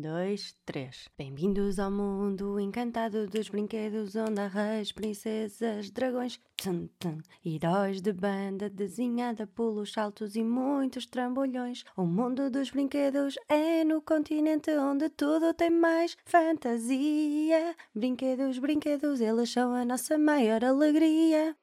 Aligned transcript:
dois, 0.00 0.56
três. 0.64 1.08
Bem-vindos 1.18 1.78
ao 1.78 1.90
mundo 1.90 2.58
encantado 2.58 3.26
dos 3.26 3.50
brinquedos, 3.50 4.16
onde 4.16 4.40
há 4.40 4.46
reis, 4.46 4.92
princesas, 4.92 5.90
dragões, 5.90 6.40
tum, 6.56 6.88
tum, 6.98 7.18
heróis 7.44 8.00
de 8.00 8.12
banda 8.12 8.70
desenhada, 8.70 9.46
pulos, 9.46 9.92
saltos 9.92 10.36
e 10.36 10.42
muitos 10.42 11.04
trambolhões. 11.04 11.84
O 11.96 12.06
mundo 12.06 12.50
dos 12.50 12.70
brinquedos 12.70 13.34
é 13.46 13.84
no 13.84 14.00
continente 14.00 14.70
onde 14.70 15.10
tudo 15.10 15.52
tem 15.52 15.70
mais 15.70 16.16
fantasia. 16.24 17.76
Brinquedos, 17.94 18.58
brinquedos, 18.58 19.20
eles 19.20 19.50
são 19.50 19.74
a 19.74 19.84
nossa 19.84 20.16
maior 20.16 20.64
alegria. 20.64 21.54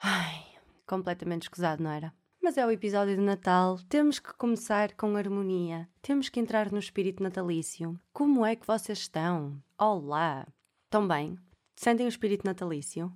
Ai, 0.00 0.44
completamente 0.86 1.44
escusado, 1.44 1.82
não 1.82 1.90
era? 1.90 2.17
Mas 2.40 2.56
é 2.56 2.64
o 2.64 2.70
episódio 2.70 3.16
de 3.16 3.20
Natal, 3.20 3.78
temos 3.88 4.18
que 4.18 4.32
começar 4.34 4.94
com 4.94 5.16
harmonia, 5.16 5.88
temos 6.00 6.28
que 6.28 6.40
entrar 6.40 6.70
no 6.70 6.78
espírito 6.78 7.22
natalício. 7.22 7.98
Como 8.12 8.46
é 8.46 8.54
que 8.54 8.66
vocês 8.66 9.00
estão? 9.00 9.60
Olá! 9.76 10.46
Estão 10.84 11.06
bem? 11.06 11.36
Sentem 11.76 12.06
o 12.06 12.08
espírito 12.08 12.46
natalício? 12.46 13.12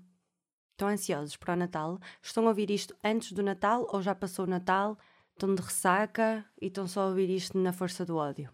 Estão 0.72 0.88
ansiosos 0.88 1.36
para 1.36 1.54
o 1.54 1.56
Natal? 1.56 1.98
Estão 2.20 2.44
a 2.46 2.48
ouvir 2.48 2.70
isto 2.70 2.94
antes 3.02 3.32
do 3.32 3.42
Natal 3.42 3.86
ou 3.90 4.02
já 4.02 4.14
passou 4.14 4.44
o 4.44 4.48
Natal? 4.48 4.98
Estão 5.32 5.54
de 5.54 5.62
ressaca 5.62 6.44
e 6.60 6.66
estão 6.66 6.86
só 6.86 7.02
a 7.02 7.06
ouvir 7.06 7.30
isto 7.30 7.56
na 7.56 7.72
força 7.72 8.04
do 8.04 8.16
ódio? 8.16 8.50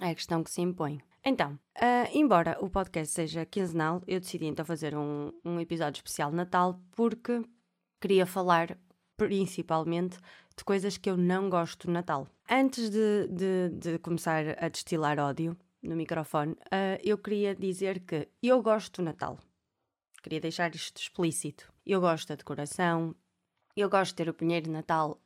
É 0.00 0.10
a 0.10 0.14
questão 0.14 0.42
que 0.42 0.50
se 0.50 0.60
impõe. 0.60 1.00
Então, 1.24 1.52
uh, 1.76 2.08
embora 2.12 2.56
o 2.60 2.68
podcast 2.68 3.14
seja 3.14 3.46
quinzenal, 3.46 4.02
eu 4.06 4.20
decidi 4.20 4.46
então 4.46 4.64
fazer 4.64 4.96
um, 4.96 5.32
um 5.44 5.60
episódio 5.60 5.98
especial 5.98 6.30
de 6.30 6.36
Natal 6.36 6.80
porque 6.92 7.42
queria 8.00 8.26
falar 8.26 8.76
principalmente 9.18 10.16
de 10.56 10.64
coisas 10.64 10.96
que 10.96 11.10
eu 11.10 11.16
não 11.16 11.50
gosto 11.50 11.86
do 11.86 11.92
Natal. 11.92 12.26
Antes 12.48 12.88
de, 12.88 13.28
de, 13.28 13.68
de 13.70 13.98
começar 13.98 14.56
a 14.58 14.68
destilar 14.68 15.18
ódio 15.18 15.54
no 15.82 15.94
microfone, 15.94 16.52
uh, 16.52 16.98
eu 17.04 17.18
queria 17.18 17.54
dizer 17.54 18.00
que 18.00 18.28
eu 18.42 18.62
gosto 18.62 19.02
do 19.02 19.04
Natal. 19.04 19.38
Queria 20.22 20.40
deixar 20.40 20.74
isto 20.74 21.00
explícito. 21.00 21.70
Eu 21.84 22.00
gosto 22.00 22.28
da 22.28 22.36
decoração, 22.36 23.14
eu 23.76 23.90
gosto 23.90 24.12
de 24.12 24.16
ter 24.16 24.28
o 24.30 24.34
pinheiro 24.34 24.66
de 24.66 24.72
Natal 24.72 25.20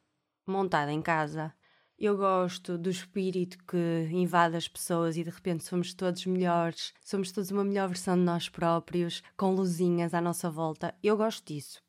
montado 0.47 0.91
em 0.91 1.01
casa, 1.01 1.55
eu 1.99 2.17
gosto 2.17 2.77
do 2.77 2.91
espírito 2.91 3.59
que 3.65 4.09
invade 4.11 4.57
as 4.57 4.67
pessoas 4.67 5.17
e 5.17 5.23
de 5.23 5.31
repente 5.31 5.65
somos 5.65 5.95
todos 5.95 6.27
melhores, 6.27 6.93
somos 7.01 7.31
todos 7.31 7.51
uma 7.51 7.63
melhor 7.63 7.89
versão 7.89 8.17
de 8.17 8.23
nós 8.23 8.49
próprios, 8.49 9.23
com 9.37 9.55
luzinhas 9.55 10.13
à 10.13 10.21
nossa 10.21 10.51
volta. 10.51 10.95
Eu 11.03 11.17
gosto 11.17 11.47
disso. 11.47 11.81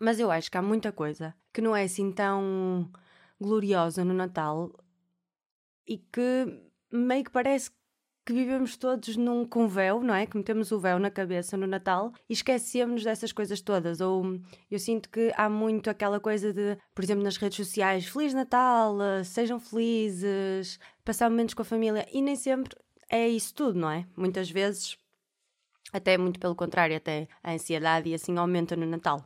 Mas 0.00 0.20
eu 0.20 0.30
acho 0.30 0.50
que 0.50 0.58
há 0.58 0.62
muita 0.62 0.92
coisa 0.92 1.34
que 1.52 1.60
não 1.60 1.74
é 1.74 1.84
assim 1.84 2.12
tão 2.12 2.90
gloriosa 3.40 4.04
no 4.04 4.14
Natal 4.14 4.72
e 5.86 5.98
que 5.98 6.62
meio 6.92 7.24
que 7.24 7.30
parece 7.30 7.70
que 8.24 8.32
vivemos 8.34 8.76
todos 8.76 9.16
num 9.16 9.46
com 9.46 9.66
véu, 9.66 10.02
não 10.02 10.14
é? 10.14 10.26
Que 10.26 10.36
metemos 10.36 10.70
o 10.70 10.78
véu 10.78 10.98
na 10.98 11.10
cabeça 11.10 11.56
no 11.56 11.66
Natal 11.66 12.12
e 12.28 12.34
esquecemos 12.34 13.02
dessas 13.02 13.32
coisas 13.32 13.62
todas. 13.62 14.02
Ou 14.02 14.38
eu 14.70 14.78
sinto 14.78 15.08
que 15.08 15.32
há 15.34 15.48
muito 15.48 15.88
aquela 15.88 16.20
coisa 16.20 16.52
de, 16.52 16.76
por 16.94 17.02
exemplo, 17.02 17.24
nas 17.24 17.38
redes 17.38 17.56
sociais, 17.56 18.06
Feliz 18.06 18.34
Natal, 18.34 18.98
sejam 19.24 19.58
felizes, 19.58 20.78
passar 21.02 21.30
momentos 21.30 21.54
com 21.54 21.62
a 21.62 21.64
família. 21.64 22.06
E 22.12 22.20
nem 22.20 22.36
sempre 22.36 22.76
é 23.08 23.26
isso 23.26 23.54
tudo, 23.54 23.78
não 23.78 23.90
é? 23.90 24.06
Muitas 24.14 24.50
vezes, 24.50 24.98
até 25.90 26.18
muito 26.18 26.38
pelo 26.38 26.54
contrário, 26.54 26.98
até 26.98 27.28
a 27.42 27.52
ansiedade 27.52 28.10
e 28.10 28.14
assim 28.14 28.36
aumenta 28.36 28.76
no 28.76 28.84
Natal. 28.84 29.24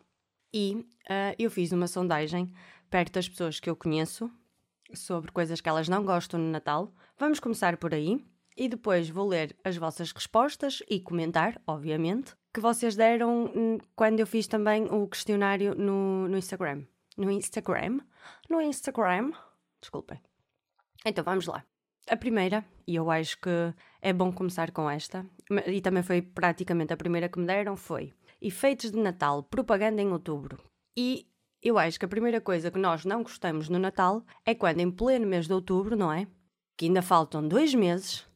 E 0.53 0.75
uh, 0.75 1.35
eu 1.39 1.51
fiz 1.51 1.73
uma 1.73 1.87
sondagem 1.87 2.53
perto 2.91 3.13
das 3.13 3.29
pessoas 3.29 3.59
que 3.59 3.71
eu 3.71 3.77
conheço 3.77 4.31
sobre 4.95 5.33
coisas 5.33 5.61
que 5.61 5.69
elas 5.69 5.89
não 5.89 6.05
gostam 6.05 6.39
no 6.39 6.51
Natal. 6.51 6.93
Vamos 7.19 7.41
começar 7.41 7.77
por 7.77 7.95
aí 7.95 8.23
e 8.57 8.69
depois 8.69 9.09
vou 9.09 9.29
ler 9.29 9.57
as 9.65 9.77
vossas 9.77 10.13
respostas 10.13 10.83
e 10.89 11.01
comentar, 11.01 11.61
obviamente, 11.67 12.35
que 12.53 12.61
vocês 12.61 12.95
deram 12.95 13.47
hum, 13.55 13.79
quando 13.97 14.21
eu 14.21 14.27
fiz 14.27 14.47
também 14.47 14.85
o 14.85 15.07
questionário 15.09 15.75
no, 15.75 16.29
no 16.29 16.37
Instagram. 16.37 16.85
No 17.17 17.31
Instagram? 17.31 18.01
No 18.49 18.61
Instagram? 18.61 19.33
Desculpem. 19.81 20.21
Então 21.05 21.25
vamos 21.25 21.47
lá. 21.47 21.65
A 22.09 22.17
primeira, 22.17 22.65
e 22.87 22.97
eu 22.97 23.11
acho 23.11 23.41
que 23.41 23.75
é 24.01 24.13
bom 24.13 24.33
começar 24.33 24.71
com 24.73 24.91
esta, 24.91 25.25
e 25.67 25.81
também 25.81 26.03
foi 26.03 26.21
praticamente 26.21 26.93
a 26.93 26.97
primeira 26.97 27.29
que 27.29 27.39
me 27.39 27.47
deram, 27.47 27.77
foi 27.77 28.13
efeitos 28.43 28.91
de 28.91 28.99
Natal, 28.99 29.43
propaganda 29.43 30.03
em 30.03 30.13
outubro. 30.13 30.59
E 30.97 31.27
eu 31.63 31.79
acho 31.79 31.99
que 31.99 32.05
a 32.05 32.09
primeira 32.09 32.41
coisa 32.41 32.71
que 32.71 32.79
nós 32.79 33.05
não 33.05 33.23
gostamos 33.23 33.69
no 33.69 33.79
Natal 33.79 34.25
é 34.45 34.55
quando, 34.55 34.81
em 34.81 34.91
pleno 34.91 35.27
mês 35.27 35.47
de 35.47 35.53
outubro, 35.53 35.97
não 35.97 36.13
é? 36.13 36.27
Que 36.77 36.87
ainda 36.87 37.01
faltam 37.01 37.47
dois 37.47 37.75
meses. 37.75 38.27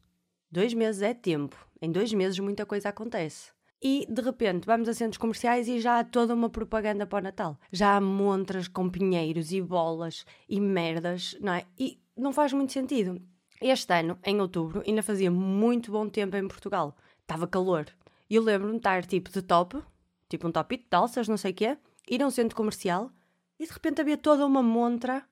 Dois 0.49 0.73
meses 0.73 1.01
é 1.01 1.13
tempo. 1.13 1.55
Em 1.81 1.91
dois 1.91 2.13
meses 2.13 2.39
muita 2.39 2.65
coisa 2.65 2.89
acontece. 2.89 3.51
E 3.83 4.07
de 4.09 4.21
repente 4.21 4.65
vamos 4.65 4.89
a 4.89 4.93
centros 4.93 5.17
comerciais 5.17 5.67
e 5.67 5.79
já 5.79 5.99
há 5.99 6.03
toda 6.03 6.33
uma 6.33 6.49
propaganda 6.49 7.05
para 7.05 7.19
o 7.19 7.21
Natal. 7.21 7.59
Já 7.71 7.95
há 7.95 8.01
montras 8.01 8.67
com 8.67 8.89
pinheiros 8.89 9.51
e 9.51 9.61
bolas 9.61 10.25
e 10.47 10.59
merdas, 10.59 11.37
não 11.41 11.53
é? 11.53 11.65
E 11.77 11.99
não 12.15 12.31
faz 12.31 12.53
muito 12.53 12.73
sentido. 12.73 13.21
Este 13.61 13.93
ano, 13.93 14.17
em 14.23 14.39
outubro, 14.39 14.83
ainda 14.87 15.03
fazia 15.03 15.29
muito 15.29 15.91
bom 15.91 16.07
tempo 16.07 16.35
em 16.35 16.47
Portugal. 16.47 16.95
Estava 17.21 17.47
calor. 17.47 17.85
E 18.29 18.35
eu 18.35 18.43
lembro-me 18.43 18.73
de 18.73 18.79
estar 18.79 19.05
tipo 19.05 19.31
de 19.31 19.41
top, 19.41 19.81
tipo 20.29 20.47
um 20.47 20.51
topito 20.51 20.85
de 20.89 20.95
alças, 20.95 21.27
não 21.27 21.37
sei 21.37 21.51
o 21.51 21.55
quê, 21.55 21.77
ir 22.09 22.21
a 22.21 22.27
um 22.27 22.31
centro 22.31 22.55
comercial 22.55 23.11
e 23.59 23.65
de 23.65 23.71
repente 23.71 24.01
havia 24.01 24.17
toda 24.17 24.45
uma 24.45 24.61
montra 24.61 25.25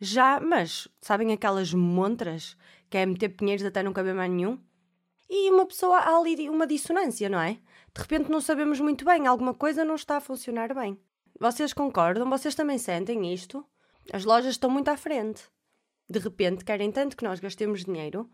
já, 0.00 0.40
mas 0.40 0.88
sabem 1.00 1.32
aquelas 1.32 1.74
montras 1.74 2.56
que 2.88 2.96
é 2.96 3.06
meter 3.06 3.30
pinheiros 3.30 3.64
até 3.64 3.82
não 3.82 3.92
caber 3.92 4.14
mais 4.14 4.30
nenhum? 4.30 4.58
E 5.28 5.50
uma 5.50 5.66
pessoa 5.66 5.98
há 5.98 6.16
ali 6.16 6.48
uma 6.48 6.66
dissonância, 6.66 7.28
não 7.28 7.40
é? 7.40 7.58
De 7.94 8.00
repente 8.00 8.30
não 8.30 8.40
sabemos 8.40 8.80
muito 8.80 9.04
bem, 9.04 9.26
alguma 9.26 9.54
coisa 9.54 9.84
não 9.84 9.94
está 9.94 10.16
a 10.16 10.20
funcionar 10.20 10.74
bem. 10.74 10.98
Vocês 11.38 11.72
concordam? 11.72 12.28
Vocês 12.28 12.54
também 12.54 12.78
sentem 12.78 13.32
isto? 13.32 13.64
As 14.12 14.24
lojas 14.24 14.52
estão 14.52 14.70
muito 14.70 14.88
à 14.88 14.96
frente. 14.96 15.44
De 16.08 16.18
repente 16.18 16.64
querem 16.64 16.90
tanto 16.90 17.16
que 17.16 17.24
nós 17.24 17.38
gastemos 17.38 17.84
dinheiro 17.84 18.28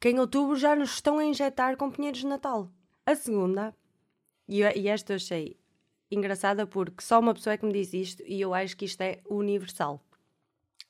que 0.00 0.10
em 0.10 0.18
outubro 0.18 0.56
já 0.56 0.76
nos 0.76 0.94
estão 0.94 1.18
a 1.18 1.24
injetar 1.24 1.76
com 1.76 1.90
pinheiros 1.90 2.20
de 2.20 2.26
Natal. 2.26 2.70
A 3.06 3.14
segunda 3.14 3.74
e, 4.48 4.60
e 4.60 4.88
esta 4.88 5.12
eu 5.12 5.16
achei 5.16 5.56
engraçada 6.10 6.66
porque 6.66 7.02
só 7.02 7.20
uma 7.20 7.34
pessoa 7.34 7.54
é 7.54 7.56
que 7.56 7.66
me 7.66 7.72
diz 7.72 7.92
isto 7.92 8.22
e 8.26 8.40
eu 8.40 8.54
acho 8.54 8.76
que 8.76 8.84
isto 8.84 9.00
é 9.00 9.20
universal. 9.28 10.00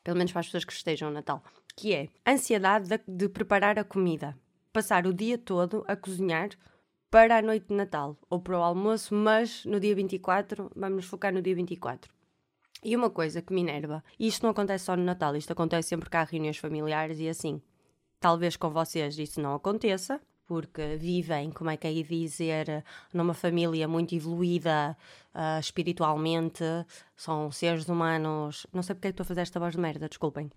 Pelo 0.02 0.16
menos 0.16 0.32
para 0.32 0.40
as 0.40 0.46
pessoas 0.46 0.64
que 0.64 0.72
estejam 0.72 1.08
no 1.08 1.14
Natal. 1.14 1.42
Que 1.76 1.94
é 1.94 2.08
ansiedade 2.26 2.88
de, 2.88 3.00
de 3.06 3.28
preparar 3.28 3.78
a 3.78 3.84
comida. 3.84 4.36
Passar 4.72 5.06
o 5.06 5.14
dia 5.14 5.38
todo 5.38 5.84
a 5.88 5.96
cozinhar 5.96 6.50
para 7.10 7.38
a 7.38 7.42
noite 7.42 7.68
de 7.68 7.74
Natal 7.74 8.18
ou 8.28 8.40
para 8.40 8.58
o 8.58 8.62
almoço, 8.62 9.14
mas 9.14 9.64
no 9.64 9.78
dia 9.78 9.94
24, 9.94 10.70
vamos 10.74 10.96
nos 10.96 11.06
focar 11.06 11.32
no 11.32 11.40
dia 11.40 11.54
24. 11.54 12.12
E 12.82 12.94
uma 12.96 13.08
coisa 13.08 13.40
que 13.40 13.54
me 13.54 13.60
enerva, 13.60 14.02
e 14.18 14.26
isto 14.26 14.42
não 14.42 14.50
acontece 14.50 14.84
só 14.84 14.96
no 14.96 15.04
Natal, 15.04 15.34
isto 15.36 15.52
acontece 15.52 15.88
sempre 15.88 16.10
que 16.10 16.16
há 16.16 16.24
reuniões 16.24 16.58
familiares 16.58 17.18
e 17.20 17.28
assim. 17.28 17.62
Talvez 18.18 18.56
com 18.56 18.68
vocês 18.68 19.16
isso 19.16 19.40
não 19.40 19.54
aconteça, 19.54 20.20
porque 20.46 20.96
vivem, 20.96 21.50
como 21.50 21.70
é 21.70 21.76
que 21.76 21.86
é 21.86 21.92
dizer, 22.02 22.84
numa 23.12 23.34
família 23.34 23.88
muito 23.88 24.14
evoluída 24.14 24.96
uh, 25.34 25.58
espiritualmente, 25.58 26.64
são 27.16 27.50
seres 27.50 27.88
humanos. 27.88 28.66
Não 28.72 28.82
sei 28.82 28.94
porque 28.94 29.08
é 29.08 29.10
que 29.10 29.14
estou 29.14 29.24
a 29.24 29.28
fazer 29.28 29.40
esta 29.40 29.60
voz 29.60 29.74
de 29.74 29.80
merda, 29.80 30.08
desculpem. 30.08 30.50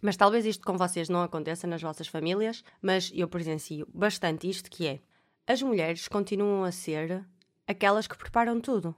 Mas 0.00 0.16
talvez 0.16 0.46
isto 0.46 0.64
com 0.64 0.76
vocês 0.76 1.08
não 1.08 1.22
aconteça 1.22 1.66
nas 1.66 1.82
vossas 1.82 2.06
famílias, 2.06 2.62
mas 2.80 3.10
eu 3.14 3.26
presencio 3.28 3.88
bastante 3.92 4.48
isto 4.48 4.70
que 4.70 4.86
é 4.86 5.00
as 5.46 5.62
mulheres 5.62 6.06
continuam 6.08 6.62
a 6.62 6.70
ser 6.70 7.24
aquelas 7.66 8.06
que 8.06 8.16
preparam 8.16 8.60
tudo. 8.60 8.94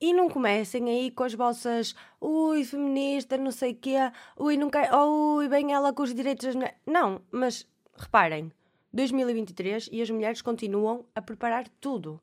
E 0.00 0.12
não 0.12 0.28
comecem 0.28 0.88
aí 0.88 1.10
com 1.10 1.24
as 1.24 1.34
vossas 1.34 1.94
ui, 2.20 2.64
feminista, 2.64 3.36
não 3.36 3.50
sei 3.50 3.72
o 3.72 3.76
quê, 3.76 3.96
ui, 4.36 4.56
quer, 4.70 4.94
ui, 4.94 5.48
bem 5.48 5.72
ela 5.72 5.92
com 5.92 6.02
os 6.02 6.14
direitos 6.14 6.46
das 6.46 6.54
mulheres. 6.54 6.76
Não, 6.86 7.20
mas 7.30 7.66
reparem, 7.96 8.50
2023 8.92 9.88
e 9.90 10.02
as 10.02 10.10
mulheres 10.10 10.42
continuam 10.42 11.06
a 11.14 11.22
preparar 11.22 11.68
tudo. 11.80 12.20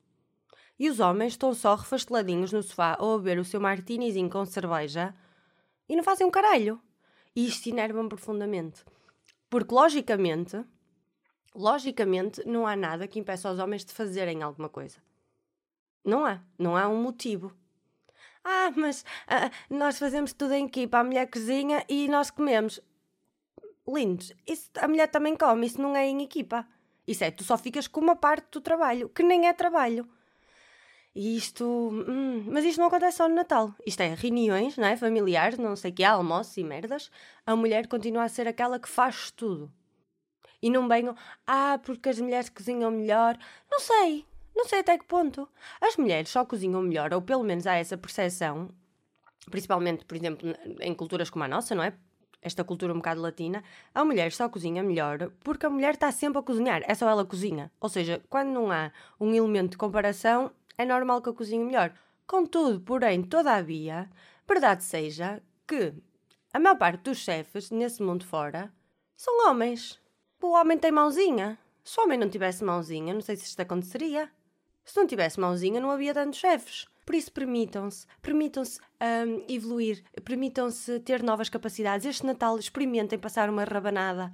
E 0.78 0.88
os 0.88 1.00
homens 1.00 1.32
estão 1.32 1.52
só 1.52 1.74
refasteladinhos 1.74 2.52
no 2.52 2.62
sofá 2.62 2.96
ou 2.98 3.14
a 3.14 3.18
beber 3.18 3.38
o 3.38 3.44
seu 3.44 3.60
martinizinho 3.60 4.30
com 4.30 4.44
cerveja 4.46 5.14
e 5.88 5.96
não 5.96 6.02
fazem 6.02 6.26
um 6.26 6.30
caralho. 6.30 6.80
E 7.34 7.46
isto 7.46 7.68
enerva-me 7.68 8.08
profundamente. 8.08 8.84
Porque, 9.48 9.74
logicamente, 9.74 10.64
logicamente, 11.54 12.42
não 12.46 12.66
há 12.66 12.76
nada 12.76 13.08
que 13.08 13.18
impeça 13.18 13.50
os 13.50 13.58
homens 13.58 13.84
de 13.84 13.92
fazerem 13.92 14.42
alguma 14.42 14.68
coisa. 14.68 14.98
Não 16.04 16.24
há. 16.24 16.40
Não 16.58 16.76
há 16.76 16.88
um 16.88 17.02
motivo. 17.02 17.52
Ah, 18.44 18.72
mas 18.74 19.04
ah, 19.26 19.50
nós 19.68 19.98
fazemos 19.98 20.32
tudo 20.32 20.54
em 20.54 20.66
equipa. 20.66 20.98
A 20.98 21.04
mulher 21.04 21.28
cozinha 21.28 21.84
e 21.88 22.08
nós 22.08 22.30
comemos 22.30 22.80
lindos. 23.92 24.32
Isso 24.46 24.70
a 24.78 24.88
mulher 24.88 25.08
também 25.08 25.36
come, 25.36 25.66
isso 25.66 25.80
não 25.80 25.96
é 25.96 26.06
em 26.06 26.22
equipa. 26.22 26.66
Isso 27.06 27.24
é, 27.24 27.30
tu 27.30 27.42
só 27.44 27.58
ficas 27.58 27.88
com 27.88 28.00
uma 28.00 28.16
parte 28.16 28.46
do 28.52 28.60
trabalho, 28.60 29.08
que 29.08 29.22
nem 29.22 29.48
é 29.48 29.52
trabalho. 29.52 30.08
E 31.14 31.36
isto. 31.36 31.64
Hum, 31.64 32.44
mas 32.48 32.64
isto 32.64 32.78
não 32.78 32.86
acontece 32.86 33.16
só 33.16 33.28
no 33.28 33.34
Natal. 33.34 33.74
Isto 33.84 34.00
é 34.02 34.14
reuniões, 34.14 34.76
não 34.76 34.86
é? 34.86 34.96
Familiares, 34.96 35.58
não 35.58 35.74
sei 35.74 35.90
o 35.90 35.94
que, 35.94 36.04
almoços 36.04 36.56
e 36.56 36.62
merdas. 36.62 37.10
A 37.44 37.56
mulher 37.56 37.88
continua 37.88 38.24
a 38.24 38.28
ser 38.28 38.46
aquela 38.46 38.78
que 38.78 38.88
faz 38.88 39.30
tudo. 39.32 39.72
E 40.62 40.70
não 40.70 40.86
venham, 40.88 41.16
ah, 41.46 41.80
porque 41.82 42.10
as 42.10 42.20
mulheres 42.20 42.48
cozinham 42.48 42.90
melhor. 42.90 43.36
Não 43.70 43.80
sei, 43.80 44.26
não 44.54 44.66
sei 44.66 44.80
até 44.80 44.98
que 44.98 45.04
ponto. 45.04 45.48
As 45.80 45.96
mulheres 45.96 46.28
só 46.28 46.44
cozinham 46.44 46.82
melhor, 46.82 47.12
ou 47.14 47.22
pelo 47.22 47.42
menos 47.42 47.66
há 47.66 47.74
essa 47.74 47.96
percepção, 47.96 48.68
principalmente, 49.50 50.04
por 50.04 50.16
exemplo, 50.16 50.54
em 50.80 50.94
culturas 50.94 51.30
como 51.30 51.44
a 51.44 51.48
nossa, 51.48 51.74
não 51.74 51.82
é? 51.82 51.94
Esta 52.42 52.64
cultura 52.64 52.92
um 52.92 52.96
bocado 52.96 53.20
latina, 53.20 53.62
a 53.94 54.04
mulher 54.04 54.32
só 54.32 54.48
cozinha 54.48 54.82
melhor 54.82 55.30
porque 55.40 55.66
a 55.66 55.70
mulher 55.70 55.94
está 55.94 56.10
sempre 56.10 56.38
a 56.38 56.42
cozinhar, 56.42 56.82
é 56.86 56.94
só 56.94 57.08
ela 57.08 57.24
cozinha. 57.24 57.70
Ou 57.80 57.88
seja, 57.88 58.22
quando 58.30 58.48
não 58.48 58.72
há 58.72 58.90
um 59.20 59.34
elemento 59.34 59.72
de 59.72 59.78
comparação, 59.78 60.50
é 60.78 60.84
normal 60.84 61.20
que 61.20 61.28
eu 61.28 61.34
cozinhe 61.34 61.64
melhor. 61.64 61.92
Contudo, 62.26 62.80
porém, 62.80 63.22
todavia, 63.22 64.08
verdade 64.48 64.84
seja 64.84 65.42
que 65.66 65.92
a 66.52 66.58
maior 66.58 66.76
parte 66.76 67.02
dos 67.02 67.18
chefes 67.18 67.70
nesse 67.70 68.02
mundo 68.02 68.24
fora 68.24 68.72
são 69.16 69.48
homens. 69.48 70.00
O 70.42 70.52
homem 70.52 70.78
tem 70.78 70.90
mãozinha. 70.90 71.58
Se 71.84 72.00
o 72.00 72.04
homem 72.04 72.18
não 72.18 72.30
tivesse 72.30 72.64
mãozinha, 72.64 73.12
não 73.12 73.20
sei 73.20 73.36
se 73.36 73.44
isto 73.44 73.60
aconteceria. 73.60 74.30
Se 74.84 74.96
não 74.96 75.06
tivesse 75.06 75.38
mãozinha, 75.38 75.80
não 75.80 75.90
havia 75.90 76.14
tantos 76.14 76.38
chefes. 76.38 76.88
Por 77.10 77.16
isso, 77.16 77.32
permitam-se, 77.32 78.06
permitam-se 78.22 78.78
um, 79.02 79.44
evoluir, 79.52 80.04
permitam-se 80.24 81.00
ter 81.00 81.24
novas 81.24 81.48
capacidades. 81.48 82.06
Este 82.06 82.24
Natal, 82.24 82.56
experimentem 82.56 83.18
passar 83.18 83.50
uma 83.50 83.64
rabanada. 83.64 84.32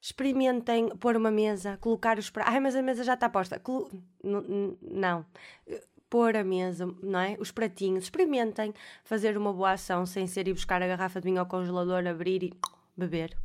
Experimentem 0.00 0.88
pôr 0.96 1.18
uma 1.18 1.30
mesa, 1.30 1.76
colocar 1.76 2.18
os 2.18 2.30
pratos. 2.30 2.50
Ai, 2.50 2.60
mas 2.60 2.74
a 2.74 2.80
mesa 2.80 3.04
já 3.04 3.12
está 3.12 3.28
posta. 3.28 3.60
Colo... 3.60 3.90
Não. 4.80 5.26
Pôr 6.08 6.34
a 6.34 6.42
mesa, 6.42 6.86
não 7.02 7.20
é? 7.20 7.36
Os 7.38 7.50
pratinhos. 7.50 8.04
Experimentem 8.04 8.72
fazer 9.04 9.36
uma 9.36 9.52
boa 9.52 9.72
ação 9.72 10.06
sem 10.06 10.26
ser 10.26 10.48
ir 10.48 10.54
buscar 10.54 10.82
a 10.82 10.86
garrafa 10.86 11.20
de 11.20 11.26
vinho 11.26 11.40
ao 11.40 11.46
congelador, 11.46 12.06
abrir 12.06 12.42
e 12.42 12.54
beber. 12.96 13.36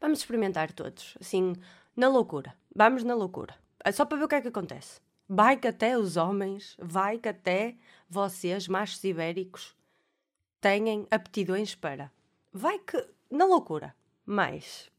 Vamos 0.00 0.20
experimentar 0.20 0.72
todos, 0.72 1.14
assim, 1.20 1.52
na 1.94 2.08
loucura. 2.08 2.54
Vamos 2.74 3.04
na 3.04 3.14
loucura. 3.14 3.54
É 3.84 3.92
só 3.92 4.06
para 4.06 4.16
ver 4.16 4.24
o 4.24 4.28
que 4.28 4.34
é 4.36 4.40
que 4.40 4.48
acontece. 4.48 5.06
Vai 5.28 5.58
que 5.58 5.68
até 5.68 5.98
os 5.98 6.16
homens, 6.16 6.74
vai 6.78 7.18
que 7.18 7.28
até 7.28 7.76
vocês, 8.08 8.66
machos 8.66 9.04
ibéricos, 9.04 9.76
têm 10.58 11.06
aptidões 11.10 11.74
para. 11.74 12.10
Vai 12.52 12.78
que. 12.78 13.06
na 13.30 13.44
loucura. 13.44 13.94
Mas. 14.24 14.90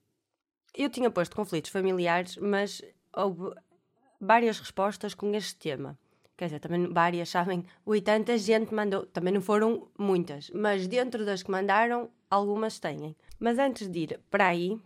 Eu 0.76 0.90
tinha 0.90 1.10
posto 1.10 1.36
conflitos 1.36 1.72
familiares, 1.72 2.38
mas 2.38 2.82
houve 3.12 3.56
várias 4.22 4.60
respostas 4.60 5.16
com 5.16 5.34
este 5.34 5.56
tema. 5.56 5.98
Quer 6.38 6.46
dizer, 6.46 6.60
também 6.60 6.88
várias, 6.94 7.30
sabem? 7.30 7.66
80 7.84 8.38
gente 8.38 8.74
mandou, 8.74 9.06
também 9.08 9.34
não 9.34 9.42
foram 9.42 9.90
muitas, 9.98 10.50
mas 10.52 10.88
dentro 10.88 11.26
das 11.26 11.44
que 11.44 11.52
mandaram, 11.52 12.10
algumas 12.30 12.80
têm. 12.80 13.16
Mas 13.40 13.58
antes 13.58 13.90
de 13.90 14.00
ir 14.00 14.20
para 14.30 14.48
aí, 14.48 14.80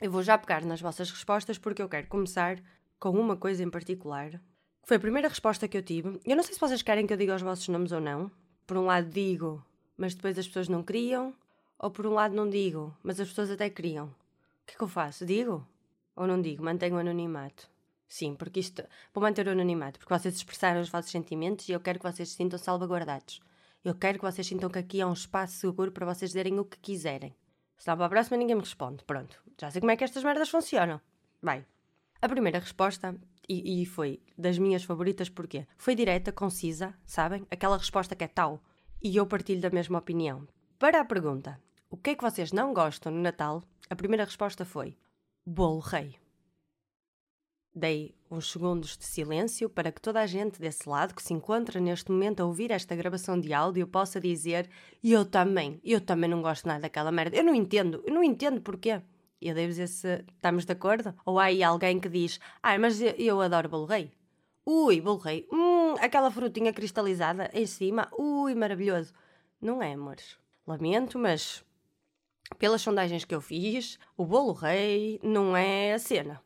eu 0.00 0.10
vou 0.10 0.22
já 0.22 0.36
pegar 0.36 0.62
nas 0.64 0.80
vossas 0.80 1.10
respostas 1.10 1.58
porque 1.58 1.82
eu 1.82 1.88
quero 1.88 2.06
começar 2.06 2.62
com 3.00 3.10
uma 3.10 3.36
coisa 3.36 3.62
em 3.62 3.70
particular. 3.70 4.40
Foi 4.86 4.98
a 4.98 5.00
primeira 5.00 5.28
resposta 5.28 5.66
que 5.66 5.78
eu 5.78 5.82
tive. 5.82 6.20
Eu 6.26 6.36
não 6.36 6.42
sei 6.42 6.52
se 6.52 6.60
vocês 6.60 6.82
querem 6.82 7.06
que 7.06 7.12
eu 7.14 7.16
diga 7.16 7.34
os 7.34 7.40
vossos 7.40 7.68
nomes 7.68 7.90
ou 7.90 8.02
não. 8.02 8.30
Por 8.66 8.76
um 8.76 8.84
lado 8.84 9.08
digo, 9.08 9.64
mas 9.96 10.14
depois 10.14 10.38
as 10.38 10.46
pessoas 10.46 10.68
não 10.68 10.82
queriam. 10.82 11.34
Ou 11.78 11.90
por 11.90 12.06
um 12.06 12.12
lado 12.12 12.34
não 12.34 12.48
digo, 12.48 12.94
mas 13.02 13.18
as 13.18 13.28
pessoas 13.28 13.50
até 13.50 13.70
queriam. 13.70 14.06
O 14.06 14.66
que 14.66 14.74
é 14.74 14.76
que 14.76 14.84
eu 14.84 14.88
faço? 14.88 15.24
Digo? 15.24 15.66
Ou 16.14 16.26
não 16.26 16.40
digo? 16.40 16.62
Mantenho 16.62 16.96
o 16.96 16.98
anonimato. 16.98 17.66
Sim, 18.06 18.34
porque 18.34 18.60
isto. 18.60 18.84
Vou 19.14 19.22
manter 19.22 19.48
o 19.48 19.52
anonimato, 19.52 19.98
porque 19.98 20.12
vocês 20.12 20.34
expressaram 20.34 20.82
os 20.82 20.90
vossos 20.90 21.10
sentimentos 21.10 21.66
e 21.66 21.72
eu 21.72 21.80
quero 21.80 21.98
que 21.98 22.04
vocês 22.04 22.28
se 22.28 22.36
sintam 22.36 22.58
salvaguardados. 22.58 23.40
Eu 23.82 23.94
quero 23.94 24.18
que 24.18 24.24
vocês 24.24 24.46
sintam 24.46 24.68
que 24.68 24.78
aqui 24.78 25.00
é 25.00 25.06
um 25.06 25.14
espaço 25.14 25.54
seguro 25.56 25.92
para 25.92 26.04
vocês 26.04 26.30
dizerem 26.30 26.58
o 26.60 26.64
que 26.64 26.78
quiserem. 26.78 27.34
Senão 27.78 27.96
para 27.96 28.06
a 28.06 28.10
próxima 28.10 28.36
ninguém 28.36 28.54
me 28.54 28.62
responde. 28.62 29.02
Pronto, 29.04 29.42
já 29.58 29.70
sei 29.70 29.80
como 29.80 29.92
é 29.92 29.96
que 29.96 30.04
estas 30.04 30.22
merdas 30.22 30.50
funcionam. 30.50 31.00
Vai. 31.40 31.64
A 32.20 32.28
primeira 32.28 32.58
resposta, 32.58 33.18
e, 33.48 33.82
e 33.82 33.86
foi 33.86 34.20
das 34.36 34.58
minhas 34.58 34.84
favoritas, 34.84 35.28
porquê? 35.28 35.66
Foi 35.76 35.94
direta, 35.94 36.32
concisa, 36.32 36.94
sabem? 37.04 37.46
Aquela 37.50 37.76
resposta 37.76 38.16
que 38.16 38.24
é 38.24 38.28
tal. 38.28 38.62
E 39.02 39.16
eu 39.16 39.26
partilho 39.26 39.60
da 39.60 39.70
mesma 39.70 39.98
opinião. 39.98 40.46
Para 40.78 41.00
a 41.00 41.04
pergunta, 41.04 41.60
o 41.90 41.96
que 41.96 42.10
é 42.10 42.14
que 42.14 42.22
vocês 42.22 42.52
não 42.52 42.74
gostam 42.74 43.12
no 43.12 43.20
Natal? 43.20 43.62
A 43.88 43.96
primeira 43.96 44.24
resposta 44.24 44.64
foi 44.64 44.96
bolo 45.46 45.80
rei. 45.80 46.16
Dei 47.74 48.14
uns 48.30 48.50
segundos 48.50 48.96
de 48.96 49.04
silêncio 49.04 49.68
para 49.68 49.90
que 49.90 50.00
toda 50.00 50.20
a 50.20 50.26
gente 50.26 50.60
desse 50.60 50.88
lado 50.88 51.14
que 51.14 51.22
se 51.22 51.34
encontra 51.34 51.80
neste 51.80 52.10
momento 52.10 52.40
a 52.40 52.46
ouvir 52.46 52.70
esta 52.70 52.94
gravação 52.94 53.38
de 53.38 53.52
áudio 53.52 53.86
possa 53.86 54.20
dizer: 54.20 54.70
Eu 55.02 55.24
também, 55.24 55.80
eu 55.84 56.00
também 56.00 56.30
não 56.30 56.40
gosto 56.40 56.66
nada 56.66 56.82
daquela 56.82 57.10
merda. 57.10 57.36
Eu 57.36 57.44
não 57.44 57.54
entendo, 57.54 58.02
eu 58.06 58.14
não 58.14 58.22
entendo 58.22 58.60
porquê. 58.60 59.02
Eu 59.44 59.54
devo 59.54 59.68
dizer 59.68 59.88
se 59.88 60.24
estamos 60.34 60.64
de 60.64 60.72
acordo. 60.72 61.14
Ou 61.26 61.38
há 61.38 61.44
aí 61.44 61.62
alguém 61.62 62.00
que 62.00 62.08
diz: 62.08 62.40
Ah, 62.62 62.78
mas 62.78 62.98
eu, 63.00 63.10
eu 63.18 63.40
adoro 63.42 63.68
bolo 63.68 63.84
rei. 63.84 64.10
Ui, 64.64 65.02
bolo 65.02 65.18
rei. 65.18 65.46
Hum, 65.52 65.94
aquela 66.00 66.30
frutinha 66.30 66.72
cristalizada 66.72 67.50
em 67.52 67.66
cima. 67.66 68.08
Ui, 68.18 68.54
maravilhoso. 68.54 69.12
Não 69.60 69.82
é, 69.82 69.92
amores? 69.92 70.38
Lamento, 70.66 71.18
mas 71.18 71.62
pelas 72.58 72.80
sondagens 72.80 73.26
que 73.26 73.34
eu 73.34 73.40
fiz, 73.42 73.98
o 74.16 74.24
bolo 74.24 74.52
rei 74.52 75.20
não 75.22 75.54
é 75.54 75.92
a 75.92 75.98
cena. 75.98 76.40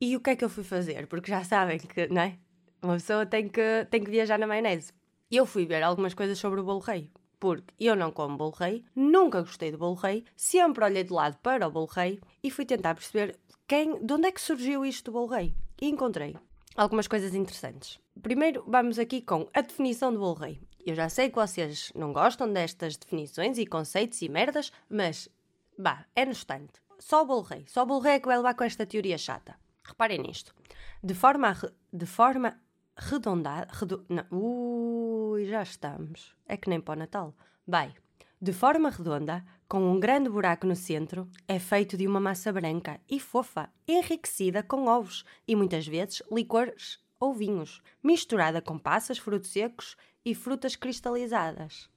E 0.00 0.16
o 0.16 0.20
que 0.20 0.30
é 0.30 0.36
que 0.36 0.44
eu 0.44 0.48
fui 0.48 0.64
fazer? 0.64 1.06
Porque 1.06 1.30
já 1.30 1.44
sabem 1.44 1.78
que, 1.78 2.08
não 2.08 2.22
é? 2.22 2.36
Uma 2.82 2.94
pessoa 2.94 3.24
tem 3.24 3.48
que, 3.48 3.86
tem 3.88 4.02
que 4.02 4.10
viajar 4.10 4.36
na 4.36 4.48
maionese. 4.48 4.92
Eu 5.30 5.46
fui 5.46 5.64
ver 5.64 5.84
algumas 5.84 6.12
coisas 6.12 6.36
sobre 6.38 6.58
o 6.58 6.64
bolo 6.64 6.80
rei. 6.80 7.08
Porque 7.42 7.74
eu 7.80 7.96
não 7.96 8.12
como 8.12 8.36
bolo 8.36 8.52
rei, 8.52 8.84
nunca 8.94 9.40
gostei 9.40 9.72
do 9.72 9.76
bolo 9.76 9.96
rei, 9.96 10.24
sempre 10.36 10.84
olhei 10.84 11.02
de 11.02 11.12
lado 11.12 11.36
para 11.42 11.66
o 11.66 11.70
bolo 11.72 11.86
rei 11.86 12.20
e 12.40 12.52
fui 12.52 12.64
tentar 12.64 12.94
perceber 12.94 13.36
quem, 13.66 13.98
de 13.98 14.14
onde 14.14 14.28
é 14.28 14.30
que 14.30 14.40
surgiu 14.40 14.86
isto 14.86 15.06
do 15.06 15.14
bolo 15.14 15.26
rei. 15.26 15.52
E 15.80 15.88
encontrei 15.88 16.36
algumas 16.76 17.08
coisas 17.08 17.34
interessantes. 17.34 17.98
Primeiro, 18.22 18.62
vamos 18.64 18.96
aqui 18.96 19.20
com 19.20 19.48
a 19.52 19.60
definição 19.60 20.12
do 20.12 20.20
bolo 20.20 20.34
rei. 20.34 20.60
Eu 20.86 20.94
já 20.94 21.08
sei 21.08 21.30
que 21.30 21.34
vocês 21.34 21.92
não 21.96 22.12
gostam 22.12 22.48
destas 22.52 22.96
definições 22.96 23.58
e 23.58 23.66
conceitos 23.66 24.22
e 24.22 24.28
merdas, 24.28 24.70
mas, 24.88 25.28
bah, 25.76 26.06
é 26.14 26.24
no 26.24 26.30
instante. 26.30 26.74
Só 27.00 27.22
o 27.22 27.26
bolo 27.26 27.42
rei. 27.42 27.64
Só 27.66 27.82
o 27.82 27.86
bolo 27.86 28.02
rei 28.02 28.12
é 28.12 28.20
que 28.20 28.28
vai 28.28 28.36
levar 28.36 28.54
com 28.54 28.62
esta 28.62 28.86
teoria 28.86 29.18
chata. 29.18 29.56
Reparem 29.82 30.18
nisto. 30.20 30.54
De 31.02 31.12
forma, 31.12 31.56
de 31.92 32.06
forma 32.06 32.61
redondada. 32.96 33.68
Redo, 33.72 34.04
não, 34.08 34.24
ui, 34.30 35.46
já 35.46 35.62
estamos. 35.62 36.34
É 36.46 36.56
que 36.56 36.68
nem 36.68 36.80
para 36.80 36.94
o 36.94 36.98
Natal. 36.98 37.34
Vai. 37.66 37.94
De 38.40 38.52
forma 38.52 38.90
redonda, 38.90 39.44
com 39.68 39.80
um 39.90 40.00
grande 40.00 40.28
buraco 40.28 40.66
no 40.66 40.74
centro, 40.74 41.30
é 41.46 41.58
feito 41.58 41.96
de 41.96 42.06
uma 42.06 42.20
massa 42.20 42.52
branca 42.52 43.00
e 43.08 43.20
fofa, 43.20 43.70
enriquecida 43.86 44.62
com 44.62 44.86
ovos 44.86 45.24
e 45.46 45.54
muitas 45.54 45.86
vezes 45.86 46.22
licores 46.30 46.98
ou 47.20 47.32
vinhos, 47.32 47.80
misturada 48.02 48.60
com 48.60 48.76
passas, 48.76 49.16
frutos 49.16 49.50
secos 49.50 49.96
e 50.24 50.34
frutas 50.34 50.74
cristalizadas. 50.74 51.88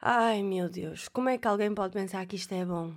Ai 0.00 0.42
meu 0.42 0.68
Deus, 0.68 1.08
como 1.08 1.28
é 1.28 1.36
que 1.36 1.48
alguém 1.48 1.74
pode 1.74 1.92
pensar 1.92 2.24
que 2.26 2.36
isto 2.36 2.52
é 2.52 2.64
bom? 2.64 2.94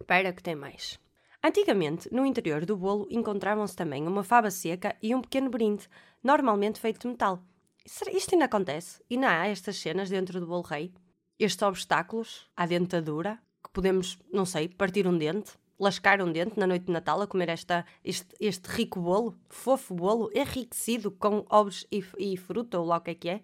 Espera 0.00 0.32
que 0.32 0.42
tem 0.42 0.56
mais. 0.56 0.98
Antigamente, 1.46 2.12
no 2.12 2.26
interior 2.26 2.66
do 2.66 2.76
bolo 2.76 3.06
encontravam-se 3.08 3.76
também 3.76 4.04
uma 4.04 4.24
fava 4.24 4.50
seca 4.50 4.96
e 5.00 5.14
um 5.14 5.20
pequeno 5.20 5.48
brinde, 5.48 5.88
normalmente 6.20 6.80
feito 6.80 7.02
de 7.02 7.06
metal. 7.06 7.40
Isto 7.84 8.34
ainda 8.34 8.46
acontece? 8.46 9.00
E 9.08 9.16
não 9.16 9.28
há 9.28 9.46
estas 9.46 9.76
cenas 9.76 10.10
dentro 10.10 10.40
do 10.40 10.46
bolo 10.48 10.62
rei? 10.62 10.92
Estes 11.38 11.62
obstáculos 11.62 12.50
à 12.56 12.66
dentadura? 12.66 13.38
Que 13.62 13.70
podemos, 13.70 14.18
não 14.32 14.44
sei, 14.44 14.68
partir 14.68 15.06
um 15.06 15.16
dente? 15.16 15.52
Lascar 15.78 16.20
um 16.20 16.32
dente 16.32 16.58
na 16.58 16.66
noite 16.66 16.86
de 16.86 16.92
Natal 16.92 17.22
a 17.22 17.28
comer 17.28 17.50
esta, 17.50 17.86
este, 18.02 18.34
este 18.40 18.66
rico 18.66 19.00
bolo? 19.00 19.38
Fofo 19.48 19.94
bolo, 19.94 20.28
enriquecido 20.34 21.12
com 21.12 21.46
ovos 21.48 21.86
e, 21.92 22.04
e 22.18 22.36
fruta, 22.36 22.80
ou 22.80 22.86
lá 22.86 22.96
o 22.96 23.00
que 23.00 23.10
é 23.12 23.14
que 23.14 23.28
é? 23.28 23.40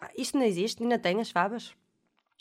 Ah, 0.00 0.10
isto 0.16 0.38
não 0.38 0.46
existe? 0.46 0.82
Ainda 0.82 0.98
tem 0.98 1.20
as 1.20 1.30
favas? 1.30 1.76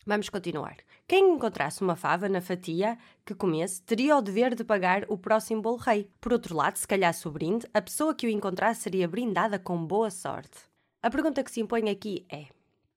Vamos 0.05 0.27
continuar. 0.27 0.77
Quem 1.07 1.33
encontrasse 1.33 1.81
uma 1.81 1.95
fava 1.95 2.27
na 2.27 2.41
fatia 2.41 2.98
que 3.25 3.33
comesse 3.33 3.81
teria 3.81 4.17
o 4.17 4.22
dever 4.22 4.53
de 4.53 4.63
pagar 4.63 5.05
o 5.07 5.17
próximo 5.17 5.62
bolo 5.62 5.77
rei. 5.77 6.10
Por 6.19 6.33
outro 6.33 6.55
lado, 6.55 6.75
se 6.75 6.88
calhasse 6.88 7.25
o 7.25 7.31
brinde, 7.31 7.65
a 7.74 7.81
pessoa 7.81 8.13
que 8.13 8.27
o 8.27 8.29
encontrasse 8.29 8.81
seria 8.81 9.07
brindada 9.07 9.57
com 9.57 9.86
boa 9.86 10.12
sorte. 10.12 10.60
A 11.01 11.10
pergunta 11.10 11.41
que 11.41 11.51
se 11.51 11.62
impõe 11.62 11.89
aqui 11.89 12.25
é: 12.29 12.48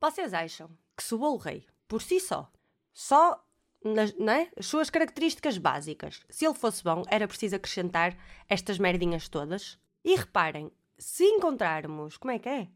vocês 0.01 0.35
acham 0.35 0.69
que 0.97 1.03
se 1.05 1.15
o 1.15 1.19
bolo 1.19 1.37
rei, 1.37 1.65
por 1.87 2.03
si 2.03 2.19
só, 2.19 2.51
só 2.93 3.41
nas 3.85 4.11
é? 4.13 4.51
as 4.57 4.67
suas 4.67 4.91
características 4.91 5.59
básicas, 5.59 6.23
se 6.29 6.45
ele 6.45 6.55
fosse 6.55 6.83
bom, 6.83 7.03
era 7.09 7.29
preciso 7.29 7.55
acrescentar 7.55 8.17
estas 8.49 8.79
merdinhas 8.79 9.29
todas? 9.29 9.79
E 10.05 10.17
reparem, 10.17 10.73
se 10.99 11.25
encontrarmos, 11.25 12.17
como 12.17 12.33
é 12.33 12.39
que 12.39 12.49
é? 12.49 12.69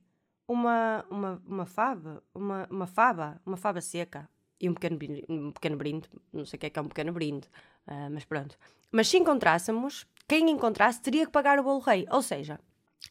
Uma, 0.50 1.06
uma, 1.08 1.42
uma 1.46 1.64
fava, 1.64 2.20
uma, 2.34 2.66
uma 2.68 2.86
fava, 2.88 3.40
uma 3.46 3.56
fava 3.56 3.80
seca 3.80 4.28
e 4.60 4.68
um 4.68 4.74
pequeno, 4.74 4.98
um 5.28 5.52
pequeno 5.52 5.76
brinde. 5.76 6.10
Não 6.32 6.44
sei 6.44 6.56
o 6.56 6.60
que 6.60 6.66
é 6.66 6.70
que 6.70 6.78
é 6.78 6.82
um 6.82 6.88
pequeno 6.88 7.12
brinde, 7.12 7.46
uh, 7.86 8.10
mas 8.10 8.24
pronto. 8.24 8.58
Mas 8.90 9.06
se 9.06 9.16
encontrássemos, 9.16 10.08
quem 10.26 10.50
encontrasse 10.50 11.00
teria 11.00 11.24
que 11.24 11.30
pagar 11.30 11.60
o 11.60 11.62
bolo 11.62 11.78
rei. 11.78 12.04
Ou 12.10 12.20
seja, 12.20 12.58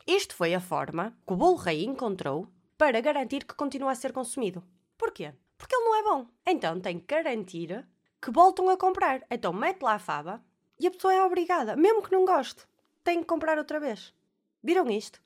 isto 0.05 0.35
foi 0.35 0.53
a 0.53 0.59
forma 0.59 1.17
que 1.25 1.31
o 1.31 1.37
bolo 1.37 1.55
rei 1.55 1.85
encontrou 1.85 2.45
para 2.77 2.99
garantir 2.99 3.45
que 3.45 3.55
continua 3.55 3.93
a 3.93 3.95
ser 3.95 4.11
consumido. 4.11 4.61
Porquê? 4.97 5.33
Porque 5.57 5.73
ele 5.73 5.85
não 5.85 5.95
é 5.95 6.03
bom. 6.03 6.27
Então 6.45 6.81
tem 6.81 6.99
que 6.99 7.05
garantir 7.07 7.87
que 8.21 8.31
voltam 8.31 8.69
a 8.69 8.75
comprar. 8.75 9.25
Então 9.31 9.53
mete 9.53 9.81
lá 9.81 9.93
a 9.93 9.99
fava 9.99 10.43
e 10.77 10.87
a 10.87 10.91
pessoa 10.91 11.13
é 11.13 11.23
obrigada, 11.23 11.77
mesmo 11.77 12.03
que 12.03 12.11
não 12.11 12.25
goste, 12.25 12.65
tem 13.01 13.19
que 13.21 13.25
comprar 13.25 13.57
outra 13.57 13.79
vez. 13.79 14.13
Viram 14.61 14.89
isto? 14.89 15.21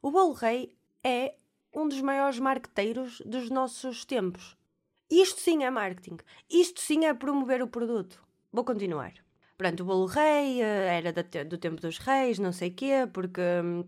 O 0.00 0.10
bolo 0.10 0.32
rei 0.32 0.74
é 1.04 1.34
um 1.78 1.88
dos 1.88 2.00
maiores 2.00 2.40
marqueteiros 2.40 3.22
dos 3.24 3.48
nossos 3.48 4.04
tempos. 4.04 4.56
Isto 5.08 5.40
sim 5.40 5.62
é 5.62 5.70
marketing. 5.70 6.16
Isto 6.50 6.80
sim 6.80 7.04
é 7.04 7.14
promover 7.14 7.62
o 7.62 7.68
produto. 7.68 8.20
Vou 8.52 8.64
continuar. 8.64 9.14
Pronto, 9.56 9.82
o 9.82 9.86
bolo 9.86 10.06
rei 10.06 10.60
eh, 10.60 10.98
era 10.98 11.12
do 11.44 11.56
tempo 11.56 11.80
dos 11.80 11.98
reis, 11.98 12.38
não 12.38 12.52
sei 12.52 12.70
quê, 12.70 13.08
porque 13.12 13.40
hum, 13.40 13.84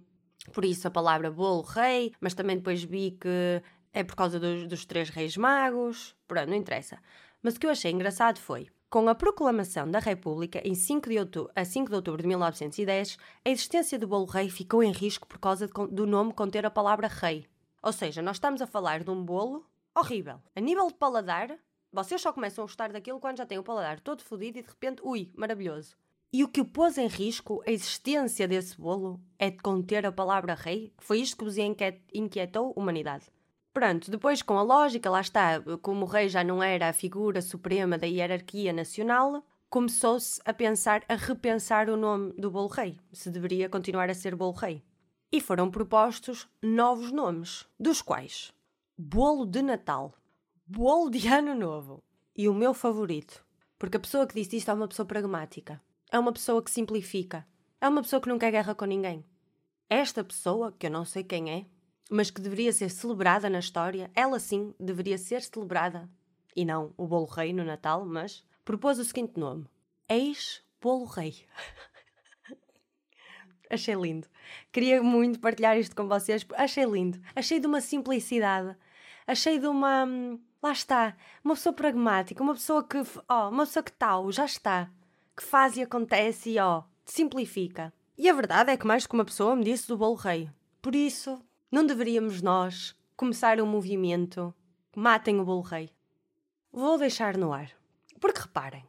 por 0.52 0.64
isso 0.64 0.86
a 0.86 0.90
palavra 0.90 1.30
bolo 1.30 1.62
rei, 1.62 2.12
mas 2.20 2.34
também 2.34 2.56
depois 2.56 2.82
vi 2.82 3.12
que 3.20 3.62
é 3.92 4.04
por 4.04 4.14
causa 4.14 4.38
dos, 4.38 4.66
dos 4.68 4.84
três 4.84 5.10
reis 5.10 5.36
magos. 5.36 6.14
Pronto, 6.28 6.48
não 6.48 6.56
interessa. 6.56 6.98
Mas 7.42 7.56
o 7.56 7.60
que 7.60 7.66
eu 7.66 7.70
achei 7.70 7.90
engraçado 7.90 8.38
foi, 8.38 8.68
com 8.88 9.08
a 9.08 9.14
proclamação 9.14 9.90
da 9.90 9.98
República 9.98 10.60
em 10.64 10.74
5 10.74 11.08
de 11.08 11.18
outubro, 11.18 11.52
a 11.56 11.64
5 11.64 11.88
de 11.88 11.94
outubro 11.96 12.22
de 12.22 12.28
1910, 12.28 13.18
a 13.44 13.50
existência 13.50 13.98
do 13.98 14.06
bolo 14.06 14.26
rei 14.26 14.48
ficou 14.48 14.82
em 14.82 14.92
risco 14.92 15.26
por 15.26 15.38
causa 15.38 15.66
de, 15.66 15.72
do 15.92 16.06
nome 16.06 16.32
conter 16.32 16.64
a 16.64 16.70
palavra 16.70 17.08
rei. 17.08 17.46
Ou 17.82 17.92
seja, 17.92 18.20
nós 18.20 18.36
estamos 18.36 18.60
a 18.60 18.66
falar 18.66 19.02
de 19.02 19.10
um 19.10 19.24
bolo 19.24 19.66
horrível. 19.94 20.40
A 20.54 20.60
nível 20.60 20.86
de 20.88 20.94
paladar, 20.94 21.56
vocês 21.92 22.20
só 22.20 22.32
começam 22.32 22.62
a 22.62 22.66
gostar 22.66 22.92
daquilo 22.92 23.18
quando 23.18 23.38
já 23.38 23.46
têm 23.46 23.58
o 23.58 23.64
paladar 23.64 24.00
todo 24.00 24.22
fodido 24.22 24.58
e 24.58 24.62
de 24.62 24.68
repente, 24.68 25.02
ui, 25.02 25.30
maravilhoso. 25.34 25.96
E 26.32 26.44
o 26.44 26.48
que 26.48 26.62
pôs 26.62 26.96
em 26.96 27.08
risco, 27.08 27.60
a 27.66 27.70
existência 27.70 28.46
desse 28.46 28.80
bolo, 28.80 29.20
é 29.38 29.50
de 29.50 29.58
conter 29.58 30.06
a 30.06 30.12
palavra 30.12 30.54
rei? 30.54 30.92
Foi 30.98 31.18
isto 31.18 31.36
que 31.36 31.44
vos 31.44 31.56
inquietou 31.58 32.72
a 32.76 32.80
humanidade. 32.80 33.26
Pronto, 33.72 34.10
depois 34.10 34.42
com 34.42 34.58
a 34.58 34.62
lógica, 34.62 35.10
lá 35.10 35.20
está, 35.20 35.60
como 35.82 36.04
o 36.04 36.08
rei 36.08 36.28
já 36.28 36.44
não 36.44 36.62
era 36.62 36.88
a 36.88 36.92
figura 36.92 37.42
suprema 37.42 37.98
da 37.98 38.06
hierarquia 38.06 38.72
nacional, 38.72 39.44
começou-se 39.68 40.40
a 40.44 40.52
pensar, 40.52 41.02
a 41.08 41.14
repensar 41.14 41.88
o 41.88 41.96
nome 41.96 42.32
do 42.34 42.50
bolo 42.50 42.68
rei, 42.68 42.98
se 43.12 43.30
deveria 43.30 43.68
continuar 43.68 44.10
a 44.10 44.14
ser 44.14 44.36
bolo 44.36 44.52
rei. 44.52 44.82
E 45.32 45.40
foram 45.40 45.70
propostos 45.70 46.48
novos 46.60 47.12
nomes, 47.12 47.66
dos 47.78 48.02
quais 48.02 48.52
bolo 49.02 49.46
de 49.46 49.62
Natal, 49.62 50.12
bolo 50.66 51.08
de 51.08 51.26
Ano 51.26 51.54
Novo 51.54 52.02
e 52.36 52.48
o 52.50 52.54
meu 52.54 52.74
favorito, 52.74 53.42
porque 53.78 53.96
a 53.96 54.00
pessoa 54.00 54.26
que 54.26 54.34
disse 54.34 54.58
isto 54.58 54.70
é 54.70 54.74
uma 54.74 54.86
pessoa 54.86 55.06
pragmática, 55.06 55.80
é 56.12 56.18
uma 56.18 56.32
pessoa 56.34 56.62
que 56.62 56.70
simplifica, 56.70 57.46
é 57.80 57.88
uma 57.88 58.02
pessoa 58.02 58.20
que 58.20 58.28
não 58.28 58.38
quer 58.38 58.50
guerra 58.50 58.74
com 58.74 58.84
ninguém. 58.84 59.24
Esta 59.88 60.22
pessoa, 60.22 60.74
que 60.78 60.86
eu 60.86 60.90
não 60.90 61.06
sei 61.06 61.24
quem 61.24 61.50
é, 61.50 61.66
mas 62.10 62.30
que 62.30 62.42
deveria 62.42 62.72
ser 62.74 62.90
celebrada 62.90 63.48
na 63.48 63.60
história, 63.60 64.10
ela 64.14 64.38
sim 64.38 64.74
deveria 64.78 65.16
ser 65.16 65.40
celebrada, 65.40 66.10
e 66.54 66.62
não 66.62 66.92
o 66.96 67.06
bolo 67.06 67.24
rei 67.24 67.54
no 67.54 67.64
Natal, 67.64 68.04
mas 68.04 68.44
propôs 68.66 68.98
o 68.98 69.04
seguinte 69.04 69.40
nome: 69.40 69.66
Ex-Bolo 70.08 71.06
Rei. 71.06 71.46
Achei 73.70 73.94
lindo. 73.94 74.26
Queria 74.72 75.02
muito 75.02 75.38
partilhar 75.38 75.78
isto 75.78 75.94
com 75.94 76.08
vocês. 76.08 76.44
Achei 76.56 76.84
lindo. 76.84 77.20
Achei 77.34 77.60
de 77.60 77.66
uma 77.66 77.80
simplicidade. 77.80 78.76
Achei 79.26 79.58
de 79.58 79.66
uma 79.66 80.04
hum, 80.04 80.40
Lá 80.62 80.72
está. 80.72 81.16
Uma 81.42 81.54
pessoa 81.54 81.72
pragmática, 81.72 82.42
uma 82.42 82.52
pessoa 82.52 82.84
que. 82.84 82.98
Ó, 83.26 83.48
uma 83.48 83.64
pessoa 83.64 83.82
que 83.82 83.92
tal, 83.92 84.30
já 84.30 84.44
está. 84.44 84.90
Que 85.34 85.42
faz 85.42 85.76
e 85.76 85.82
acontece 85.82 86.50
e 86.50 86.58
ó, 86.58 86.82
simplifica. 87.06 87.92
E 88.18 88.28
a 88.28 88.34
verdade 88.34 88.70
é 88.70 88.76
que 88.76 88.86
mais 88.86 89.06
que 89.06 89.14
uma 89.14 89.24
pessoa 89.24 89.56
me 89.56 89.64
disse 89.64 89.88
do 89.88 89.96
bolo 89.96 90.16
rei. 90.16 90.50
Por 90.82 90.94
isso, 90.94 91.40
não 91.72 91.86
deveríamos 91.86 92.42
nós 92.42 92.94
começar 93.16 93.58
um 93.60 93.66
movimento 93.66 94.54
matem 94.94 95.40
o 95.40 95.44
bolo 95.44 95.62
rei. 95.62 95.90
Vou 96.70 96.98
deixar 96.98 97.38
no 97.38 97.54
ar. 97.54 97.70
Porque 98.20 98.40
reparem, 98.40 98.84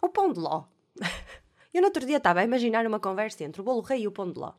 o 0.00 0.08
pão 0.08 0.32
de 0.32 0.40
ló. 0.40 0.64
Eu 1.72 1.80
no 1.80 1.86
outro 1.86 2.04
dia 2.04 2.16
estava 2.16 2.40
a 2.40 2.44
imaginar 2.44 2.86
uma 2.86 2.98
conversa 2.98 3.44
entre 3.44 3.60
o 3.60 3.64
bolo 3.64 3.80
rei 3.80 4.02
e 4.02 4.08
o 4.08 4.12
pão 4.12 4.30
de 4.30 4.38
ló. 4.38 4.52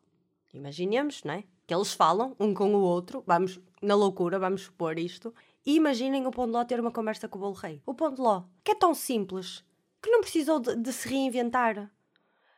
Imaginemos, 0.53 1.23
não 1.23 1.33
é? 1.33 1.43
Que 1.65 1.73
eles 1.73 1.93
falam 1.93 2.35
um 2.39 2.53
com 2.53 2.73
o 2.73 2.81
outro, 2.81 3.23
vamos, 3.25 3.59
na 3.81 3.95
loucura, 3.95 4.37
vamos 4.37 4.63
supor 4.63 4.99
isto, 4.99 5.33
e 5.65 5.75
imaginem 5.75 6.25
o 6.25 6.31
Pão 6.31 6.45
de 6.45 6.51
Ló 6.51 6.63
ter 6.65 6.79
uma 6.79 6.91
conversa 6.91 7.27
com 7.27 7.37
o 7.37 7.41
Bolo 7.41 7.53
Rei. 7.53 7.81
O 7.85 7.93
Pão 7.93 8.13
de 8.13 8.19
Ló, 8.19 8.43
que 8.63 8.71
é 8.71 8.75
tão 8.75 8.93
simples, 8.93 9.63
que 10.01 10.09
não 10.09 10.21
precisou 10.21 10.59
de, 10.59 10.75
de 10.75 10.91
se 10.91 11.07
reinventar. 11.07 11.89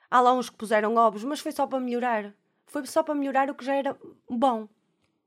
Há 0.09 0.21
lá 0.21 0.33
uns 0.33 0.49
que 0.49 0.55
puseram 0.55 0.95
ovos, 0.95 1.23
mas 1.23 1.39
foi 1.39 1.51
só 1.51 1.67
para 1.67 1.79
melhorar. 1.79 2.33
Foi 2.65 2.85
só 2.85 3.03
para 3.03 3.13
melhorar 3.13 3.49
o 3.49 3.55
que 3.55 3.65
já 3.65 3.75
era 3.75 3.97
bom. 4.29 4.67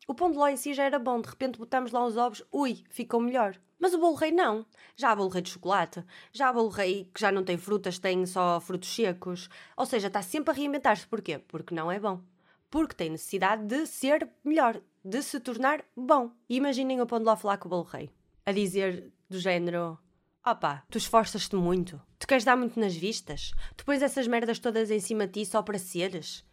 O 0.07 0.15
pão 0.15 0.31
de 0.31 0.39
ló 0.39 0.47
em 0.47 0.57
si 0.57 0.73
já 0.73 0.85
era 0.85 0.99
bom, 0.99 1.21
de 1.21 1.29
repente 1.29 1.59
botamos 1.59 1.91
lá 1.91 2.05
os 2.05 2.17
ovos, 2.17 2.43
ui, 2.53 2.85
ficou 2.89 3.21
melhor. 3.21 3.59
Mas 3.79 3.93
o 3.93 3.99
bolo 3.99 4.15
rei 4.15 4.31
não. 4.31 4.65
Já 4.97 5.11
há 5.11 5.17
bolo 5.17 5.29
rei 5.29 5.43
de 5.43 5.51
chocolate, 5.51 6.05
já 6.33 6.49
há 6.49 6.53
bolo 6.53 6.69
rei 6.69 7.11
que 7.13 7.21
já 7.21 7.31
não 7.31 7.45
tem 7.45 7.59
frutas, 7.59 7.99
tem 7.99 8.25
só 8.25 8.61
frutos 8.61 8.95
secos. 8.95 9.49
Ou 9.77 9.85
seja, 9.85 10.07
está 10.07 10.23
sempre 10.23 10.51
a 10.53 10.55
reinventar-se. 10.55 11.07
Porquê? 11.07 11.39
Porque 11.39 11.75
não 11.75 11.91
é 11.91 11.99
bom. 11.99 12.23
Porque 12.71 12.95
tem 12.95 13.11
necessidade 13.11 13.65
de 13.65 13.87
ser 13.87 14.29
melhor, 14.45 14.81
de 15.05 15.23
se 15.23 15.39
tornar 15.41 15.85
bom. 15.97 16.31
E 16.49 16.57
imaginem 16.57 17.01
o 17.01 17.07
pão 17.07 17.19
de 17.19 17.25
lá 17.25 17.37
falar 17.37 17.59
com 17.59 17.69
o 17.69 17.71
bolo 17.71 17.85
rei, 17.85 18.11
a 18.45 18.53
dizer 18.53 19.13
do 19.29 19.39
género: 19.39 19.99
opá, 20.45 20.85
tu 20.91 20.99
esforças-te 20.99 21.57
muito, 21.57 22.01
tu 22.19 22.27
queres 22.27 22.45
dar 22.45 22.57
muito 22.57 22.79
nas 22.79 22.95
vistas, 22.95 23.53
tu 23.77 23.85
pões 23.85 24.03
essas 24.03 24.27
merdas 24.27 24.59
todas 24.59 24.91
em 24.91 25.01
cima 25.01 25.27
de 25.27 25.45
ti 25.45 25.47
só 25.47 25.63
para 25.63 25.79
seres, 25.79 26.45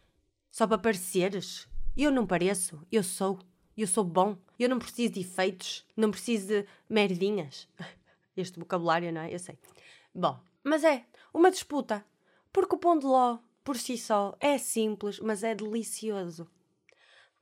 só 0.50 0.66
para 0.66 0.78
pareceres. 0.78 1.68
Eu 1.96 2.10
não 2.10 2.26
pareço, 2.26 2.84
eu 2.90 3.04
sou, 3.04 3.38
eu 3.76 3.86
sou 3.86 4.02
bom, 4.02 4.36
eu 4.58 4.68
não 4.68 4.80
preciso 4.80 5.14
de 5.14 5.20
efeitos, 5.20 5.86
não 5.96 6.10
preciso 6.10 6.48
de 6.48 6.66
merdinhas. 6.88 7.68
Este 8.36 8.58
vocabulário, 8.58 9.12
não 9.12 9.20
é? 9.20 9.32
Eu 9.32 9.38
sei. 9.38 9.56
Bom, 10.12 10.40
mas 10.64 10.82
é 10.82 11.04
uma 11.32 11.52
disputa, 11.52 12.04
porque 12.52 12.74
o 12.74 12.78
pão 12.78 12.98
de 12.98 13.06
ló, 13.06 13.38
por 13.62 13.76
si 13.76 13.96
só, 13.96 14.36
é 14.40 14.58
simples, 14.58 15.20
mas 15.20 15.44
é 15.44 15.54
delicioso. 15.54 16.50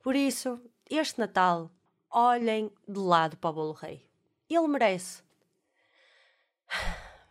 Por 0.03 0.15
isso, 0.15 0.61
este 0.87 1.19
Natal, 1.19 1.71
olhem 2.11 2.71
de 2.87 2.99
lado 2.99 3.37
para 3.37 3.49
o 3.49 3.53
Bolo 3.53 3.73
Rei. 3.73 4.05
Ele 4.47 4.67
merece. 4.67 5.23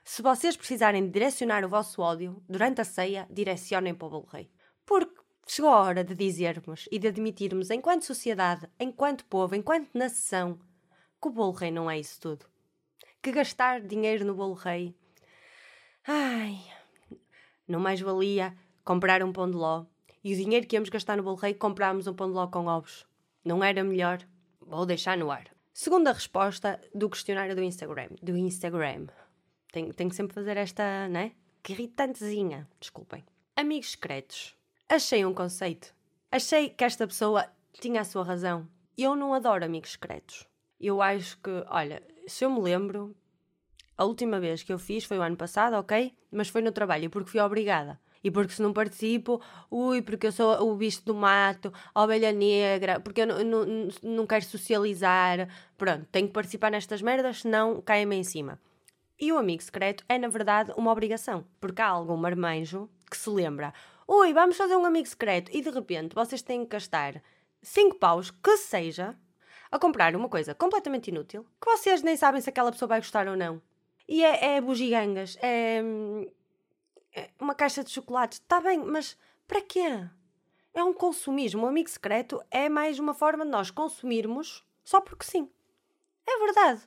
Se 0.04 0.22
vocês 0.22 0.56
precisarem 0.56 1.08
direcionar 1.08 1.64
o 1.64 1.68
vosso 1.68 2.02
ódio 2.02 2.42
durante 2.48 2.80
a 2.80 2.84
ceia, 2.84 3.28
direcionem 3.30 3.94
para 3.94 4.06
o 4.06 4.10
Bolo 4.10 4.26
Rei. 4.26 4.50
Porque 4.84 5.21
chegou 5.54 5.70
a 5.70 5.82
hora 5.82 6.02
de 6.02 6.14
dizermos 6.14 6.88
e 6.90 6.98
de 6.98 7.08
admitirmos, 7.08 7.68
enquanto 7.68 8.06
sociedade, 8.06 8.66
enquanto 8.80 9.26
povo, 9.26 9.54
enquanto 9.54 9.90
nação, 9.92 10.58
que 11.20 11.28
o 11.28 11.30
Bolo 11.30 11.52
Rei 11.52 11.70
não 11.70 11.90
é 11.90 12.00
isso 12.00 12.18
tudo. 12.18 12.46
Que 13.20 13.30
gastar 13.30 13.82
dinheiro 13.82 14.24
no 14.24 14.34
Bolo 14.34 14.54
Rei. 14.54 14.96
Ai, 16.06 16.58
não 17.68 17.80
mais 17.80 18.00
valia 18.00 18.56
comprar 18.82 19.22
um 19.22 19.30
pão 19.30 19.50
de 19.50 19.54
ló 19.58 19.84
e 20.24 20.32
o 20.32 20.36
dinheiro 20.36 20.66
que 20.66 20.74
íamos 20.74 20.88
gastar 20.88 21.18
no 21.18 21.22
Bolo 21.22 21.36
Rei 21.36 21.52
comprámos 21.52 22.06
um 22.06 22.14
pão 22.14 22.28
de 22.28 22.34
ló 22.34 22.46
com 22.46 22.64
ovos. 22.64 23.06
Não 23.44 23.62
era 23.62 23.84
melhor? 23.84 24.26
Vou 24.58 24.86
deixar 24.86 25.18
no 25.18 25.30
ar. 25.30 25.48
Segunda 25.74 26.14
resposta 26.14 26.80
do 26.94 27.10
questionário 27.10 27.54
do 27.54 27.62
Instagram. 27.62 28.08
Do 28.22 28.34
Instagram. 28.38 29.08
Tenho, 29.70 29.92
tenho 29.92 30.08
que 30.08 30.16
sempre 30.16 30.32
fazer 30.32 30.56
esta, 30.56 31.08
né? 31.08 31.32
Que 31.62 31.74
irritantezinha. 31.74 32.66
Desculpem. 32.80 33.22
Amigos 33.54 33.90
secretos. 33.90 34.61
Achei 34.94 35.24
um 35.24 35.32
conceito. 35.32 35.94
Achei 36.30 36.68
que 36.68 36.84
esta 36.84 37.06
pessoa 37.06 37.46
tinha 37.80 38.02
a 38.02 38.04
sua 38.04 38.22
razão. 38.22 38.68
Eu 38.94 39.16
não 39.16 39.32
adoro 39.32 39.64
amigos 39.64 39.92
secretos. 39.92 40.46
Eu 40.78 41.00
acho 41.00 41.38
que, 41.38 41.50
olha, 41.70 42.02
se 42.26 42.44
eu 42.44 42.50
me 42.50 42.60
lembro, 42.60 43.16
a 43.96 44.04
última 44.04 44.38
vez 44.38 44.62
que 44.62 44.70
eu 44.70 44.78
fiz 44.78 45.04
foi 45.06 45.16
o 45.16 45.22
ano 45.22 45.34
passado, 45.34 45.76
ok? 45.76 46.14
Mas 46.30 46.50
foi 46.50 46.60
no 46.60 46.70
trabalho, 46.70 47.08
porque 47.08 47.30
fui 47.30 47.40
obrigada 47.40 47.98
e 48.22 48.30
porque 48.30 48.52
se 48.52 48.60
não 48.60 48.70
participo, 48.70 49.40
ui, 49.70 50.02
porque 50.02 50.26
eu 50.26 50.32
sou 50.32 50.70
o 50.70 50.76
bicho 50.76 51.02
do 51.06 51.14
mato, 51.14 51.72
a 51.94 52.02
ovelha 52.02 52.30
negra, 52.30 53.00
porque 53.00 53.22
eu 53.22 53.26
não, 53.26 53.42
não, 53.42 53.88
não 54.02 54.26
quero 54.26 54.44
socializar, 54.44 55.48
pronto, 55.78 56.06
tenho 56.12 56.26
que 56.26 56.34
participar 56.34 56.70
nestas 56.70 57.00
merdas, 57.00 57.40
senão 57.40 57.80
caem-me 57.80 58.16
em 58.16 58.24
cima. 58.24 58.60
E 59.18 59.32
o 59.32 59.38
amigo 59.38 59.62
secreto 59.62 60.04
é, 60.06 60.18
na 60.18 60.28
verdade, 60.28 60.70
uma 60.76 60.92
obrigação, 60.92 61.46
porque 61.58 61.80
há 61.80 61.88
algum 61.88 62.16
marmanjo 62.18 62.90
que 63.10 63.16
se 63.16 63.30
lembra, 63.30 63.72
ui, 64.08 64.32
vamos 64.32 64.56
fazer 64.56 64.76
um 64.76 64.84
amigo 64.84 65.08
secreto, 65.08 65.50
e 65.52 65.60
de 65.60 65.70
repente 65.70 66.14
vocês 66.14 66.42
têm 66.42 66.64
que 66.64 66.70
gastar 66.70 67.22
5 67.62 67.96
paus, 67.96 68.30
que 68.30 68.56
seja, 68.56 69.16
a 69.70 69.78
comprar 69.78 70.14
uma 70.16 70.28
coisa 70.28 70.54
completamente 70.54 71.08
inútil, 71.08 71.46
que 71.60 71.70
vocês 71.70 72.02
nem 72.02 72.16
sabem 72.16 72.40
se 72.40 72.50
aquela 72.50 72.72
pessoa 72.72 72.88
vai 72.88 73.00
gostar 73.00 73.28
ou 73.28 73.36
não. 73.36 73.60
E 74.08 74.24
é, 74.24 74.56
é 74.56 74.60
bugigangas, 74.60 75.38
é 75.40 75.82
é 77.14 77.30
uma 77.38 77.54
caixa 77.54 77.84
de 77.84 77.90
chocolates, 77.90 78.38
está 78.38 78.60
bem, 78.60 78.78
mas 78.78 79.18
para 79.46 79.60
quê? 79.60 80.08
É 80.72 80.82
um 80.82 80.94
consumismo. 80.94 81.64
O 81.64 81.68
amigo 81.68 81.88
secreto 81.88 82.42
é 82.50 82.68
mais 82.68 82.98
uma 82.98 83.12
forma 83.12 83.44
de 83.44 83.50
nós 83.50 83.70
consumirmos 83.70 84.64
só 84.82 85.00
porque 85.00 85.24
sim. 85.24 85.50
É 86.26 86.38
verdade. 86.38 86.80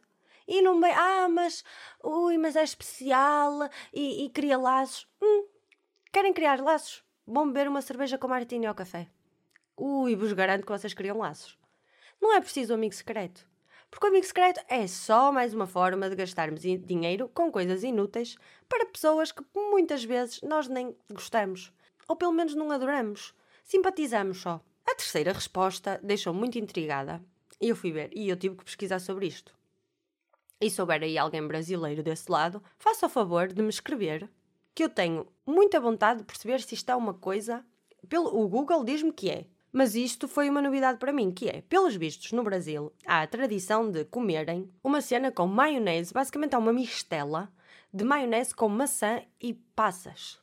E 0.47 0.61
não 0.61 0.79
bem, 0.79 0.91
ah, 0.93 1.27
mas, 1.29 1.63
ui, 2.03 2.37
mas 2.37 2.55
é 2.55 2.63
especial 2.63 3.69
e, 3.93 4.25
e 4.25 4.29
cria 4.29 4.57
laços. 4.57 5.07
Hum, 5.21 5.45
querem 6.11 6.33
criar 6.33 6.59
laços? 6.59 7.03
Vão 7.27 7.47
beber 7.47 7.67
uma 7.67 7.81
cerveja 7.81 8.17
com 8.17 8.27
martini 8.27 8.67
ao 8.67 8.75
café. 8.75 9.07
Ui, 9.75 10.15
vos 10.15 10.31
garanto 10.33 10.65
que 10.65 10.71
vocês 10.71 10.93
criam 10.93 11.17
laços. 11.17 11.57
Não 12.21 12.33
é 12.33 12.39
preciso 12.39 12.73
um 12.73 12.75
amigo 12.75 12.93
secreto. 12.93 13.47
Porque 13.89 14.05
o 14.05 14.09
amigo 14.09 14.25
secreto 14.25 14.61
é 14.67 14.85
só 14.87 15.31
mais 15.31 15.53
uma 15.53 15.65
forma 15.65 16.09
de 16.09 16.15
gastarmos 16.15 16.61
dinheiro 16.61 17.29
com 17.33 17.51
coisas 17.51 17.83
inúteis 17.83 18.35
para 18.69 18.85
pessoas 18.85 19.31
que 19.31 19.43
muitas 19.55 20.03
vezes 20.03 20.41
nós 20.41 20.67
nem 20.67 20.95
gostamos. 21.11 21.73
Ou 22.07 22.15
pelo 22.15 22.31
menos 22.31 22.53
não 22.53 22.71
adoramos. 22.71 23.33
Simpatizamos 23.63 24.41
só. 24.41 24.61
A 24.85 24.93
terceira 24.93 25.33
resposta 25.33 25.99
deixou 26.03 26.33
muito 26.33 26.59
intrigada. 26.59 27.23
E 27.59 27.69
eu 27.69 27.75
fui 27.75 27.91
ver, 27.91 28.11
e 28.13 28.29
eu 28.29 28.37
tive 28.37 28.55
que 28.55 28.65
pesquisar 28.65 28.99
sobre 28.99 29.25
isto. 29.25 29.55
E 30.61 30.69
souber 30.69 31.01
aí 31.01 31.17
alguém 31.17 31.45
brasileiro 31.45 32.03
desse 32.03 32.31
lado, 32.31 32.61
faça 32.77 33.07
o 33.07 33.09
favor 33.09 33.47
de 33.47 33.61
me 33.61 33.69
escrever, 33.69 34.29
que 34.75 34.83
eu 34.83 34.89
tenho 34.89 35.25
muita 35.47 35.79
vontade 35.79 36.19
de 36.19 36.25
perceber 36.25 36.61
se 36.61 36.75
isto 36.75 36.91
é 36.91 36.95
uma 36.95 37.13
coisa. 37.13 37.65
Pelo, 38.09 38.37
o 38.37 38.47
Google 38.47 38.83
diz-me 38.83 39.13
que 39.13 39.31
é. 39.31 39.47
Mas 39.71 39.95
isto 39.95 40.27
foi 40.27 40.49
uma 40.49 40.61
novidade 40.61 40.99
para 40.99 41.11
mim, 41.11 41.31
que 41.31 41.49
é, 41.49 41.61
pelos 41.61 41.95
vistos, 41.95 42.31
no 42.31 42.43
Brasil, 42.43 42.93
há 43.05 43.21
a 43.21 43.27
tradição 43.27 43.91
de 43.91 44.05
comerem 44.05 44.71
uma 44.81 45.01
cena 45.01 45.31
com 45.31 45.47
maionese, 45.47 46.13
basicamente 46.13 46.55
é 46.55 46.57
uma 46.57 46.71
mistela 46.71 47.51
de 47.93 48.05
maionese 48.05 48.55
com 48.55 48.69
maçã 48.69 49.21
e 49.41 49.53
passas. 49.53 50.39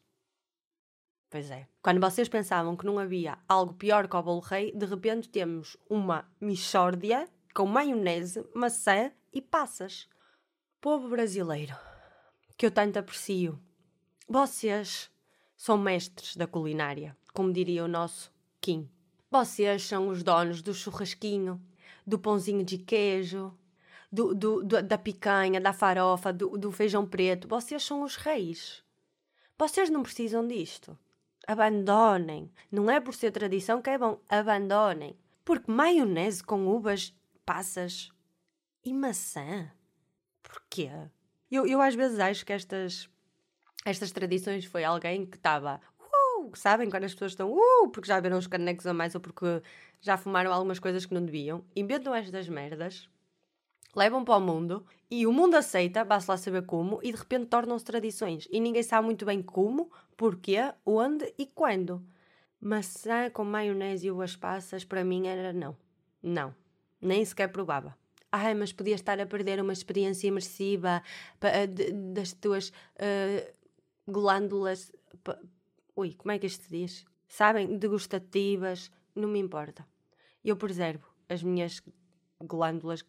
Pois 1.31 1.51
é. 1.51 1.67
Quando 1.83 1.99
vocês 1.99 2.29
pensavam 2.29 2.77
que 2.77 2.85
não 2.85 2.99
havia 2.99 3.39
algo 3.49 3.73
pior 3.73 4.07
que 4.07 4.17
o 4.17 4.23
bolo 4.23 4.41
rei, 4.41 4.71
de 4.73 4.85
repente 4.85 5.31
temos 5.31 5.79
uma 5.89 6.31
mixórdia 6.39 7.27
com 7.55 7.65
maionese, 7.65 8.47
maçã 8.55 9.11
e 9.33 9.41
passas. 9.41 10.11
Povo 10.79 11.09
brasileiro, 11.09 11.75
que 12.59 12.67
eu 12.67 12.71
tanto 12.71 12.99
aprecio, 12.99 13.59
vocês 14.33 15.11
são 15.55 15.77
mestres 15.77 16.37
da 16.37 16.47
culinária, 16.47 17.15
como 17.35 17.53
diria 17.53 17.85
o 17.85 17.89
nosso 17.89 18.33
Kim. 18.63 18.89
Vocês 19.31 19.83
são 19.83 20.09
os 20.09 20.23
donos 20.23 20.63
do 20.63 20.73
churrasquinho, 20.73 21.61
do 22.07 22.19
pãozinho 22.19 22.65
de 22.65 22.79
queijo, 22.79 23.55
do, 24.11 24.35
do, 24.35 24.65
do, 24.65 24.83
da 24.83 24.97
picanha, 24.97 25.61
da 25.61 25.75
farofa, 25.75 26.33
do, 26.33 26.73
feijão 26.73 27.07
preto. 27.07 27.47
Vocês 27.47 27.83
são 27.83 28.03
os 28.03 28.17
reis. 28.17 28.83
Vocês 29.59 29.91
não 29.91 30.03
precisam 30.03 30.49
disto. 30.49 30.99
Abandonem. 31.47 32.51
Não 32.71 32.91
é 32.91 33.01
por 33.01 33.15
ser 33.15 33.33
tradição 33.33 33.83
que 33.83 33.91
é 33.91 33.99
bom. 33.99 34.19
Abandonem. 34.31 35.15
Porque 35.45 35.71
maionese 35.71 36.43
com 36.43 36.67
uvas, 36.69 37.15
passas 37.45 38.11
e 38.83 38.95
maçã? 38.95 39.71
Porquê? 40.43 40.91
Eu, 41.51 41.67
eu 41.67 41.83
às 41.83 41.95
vezes 41.95 42.19
acho 42.19 42.47
que 42.47 42.53
estas, 42.55 43.11
estas 43.85 44.13
tradições 44.13 44.65
foi 44.65 44.85
alguém 44.85 45.27
que 45.27 45.37
estava. 45.37 45.81
Uh, 46.01 46.51
sabem 46.55 46.91
quando 46.91 47.05
as 47.05 47.13
pessoas 47.13 47.33
estão. 47.33 47.53
Uh, 47.53 47.89
porque 47.89 48.09
já 48.09 48.21
viram 48.21 48.39
os 48.39 48.47
canecos 48.47 48.87
a 48.87 48.95
mais 48.95 49.15
ou 49.15 49.21
porque 49.21 49.63
já 50.01 50.17
fumaram 50.17 50.53
algumas 50.53 50.79
coisas 50.79 51.07
que 51.07 51.15
não 51.15 51.25
deviam. 51.25 51.65
Inventam 51.75 52.15
estas 52.15 52.49
merdas 52.49 53.09
levam 53.95 54.25
para 54.25 54.37
o 54.37 54.41
mundo 54.41 54.85
e 55.11 55.27
o 55.27 55.33
mundo 55.33 55.55
aceita, 55.55 56.05
basta 56.05 56.33
lá 56.33 56.39
saber 56.39 56.63
como, 56.63 56.99
e 57.03 57.13
de 57.13 57.19
repente 57.19 57.47
tornam-se 57.47 57.85
tradições. 57.85 58.49
E 58.51 58.59
ninguém 58.61 58.83
sabe 58.83 59.05
muito 59.05 59.27
bem 59.27 59.43
como, 59.43 59.91
porquê, 60.17 60.73
onde 60.85 61.33
e 61.39 61.47
quando. 61.47 62.03
Maçã 62.61 63.29
com 63.31 63.45
maionese 63.45 64.07
e 64.07 64.11
uvas 64.11 64.37
passas, 64.37 64.85
para 64.85 65.05
mim 65.05 65.27
era 65.27 65.53
não. 65.53 65.77
Não. 66.23 66.55
Nem 67.01 67.25
sequer 67.25 67.49
provava. 67.49 67.97
Ai, 68.31 68.55
mas 68.55 68.73
podias 68.73 69.01
estar 69.01 69.21
a 69.21 69.27
perder 69.27 69.61
uma 69.61 69.75
experiência 69.75 70.29
imersiva 70.29 71.03
das 72.15 72.33
tuas 72.33 72.69
uh, 72.71 73.53
glândulas. 74.07 74.93
Ui, 75.97 76.15
como 76.15 76.33
é 76.33 76.39
que 76.39 76.47
isto 76.47 76.65
se 76.65 76.71
diz? 76.71 77.05
Sabem? 77.29 77.79
Degustativas. 77.79 78.91
Não 79.15 79.29
me 79.29 79.39
importa. 79.39 79.87
Eu 80.45 80.57
preservo 80.57 81.07
as 81.29 81.43
minhas 81.43 81.83
glândulas 82.41 83.05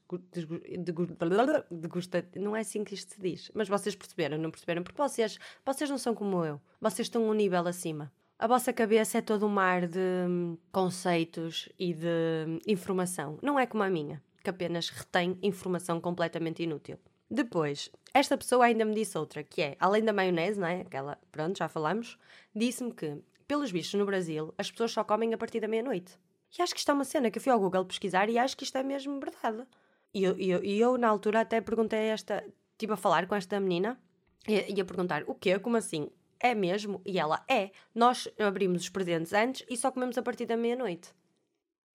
de 0.72 1.88
gusta. 1.88 2.26
Não 2.36 2.56
é 2.56 2.62
assim 2.62 2.84
que 2.84 2.94
isto 2.94 3.14
se 3.14 3.22
diz. 3.22 3.52
Mas 3.54 3.68
vocês 3.68 3.96
perceberam, 3.96 4.38
não 4.38 4.52
perceberam? 4.52 4.84
Porque 4.84 5.02
vocês, 5.02 5.40
vocês 5.66 5.90
não 5.90 5.98
são 5.98 6.14
como 6.14 6.46
eu. 6.46 6.62
Vocês 6.80 7.08
estão 7.08 7.28
um 7.28 7.34
nível 7.34 7.68
acima. 7.68 8.12
A 8.38 8.48
vossa 8.48 8.74
cabeça 8.74 9.20
é 9.20 9.22
todo 9.22 9.46
um 9.46 9.50
mar 9.50 9.88
de 9.88 10.00
hum, 10.28 10.58
conceitos 10.72 11.70
e 11.80 11.94
de 11.94 12.46
hum, 12.48 12.60
informação. 12.68 13.40
Não 13.42 13.60
é 13.60 13.66
como 13.66 13.84
a 13.84 13.90
minha, 13.90 14.22
que 14.44 14.50
apenas 14.50 14.90
retém 14.90 15.38
informação 15.42 16.02
completamente 16.02 16.62
inútil. 16.62 17.00
Depois, 17.30 17.90
esta 18.14 18.38
pessoa 18.38 18.66
ainda 18.66 18.86
me 18.86 18.94
disse 18.94 19.18
outra, 19.18 19.44
que 19.44 19.62
é, 19.62 19.76
além 19.80 20.04
da 20.04 20.14
maionese, 20.14 20.60
não 20.60 20.68
é? 20.68 20.82
Aquela, 20.82 21.18
pronto, 21.32 21.58
já 21.58 21.68
falamos, 21.68 22.18
disse-me 22.56 22.94
que, 22.94 23.24
pelos 23.48 23.72
vistos 23.72 24.00
no 24.00 24.06
Brasil, 24.06 24.54
as 24.58 24.70
pessoas 24.70 24.92
só 24.92 25.04
comem 25.04 25.34
a 25.34 25.38
partir 25.38 25.60
da 25.60 25.68
meia-noite. 25.68 26.20
E 26.58 26.62
acho 26.62 26.74
que 26.74 26.80
isto 26.80 26.92
é 26.92 26.94
uma 26.94 27.06
cena 27.06 27.32
que 27.32 27.40
eu 27.40 27.42
fui 27.42 27.52
ao 27.52 27.60
Google 27.60 27.86
pesquisar 27.86 28.30
e 28.30 28.38
acho 28.38 28.56
que 28.56 28.64
isto 28.64 28.78
é 28.78 28.84
mesmo 28.84 29.20
verdade. 29.20 29.66
E 30.14 30.24
eu, 30.24 30.38
eu, 30.38 30.64
eu 30.64 30.98
na 30.98 31.08
altura, 31.08 31.42
até 31.42 31.60
perguntei 31.60 32.00
a 32.00 32.14
esta, 32.14 32.46
tipo, 32.78 32.94
a 32.94 32.98
falar 32.98 33.26
com 33.28 33.34
esta 33.34 33.60
menina 33.60 34.00
e 34.48 34.80
a 34.80 34.86
perguntar: 34.86 35.24
o 35.26 35.34
quê? 35.34 35.58
Como 35.58 35.78
assim? 35.78 36.10
É 36.40 36.54
mesmo? 36.54 37.02
E 37.06 37.18
ela: 37.18 37.44
é. 37.48 37.72
Nós 37.96 38.28
abrimos 38.38 38.84
os 38.84 38.90
presentes 38.90 39.34
antes 39.34 39.66
e 39.68 39.76
só 39.76 39.90
comemos 39.92 40.18
a 40.18 40.22
partir 40.22 40.46
da 40.46 40.56
meia-noite. 40.56 41.12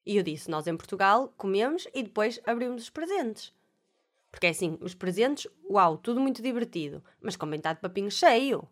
E 0.04 0.16
eu 0.16 0.22
disse: 0.24 0.50
nós 0.50 0.66
em 0.66 0.76
Portugal 0.76 1.32
comemos 1.36 1.86
e 1.94 2.02
depois 2.02 2.40
abrimos 2.44 2.82
os 2.82 2.90
presentes. 2.90 3.54
Porque 4.30 4.46
é 4.46 4.50
assim, 4.50 4.78
os 4.80 4.94
presentes, 4.94 5.50
uau, 5.68 5.96
tudo 5.96 6.20
muito 6.20 6.42
divertido, 6.42 7.02
mas 7.20 7.36
com 7.36 7.46
bem 7.46 7.58
está 7.58 7.72
de 7.72 7.80
papinho 7.80 8.10
cheio. 8.10 8.68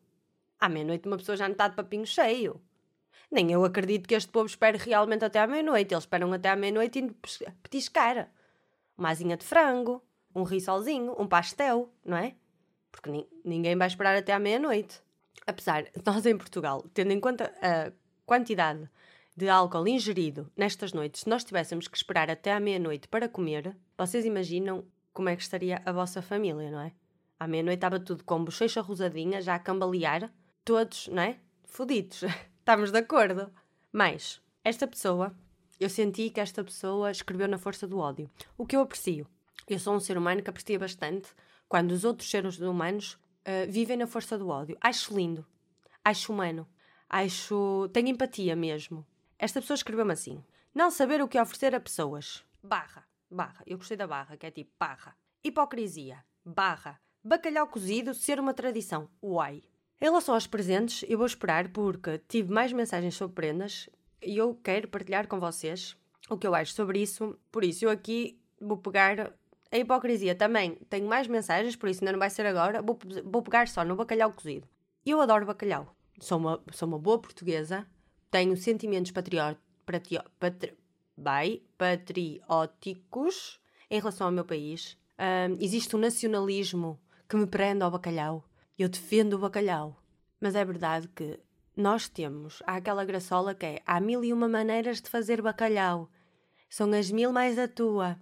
À 0.59 0.69
meia-noite 0.69 1.07
uma 1.07 1.17
pessoa 1.17 1.37
já 1.37 1.47
não 1.47 1.53
está 1.53 1.69
de 1.69 1.77
papinho 1.77 2.07
cheio. 2.07 2.61
Nem 3.31 3.51
eu 3.51 3.65
acredito 3.65 4.07
que 4.07 4.15
este 4.15 4.31
povo 4.31 4.47
espere 4.47 4.79
realmente 4.79 5.25
até 5.25 5.41
à 5.41 5.47
meia-noite. 5.47 5.93
Eles 5.93 6.05
esperam 6.05 6.33
até 6.33 6.49
à 6.49 6.57
meia-noite 6.57 6.99
e 6.99 7.11
petiscar. 7.63 8.31
Uma 8.97 9.11
asinha 9.11 9.37
de 9.37 9.45
frango, 9.45 10.03
um 10.35 10.43
rissolzinho, 10.43 11.15
um 11.19 11.27
pastel, 11.27 11.93
não 12.05 12.17
é? 12.17 12.35
Porque 12.91 13.11
ni 13.11 13.27
ninguém 13.45 13.77
vai 13.77 13.89
esperar 13.89 14.17
até 14.17 14.33
à 14.33 14.39
meia-noite. 14.39 15.03
Apesar 15.47 15.83
de 15.83 15.91
nós 16.05 16.25
em 16.25 16.37
Portugal, 16.37 16.83
tendo 16.95 17.13
em 17.13 17.21
conta 17.21 17.53
a 17.61 17.93
quantidade 18.25 18.89
de 19.37 19.49
álcool 19.49 19.87
ingerido 19.87 20.51
nestas 20.57 20.93
noites, 20.93 21.23
se 21.23 21.29
nós 21.29 21.45
tivéssemos 21.45 21.89
que 21.89 21.97
esperar 21.97 22.31
até 22.31 22.53
à 22.53 22.61
meia-noite 22.61 23.09
para 23.09 23.29
comer, 23.29 23.77
vocês 23.99 24.25
imaginam 24.25 24.85
como 25.17 25.31
é 25.31 25.35
que 25.35 25.41
estaria 25.41 25.81
a 25.87 25.93
vossa 25.93 26.21
família, 26.21 26.71
não 26.71 26.81
é? 26.81 26.93
À 27.41 27.49
meia-noite 27.49 27.79
estava 27.79 27.99
tudo 27.99 28.23
com 28.23 28.45
bochecha 28.45 28.83
rosadinha, 28.83 29.41
já 29.41 29.55
a 29.55 29.59
cambalear, 29.59 30.31
todos, 30.63 31.09
não 31.09 31.23
é? 31.23 31.39
Fodidos. 31.65 32.23
Estamos 32.61 32.91
de 32.93 32.99
acordo. 32.99 33.51
Mas, 33.91 34.43
esta 34.63 34.87
pessoa, 34.87 35.35
eu 35.81 35.89
senti 35.89 36.29
que 36.29 36.39
esta 36.39 36.63
pessoa 36.63 37.11
escreveu 37.11 37.49
na 37.49 37.57
força 37.57 37.87
do 37.87 37.99
ódio. 37.99 38.31
O 38.59 38.67
que 38.67 38.77
eu 38.77 38.83
aprecio. 38.83 39.27
Eu 39.67 39.79
sou 39.79 39.95
um 39.95 40.01
ser 40.01 40.19
humano 40.19 40.43
que 40.43 40.51
aprecia 40.51 40.79
bastante 40.79 41.29
quando 41.67 41.93
os 41.93 42.05
outros 42.05 42.29
seres 42.29 42.59
humanos 42.59 43.15
uh, 43.15 43.71
vivem 43.71 43.97
na 43.97 44.07
força 44.07 44.37
do 44.37 44.49
ódio. 44.49 44.77
Acho 44.83 45.17
lindo. 45.17 45.47
Acho 46.05 46.31
humano. 46.31 46.69
Acho. 47.09 47.89
tenho 47.91 48.09
empatia 48.09 48.55
mesmo. 48.55 49.07
Esta 49.39 49.63
pessoa 49.63 49.77
escreveu-me 49.77 50.13
assim: 50.13 50.45
Não 50.75 50.91
saber 50.91 51.23
o 51.23 51.29
que 51.29 51.41
oferecer 51.41 51.75
a 51.75 51.81
pessoas. 51.81 52.45
Barra. 52.63 53.07
Barra. 53.31 53.63
Eu 53.67 53.79
gostei 53.79 53.97
da 53.97 54.07
barra, 54.07 54.37
que 54.37 54.47
é 54.47 54.51
tipo 54.51 54.71
barra. 54.79 55.17
Hipocrisia. 55.43 56.25
Barra. 56.45 57.01
Bacalhau 57.23 57.67
cozido 57.67 58.15
ser 58.15 58.39
uma 58.39 58.55
tradição. 58.55 59.09
Uai. 59.23 59.63
Em 60.01 60.05
relação 60.05 60.35
aos 60.35 60.47
presentes, 60.47 61.05
eu 61.09 61.19
vou 61.19 61.27
esperar 61.27 61.69
porque 61.71 62.19
tive 62.29 62.53
mais 62.53 62.73
mensagens 62.73 63.15
sobre 63.15 63.35
prendas 63.35 63.89
e 64.23 64.37
eu 64.37 64.55
quero 64.55 64.89
partilhar 64.89 65.27
com 65.27 65.41
vocês 65.41 65.97
o 66.29 66.37
que 66.37 66.47
eu 66.47 66.55
acho 66.55 66.73
sobre 66.73 67.01
isso. 67.01 67.39
Por 67.51 67.65
isso, 67.65 67.85
eu 67.85 67.91
aqui 67.91 68.39
vou 68.61 68.77
pegar 68.77 69.33
a 69.71 69.79
hipocrisia 69.79 70.35
também. 70.35 70.77
Tenho 70.89 71.09
mais 71.09 71.27
mensagens, 71.27 71.77
por 71.77 71.89
isso 71.89 72.03
ainda 72.03 72.13
não 72.13 72.19
vai 72.19 72.31
ser 72.31 72.47
agora. 72.47 72.83
Vou, 72.83 72.99
vou 73.25 73.43
pegar 73.43 73.69
só 73.69 73.85
no 73.85 73.97
bacalhau 73.97 74.33
cozido. 74.33 74.69
Eu 75.05 75.21
adoro 75.21 75.47
bacalhau. 75.47 75.95
Sou 76.21 76.39
uma, 76.39 76.63
sou 76.73 76.89
uma 76.89 76.99
boa 76.99 77.19
portuguesa. 77.19 77.87
Tenho 78.31 78.57
sentimentos 78.57 79.13
patrióticos. 79.13 79.65
Patri, 79.85 80.19
patri, 80.39 80.77
patrióticos 81.79 83.61
em 83.91 83.99
relação 83.99 84.27
ao 84.27 84.33
meu 84.33 84.45
país. 84.45 84.97
Um, 85.19 85.57
existe 85.61 85.97
um 85.97 85.99
nacionalismo 85.99 87.01
que 87.29 87.37
me 87.37 87.47
prende 87.47 87.83
ao 87.83 87.91
bacalhau. 87.91 88.45
Eu 88.79 88.89
defendo 88.89 89.35
o 89.35 89.39
bacalhau. 89.39 89.97
Mas 90.41 90.55
é 90.55 90.65
verdade 90.65 91.09
que 91.09 91.41
nós 91.77 92.09
temos, 92.09 92.63
há 92.67 92.77
aquela 92.77 93.05
graçola 93.05 93.55
que 93.55 93.67
é 93.67 93.83
há 93.87 94.01
mil 94.01 94.25
e 94.25 94.33
uma 94.33 94.49
maneiras 94.49 95.01
de 95.01 95.11
fazer 95.11 95.43
bacalhau. 95.43 96.11
São 96.69 96.93
as 96.93 97.11
mil 97.11 97.33
mais 97.33 97.59
a 97.59 97.69
tua. 97.69 98.19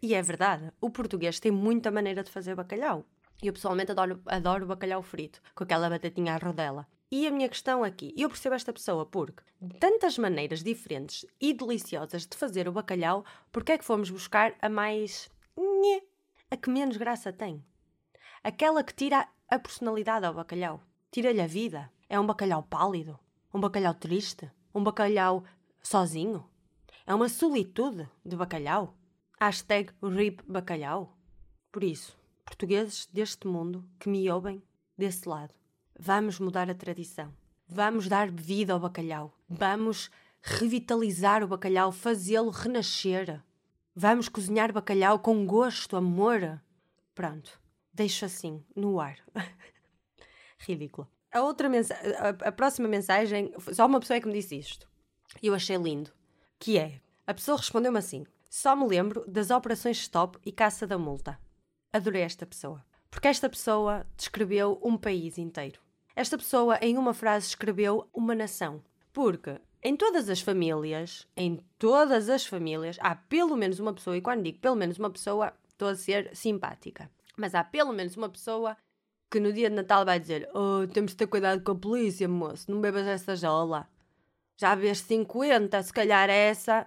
E 0.00 0.14
é 0.14 0.22
verdade, 0.22 0.72
o 0.80 0.90
português 0.90 1.38
tem 1.38 1.52
muita 1.52 1.90
maneira 1.90 2.22
de 2.22 2.30
fazer 2.30 2.54
bacalhau. 2.54 3.04
Eu 3.42 3.52
pessoalmente 3.52 3.92
adoro, 3.92 4.20
adoro 4.26 4.66
bacalhau 4.66 5.02
frito, 5.02 5.40
com 5.54 5.64
aquela 5.64 5.88
batatinha 5.90 6.34
à 6.34 6.38
rodela. 6.38 6.86
E 7.14 7.26
a 7.26 7.30
minha 7.30 7.46
questão 7.46 7.84
aqui, 7.84 8.14
eu 8.16 8.26
percebo 8.26 8.54
esta 8.54 8.72
pessoa 8.72 9.04
porque 9.04 9.42
tantas 9.78 10.16
maneiras 10.16 10.62
diferentes 10.62 11.26
e 11.38 11.52
deliciosas 11.52 12.26
de 12.26 12.34
fazer 12.34 12.66
o 12.66 12.72
bacalhau, 12.72 13.22
porque 13.52 13.72
é 13.72 13.76
que 13.76 13.84
fomos 13.84 14.08
buscar 14.08 14.54
a 14.62 14.70
mais. 14.70 15.28
a 16.50 16.56
que 16.56 16.70
menos 16.70 16.96
graça 16.96 17.30
tem? 17.30 17.62
Aquela 18.42 18.82
que 18.82 18.94
tira 18.94 19.28
a 19.46 19.58
personalidade 19.58 20.24
ao 20.24 20.32
bacalhau. 20.32 20.82
Tira-lhe 21.10 21.42
a 21.42 21.46
vida. 21.46 21.92
É 22.08 22.18
um 22.18 22.24
bacalhau 22.24 22.62
pálido, 22.62 23.20
um 23.52 23.60
bacalhau 23.60 23.92
triste, 23.92 24.50
um 24.74 24.82
bacalhau 24.82 25.44
sozinho. 25.82 26.48
É 27.06 27.14
uma 27.14 27.28
solitude 27.28 28.08
de 28.24 28.36
bacalhau. 28.36 28.96
Hashtag 29.38 29.92
RIP 30.02 30.42
bacalhau. 30.48 31.14
Por 31.70 31.84
isso, 31.84 32.16
portugueses 32.42 33.04
deste 33.12 33.46
mundo 33.46 33.86
que 34.00 34.08
me 34.08 34.30
ouvem 34.30 34.62
desse 34.96 35.28
lado, 35.28 35.52
vamos 36.02 36.40
mudar 36.40 36.68
a 36.68 36.74
tradição. 36.74 37.32
Vamos 37.68 38.08
dar 38.08 38.28
vida 38.28 38.72
ao 38.72 38.80
bacalhau. 38.80 39.32
Vamos 39.48 40.10
revitalizar 40.42 41.44
o 41.44 41.46
bacalhau, 41.46 41.92
fazê-lo 41.92 42.50
renascer. 42.50 43.40
Vamos 43.94 44.28
cozinhar 44.28 44.72
bacalhau 44.72 45.20
com 45.20 45.46
gosto, 45.46 45.96
amor. 45.96 46.60
Pronto, 47.14 47.60
deixo 47.94 48.24
assim, 48.24 48.64
no 48.74 48.98
ar. 48.98 49.16
Ridícula. 50.58 51.08
A 51.30 51.40
outra 51.40 51.70
a, 52.44 52.52
próxima 52.52 52.88
mensagem, 52.88 53.54
só 53.72 53.86
uma 53.86 54.00
pessoa 54.00 54.16
é 54.16 54.20
que 54.20 54.26
me 54.26 54.34
disse 54.34 54.58
isto. 54.58 54.88
E 55.40 55.46
eu 55.46 55.54
achei 55.54 55.76
lindo. 55.76 56.10
Que 56.58 56.78
é, 56.78 57.00
a 57.26 57.32
pessoa 57.32 57.56
respondeu-me 57.56 57.98
assim: 57.98 58.26
só 58.50 58.74
me 58.74 58.86
lembro 58.86 59.24
das 59.28 59.50
operações 59.50 59.98
stop 59.98 60.36
e 60.44 60.50
caça 60.50 60.84
da 60.84 60.98
multa. 60.98 61.38
Adorei 61.92 62.22
esta 62.22 62.44
pessoa. 62.44 62.84
Porque 63.08 63.28
esta 63.28 63.48
pessoa 63.48 64.04
descreveu 64.16 64.80
um 64.82 64.96
país 64.96 65.38
inteiro. 65.38 65.80
Esta 66.14 66.36
pessoa, 66.36 66.78
em 66.82 66.98
uma 66.98 67.14
frase, 67.14 67.48
escreveu 67.48 68.08
uma 68.12 68.34
nação. 68.34 68.82
Porque 69.12 69.60
em 69.82 69.96
todas 69.96 70.28
as 70.28 70.40
famílias, 70.40 71.26
em 71.36 71.58
todas 71.78 72.28
as 72.28 72.46
famílias, 72.46 72.98
há 73.00 73.16
pelo 73.16 73.56
menos 73.56 73.80
uma 73.80 73.92
pessoa, 73.92 74.16
e 74.16 74.20
quando 74.20 74.44
digo 74.44 74.58
pelo 74.58 74.76
menos 74.76 74.98
uma 74.98 75.10
pessoa, 75.10 75.52
estou 75.68 75.88
a 75.88 75.96
ser 75.96 76.30
simpática, 76.36 77.10
mas 77.36 77.54
há 77.54 77.64
pelo 77.64 77.92
menos 77.92 78.16
uma 78.16 78.28
pessoa 78.28 78.76
que 79.28 79.40
no 79.40 79.52
dia 79.52 79.68
de 79.68 79.76
Natal 79.76 80.04
vai 80.04 80.20
dizer: 80.20 80.48
Oh, 80.54 80.86
temos 80.86 81.12
de 81.12 81.16
ter 81.16 81.26
cuidado 81.26 81.62
com 81.62 81.72
a 81.72 81.74
polícia, 81.74 82.28
moço, 82.28 82.70
não 82.70 82.80
bebas 82.80 83.06
essa 83.06 83.34
jola. 83.34 83.88
Já 84.56 84.74
vês 84.74 84.98
50, 84.98 85.82
se 85.82 85.92
calhar 85.92 86.30
essa. 86.30 86.86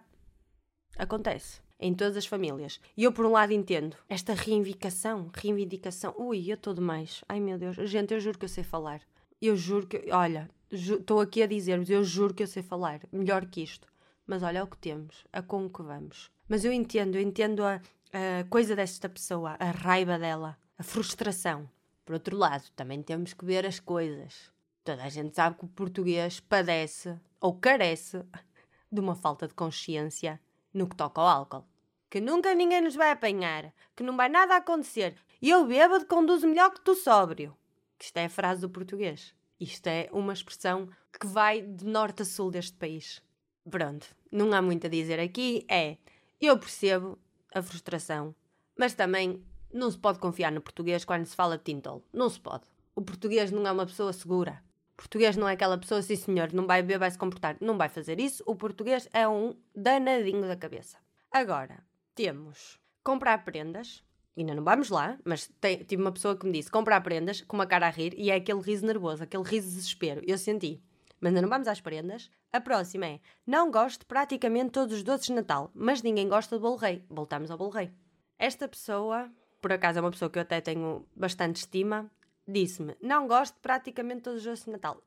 Acontece. 0.98 1.60
Em 1.78 1.94
todas 1.94 2.16
as 2.16 2.26
famílias. 2.26 2.80
E 2.96 3.04
eu, 3.04 3.12
por 3.12 3.26
um 3.26 3.32
lado, 3.32 3.52
entendo 3.52 3.98
esta 4.08 4.34
reivindicação. 4.34 5.30
Reivindicação. 5.34 6.16
Ui, 6.18 6.50
eu 6.50 6.56
estou 6.56 6.74
demais. 6.74 7.22
Ai 7.28 7.42
meu 7.42 7.58
Deus. 7.58 7.76
Gente, 7.90 8.14
eu 8.14 8.20
juro 8.22 8.40
que 8.40 8.46
eu 8.46 8.50
sei 8.50 8.64
falar. 8.64 9.02
Eu 9.48 9.56
juro 9.56 9.88
que. 9.88 10.12
Olha, 10.12 10.50
estou 10.72 11.20
aqui 11.20 11.44
a 11.44 11.48
dizer-vos, 11.48 11.90
eu 11.90 12.04
juro 12.04 12.34
que 12.34 12.44
eu 12.44 12.48
sei 12.48 12.64
falar 12.64 13.02
melhor 13.12 13.46
que 13.46 13.62
isto. 13.62 13.88
Mas 14.26 14.42
olha 14.42 14.64
o 14.64 14.68
que 14.68 14.78
temos, 14.78 15.26
a 15.32 15.42
como 15.42 15.70
que 15.70 15.84
vamos. 15.84 16.32
Mas 16.48 16.66
eu 16.66 16.74
entendo, 16.74 17.16
eu 17.16 17.22
entendo 17.22 17.64
a, 17.64 17.76
a 18.12 18.44
coisa 18.50 18.76
desta 18.76 19.08
pessoa, 19.08 19.56
a 19.60 19.72
raiva 19.72 20.18
dela, 20.18 20.58
a 20.78 20.84
frustração. 20.84 21.70
Por 22.04 22.14
outro 22.14 22.36
lado, 22.38 22.64
também 22.76 23.02
temos 23.02 23.34
que 23.34 23.46
ver 23.46 23.66
as 23.66 23.80
coisas. 23.80 24.52
Toda 24.84 25.04
a 25.04 25.10
gente 25.10 25.36
sabe 25.36 25.58
que 25.58 25.66
o 25.66 25.68
português 25.68 26.40
padece 26.40 27.20
ou 27.40 27.56
carece 27.56 28.24
de 28.92 29.00
uma 29.00 29.16
falta 29.16 29.48
de 29.48 29.54
consciência 29.54 30.40
no 30.74 30.88
que 30.88 30.96
toca 30.96 31.22
ao 31.22 31.28
álcool. 31.28 31.66
Que 32.10 32.22
nunca 32.22 32.54
ninguém 32.54 32.82
nos 32.82 32.96
vai 32.96 33.12
apanhar, 33.12 33.74
que 33.96 34.04
não 34.04 34.16
vai 34.16 34.30
nada 34.30 34.56
acontecer. 34.56 35.16
E 35.42 35.50
eu 35.50 35.66
bêbado 35.66 36.06
conduzo 36.06 36.48
melhor 36.48 36.72
que 36.72 36.82
tu 36.82 36.96
sóbrio. 36.96 37.56
Que 37.98 38.06
isto 38.06 38.18
é 38.18 38.26
a 38.26 38.30
frase 38.30 38.62
do 38.62 38.70
português. 38.70 39.34
Isto 39.60 39.88
é 39.88 40.10
uma 40.12 40.34
expressão 40.34 40.90
que 41.18 41.26
vai 41.26 41.62
de 41.62 41.86
norte 41.86 42.24
a 42.24 42.26
sul 42.26 42.52
deste 42.52 42.74
país. 42.74 43.22
Pronto, 43.70 44.08
não 44.32 44.54
há 44.54 44.62
muito 44.62 44.86
a 44.86 44.90
dizer 44.90 45.20
aqui. 45.20 45.66
É, 45.70 45.98
eu 46.40 46.58
percebo 46.60 47.18
a 47.54 47.62
frustração, 47.62 48.36
mas 48.78 48.94
também 48.94 49.44
não 49.74 49.90
se 49.90 49.98
pode 49.98 50.20
confiar 50.20 50.52
no 50.52 50.62
português 50.62 51.04
quando 51.04 51.26
se 51.26 51.36
fala 51.36 51.58
de 51.58 51.64
tintol. 51.64 52.04
Não 52.14 52.30
se 52.30 52.40
pode. 52.40 52.64
O 52.94 53.02
português 53.02 53.52
não 53.52 53.66
é 53.66 53.72
uma 53.72 53.86
pessoa 53.86 54.14
segura. 54.14 54.64
O 54.94 54.98
português 54.98 55.36
não 55.36 55.48
é 55.48 55.54
aquela 55.54 55.78
pessoa, 55.78 56.02
sim 56.02 56.16
senhor, 56.16 56.54
não 56.54 56.66
vai 56.66 56.82
beber, 56.82 57.00
vai 57.00 57.12
se 57.12 57.18
comportar. 57.18 57.58
Não 57.60 57.78
vai 57.78 57.90
fazer 57.90 58.20
isso. 58.20 58.44
O 58.46 58.56
português 58.56 59.10
é 59.12 59.28
um 59.28 59.54
danadinho 59.76 60.48
da 60.48 60.56
cabeça. 60.56 60.98
Agora, 61.30 61.84
temos 62.14 62.80
comprar 63.04 63.44
prendas 63.44 64.05
ainda 64.42 64.54
não 64.54 64.64
vamos 64.64 64.90
lá, 64.90 65.18
mas 65.24 65.50
tem, 65.62 65.78
tive 65.84 66.02
uma 66.02 66.12
pessoa 66.12 66.36
que 66.36 66.46
me 66.46 66.52
disse 66.52 66.70
comprar 66.70 67.02
prendas 67.02 67.42
com 67.42 67.56
uma 67.56 67.66
cara 67.66 67.88
a 67.88 67.90
rir 67.90 68.14
e 68.18 68.30
é 68.30 68.36
aquele 68.36 68.62
riso 68.62 68.86
nervoso, 68.86 69.24
aquele 69.24 69.44
riso 69.44 69.70
de 69.70 69.76
desespero. 69.76 70.22
Eu 70.26 70.38
senti. 70.38 70.82
Mas 71.20 71.30
ainda 71.30 71.42
não 71.42 71.50
vamos 71.50 71.68
às 71.68 71.80
prendas. 71.80 72.30
A 72.52 72.60
próxima 72.60 73.06
é: 73.06 73.20
não 73.48 73.72
gosto 73.72 74.06
praticamente 74.06 74.72
todos 74.72 74.96
os 74.96 75.04
doces 75.04 75.28
de 75.28 75.34
Natal, 75.34 75.72
mas 75.74 76.02
ninguém 76.02 76.28
gosta 76.28 76.58
do 76.58 76.62
bolo 76.62 76.76
rei. 76.76 77.04
Voltamos 77.10 77.50
ao 77.50 77.58
bolo 77.58 77.72
rei. 77.72 77.92
Esta 78.38 78.68
pessoa, 78.68 79.32
por 79.62 79.72
acaso 79.72 80.00
é 80.00 80.02
uma 80.02 80.12
pessoa 80.12 80.30
que 80.30 80.38
eu 80.38 80.42
até 80.42 80.60
tenho 80.60 81.06
bastante 81.16 81.58
estima, 81.58 82.12
disse-me: 82.48 82.96
não 83.02 83.28
gosto 83.28 83.58
praticamente 83.62 84.22
todos 84.24 84.40
os 84.40 84.46
doces 84.46 84.66
de 84.66 84.72
Natal. 84.72 85.02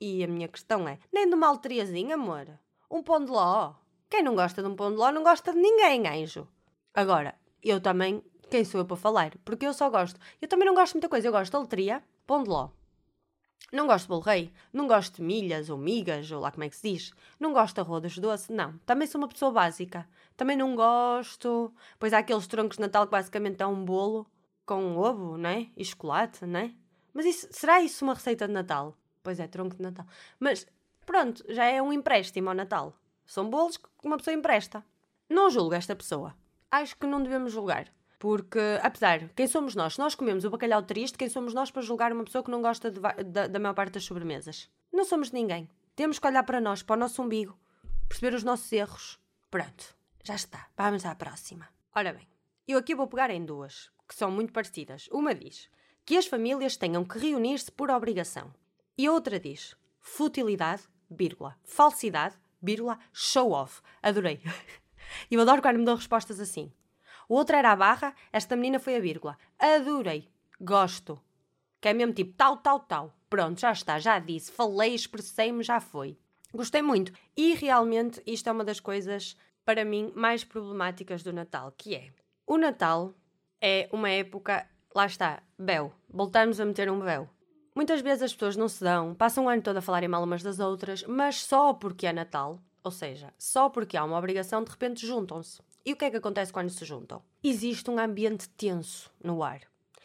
E 0.00 0.22
a 0.22 0.28
minha 0.28 0.48
questão 0.48 0.86
é: 0.86 0.98
nem 1.12 1.28
de 1.28 1.34
uma 1.34 1.48
alteriazinha, 1.48 2.14
amor? 2.14 2.46
Um 2.90 3.02
pão 3.02 3.24
de 3.24 3.30
ló? 3.30 3.74
Quem 4.08 4.22
não 4.22 4.34
gosta 4.34 4.62
de 4.62 4.68
um 4.68 4.76
pão 4.76 4.90
de 4.90 4.96
ló 4.96 5.10
não 5.10 5.22
gosta 5.22 5.52
de 5.52 5.58
ninguém, 5.58 6.06
anjo. 6.06 6.46
Agora, 6.94 7.34
eu 7.62 7.80
também 7.80 8.22
quem 8.50 8.64
sou 8.64 8.80
eu 8.80 8.86
para 8.86 8.96
falar? 8.96 9.36
Porque 9.44 9.66
eu 9.66 9.72
só 9.72 9.88
gosto. 9.90 10.18
Eu 10.40 10.48
também 10.48 10.66
não 10.66 10.74
gosto 10.74 10.92
de 10.92 10.96
muita 10.96 11.08
coisa. 11.08 11.28
Eu 11.28 11.32
gosto 11.32 11.52
de 11.52 11.58
letria, 11.58 12.02
pão 12.26 12.42
de 12.42 12.48
ló. 12.48 12.70
Não 13.72 13.86
gosto 13.86 14.04
de 14.04 14.08
bolo 14.08 14.22
rei. 14.22 14.52
Não 14.72 14.86
gosto 14.86 15.16
de 15.16 15.22
milhas 15.22 15.68
ou 15.68 15.76
migas, 15.76 16.30
ou 16.30 16.40
lá 16.40 16.50
como 16.50 16.64
é 16.64 16.68
que 16.68 16.76
se 16.76 16.90
diz. 16.90 17.12
Não 17.38 17.52
gosto 17.52 17.74
de 17.74 17.80
arroz 17.80 18.18
doce. 18.18 18.52
Não. 18.52 18.78
Também 18.86 19.06
sou 19.06 19.20
uma 19.20 19.28
pessoa 19.28 19.52
básica. 19.52 20.08
Também 20.36 20.56
não 20.56 20.74
gosto. 20.74 21.72
Pois 21.98 22.12
há 22.12 22.18
aqueles 22.18 22.46
troncos 22.46 22.76
de 22.76 22.82
Natal 22.82 23.06
que 23.06 23.12
basicamente 23.12 23.62
é 23.62 23.66
um 23.66 23.84
bolo 23.84 24.26
com 24.64 24.82
um 24.82 24.98
ovo, 24.98 25.36
né? 25.36 25.70
E 25.76 25.84
chocolate, 25.84 26.46
né? 26.46 26.74
Mas 27.12 27.26
isso, 27.26 27.48
será 27.50 27.80
isso 27.82 28.04
uma 28.04 28.14
receita 28.14 28.46
de 28.46 28.54
Natal? 28.54 28.96
Pois 29.22 29.40
é, 29.40 29.46
tronco 29.46 29.76
de 29.76 29.82
Natal. 29.82 30.06
Mas 30.38 30.66
pronto, 31.04 31.44
já 31.48 31.64
é 31.64 31.82
um 31.82 31.92
empréstimo 31.92 32.48
ao 32.48 32.54
Natal. 32.54 32.94
São 33.26 33.50
bolos 33.50 33.76
que 33.76 33.88
uma 34.04 34.16
pessoa 34.16 34.34
empresta. 34.34 34.84
Não 35.28 35.50
julgo 35.50 35.74
esta 35.74 35.94
pessoa. 35.94 36.34
Acho 36.70 36.96
que 36.96 37.06
não 37.06 37.22
devemos 37.22 37.52
julgar. 37.52 37.92
Porque, 38.18 38.58
apesar, 38.82 39.28
quem 39.30 39.46
somos 39.46 39.74
nós? 39.74 39.94
Se 39.94 40.00
nós 40.00 40.14
comemos 40.14 40.44
o 40.44 40.50
bacalhau 40.50 40.82
triste, 40.82 41.16
quem 41.16 41.28
somos 41.28 41.54
nós 41.54 41.70
para 41.70 41.82
julgar 41.82 42.12
uma 42.12 42.24
pessoa 42.24 42.42
que 42.42 42.50
não 42.50 42.60
gosta 42.60 42.90
de, 42.90 43.00
da, 43.00 43.46
da 43.46 43.58
maior 43.58 43.74
parte 43.74 43.92
das 43.92 44.04
sobremesas? 44.04 44.68
Não 44.92 45.04
somos 45.04 45.30
ninguém. 45.30 45.68
Temos 45.94 46.18
que 46.18 46.26
olhar 46.26 46.42
para 46.42 46.60
nós, 46.60 46.82
para 46.82 46.96
o 46.96 46.98
nosso 46.98 47.22
umbigo, 47.22 47.58
perceber 48.08 48.34
os 48.34 48.42
nossos 48.42 48.72
erros. 48.72 49.20
Pronto, 49.50 49.96
já 50.24 50.34
está. 50.34 50.68
Vamos 50.76 51.04
à 51.04 51.14
próxima. 51.14 51.68
Ora 51.94 52.12
bem, 52.12 52.26
eu 52.66 52.78
aqui 52.78 52.94
vou 52.94 53.06
pegar 53.06 53.30
em 53.30 53.44
duas, 53.44 53.90
que 54.08 54.14
são 54.14 54.30
muito 54.30 54.52
parecidas. 54.52 55.08
Uma 55.12 55.34
diz 55.34 55.68
que 56.04 56.16
as 56.16 56.26
famílias 56.26 56.76
tenham 56.76 57.04
que 57.04 57.18
reunir-se 57.18 57.70
por 57.70 57.90
obrigação. 57.90 58.52
E 58.96 59.06
a 59.06 59.12
outra 59.12 59.38
diz 59.38 59.76
futilidade, 60.00 60.82
vírgula, 61.08 61.56
falsidade, 61.64 62.36
vírgula, 62.60 62.98
show 63.12 63.52
off. 63.52 63.80
Adorei. 64.02 64.40
Eu 65.30 65.40
adoro 65.40 65.62
quando 65.62 65.78
me 65.78 65.84
dão 65.84 65.94
respostas 65.96 66.40
assim. 66.40 66.72
O 67.28 67.34
outro 67.34 67.56
era 67.56 67.72
a 67.72 67.76
barra, 67.76 68.14
esta 68.32 68.56
menina 68.56 68.78
foi 68.78 68.96
a 68.96 69.00
vírgula. 69.00 69.36
Adorei. 69.58 70.28
Gosto. 70.60 71.20
Que 71.80 71.88
é 71.88 71.92
mesmo 71.94 72.14
tipo 72.14 72.34
tal, 72.34 72.56
tal, 72.56 72.80
tal. 72.80 73.14
Pronto, 73.28 73.60
já 73.60 73.72
está, 73.72 73.98
já 73.98 74.18
disse, 74.18 74.50
falei, 74.50 74.94
expressei-me, 74.94 75.62
já 75.62 75.80
foi. 75.80 76.16
Gostei 76.52 76.80
muito. 76.80 77.12
E 77.36 77.54
realmente 77.54 78.22
isto 78.26 78.48
é 78.48 78.52
uma 78.52 78.64
das 78.64 78.80
coisas, 78.80 79.36
para 79.64 79.84
mim, 79.84 80.10
mais 80.16 80.42
problemáticas 80.44 81.22
do 81.22 81.32
Natal, 81.32 81.72
que 81.76 81.94
é 81.94 82.10
o 82.48 82.56
Natal 82.56 83.12
é 83.60 83.90
uma 83.92 84.08
época, 84.08 84.66
lá 84.94 85.04
está, 85.04 85.42
véu. 85.58 85.92
Voltamos 86.08 86.58
a 86.58 86.64
meter 86.64 86.90
um 86.90 86.98
véu. 86.98 87.28
Muitas 87.74 88.00
vezes 88.00 88.22
as 88.22 88.32
pessoas 88.32 88.56
não 88.56 88.68
se 88.68 88.82
dão, 88.82 89.14
passam 89.14 89.44
o 89.44 89.48
ano 89.50 89.60
todo 89.60 89.76
a 89.76 89.82
falarem 89.82 90.08
mal 90.08 90.24
umas 90.24 90.42
das 90.42 90.58
outras, 90.58 91.04
mas 91.04 91.44
só 91.44 91.74
porque 91.74 92.06
é 92.06 92.12
Natal, 92.12 92.58
ou 92.82 92.90
seja, 92.90 93.34
só 93.38 93.68
porque 93.68 93.98
há 93.98 94.04
uma 94.04 94.16
obrigação, 94.16 94.64
de 94.64 94.70
repente 94.70 95.06
juntam-se. 95.06 95.60
E 95.84 95.92
o 95.92 95.96
que 95.96 96.04
é 96.04 96.10
que 96.10 96.16
acontece 96.16 96.52
quando 96.52 96.70
se 96.70 96.84
juntam? 96.84 97.22
Existe 97.42 97.90
um 97.90 97.98
ambiente 97.98 98.48
tenso 98.50 99.10
no 99.22 99.42
ar. 99.42 99.60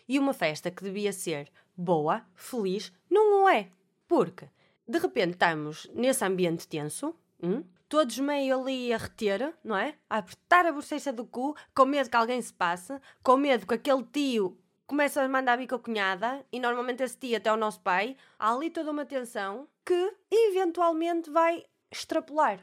E 0.08 0.20
uma 0.20 0.34
festa 0.34 0.72
que 0.72 0.84
devia 0.84 1.12
ser 1.12 1.52
boa, 1.76 2.26
feliz, 2.36 2.92
não 3.10 3.44
o 3.44 3.50
é. 3.50 3.70
Porque, 4.08 4.48
de 4.88 5.00
repente, 5.00 5.34
estamos 5.34 5.90
nesse 5.94 6.24
ambiente 6.24 6.68
tenso, 6.68 7.16
hum, 7.42 7.64
todos 7.90 8.20
meio 8.20 8.60
ali 8.60 8.94
a 8.94 8.98
reter, 8.98 9.54
não 9.64 9.76
é? 9.76 9.96
A 10.10 10.18
apertar 10.18 10.66
a 10.66 10.72
bochecha 10.72 11.12
do 11.12 11.26
cu, 11.26 11.56
com 11.76 11.86
medo 11.86 12.10
que 12.10 12.16
alguém 12.16 12.42
se 12.42 12.54
passe, 12.54 13.00
com 13.22 13.38
medo 13.38 13.68
que 13.68 13.74
aquele 13.74 14.04
tio 14.04 14.58
comece 14.86 15.20
a 15.20 15.28
mandar 15.28 15.60
a 15.60 15.80
cunhada, 15.80 16.46
e 16.52 16.60
normalmente 16.60 17.04
esse 17.04 17.18
tio 17.18 17.38
até 17.38 17.52
o 17.52 17.58
nosso 17.58 17.80
pai, 17.82 18.18
há 18.38 18.54
ali 18.54 18.70
toda 18.70 18.92
uma 18.92 19.06
tensão 19.06 19.68
que 19.86 20.14
eventualmente 20.32 21.30
vai 21.30 21.64
extrapolar. 21.92 22.60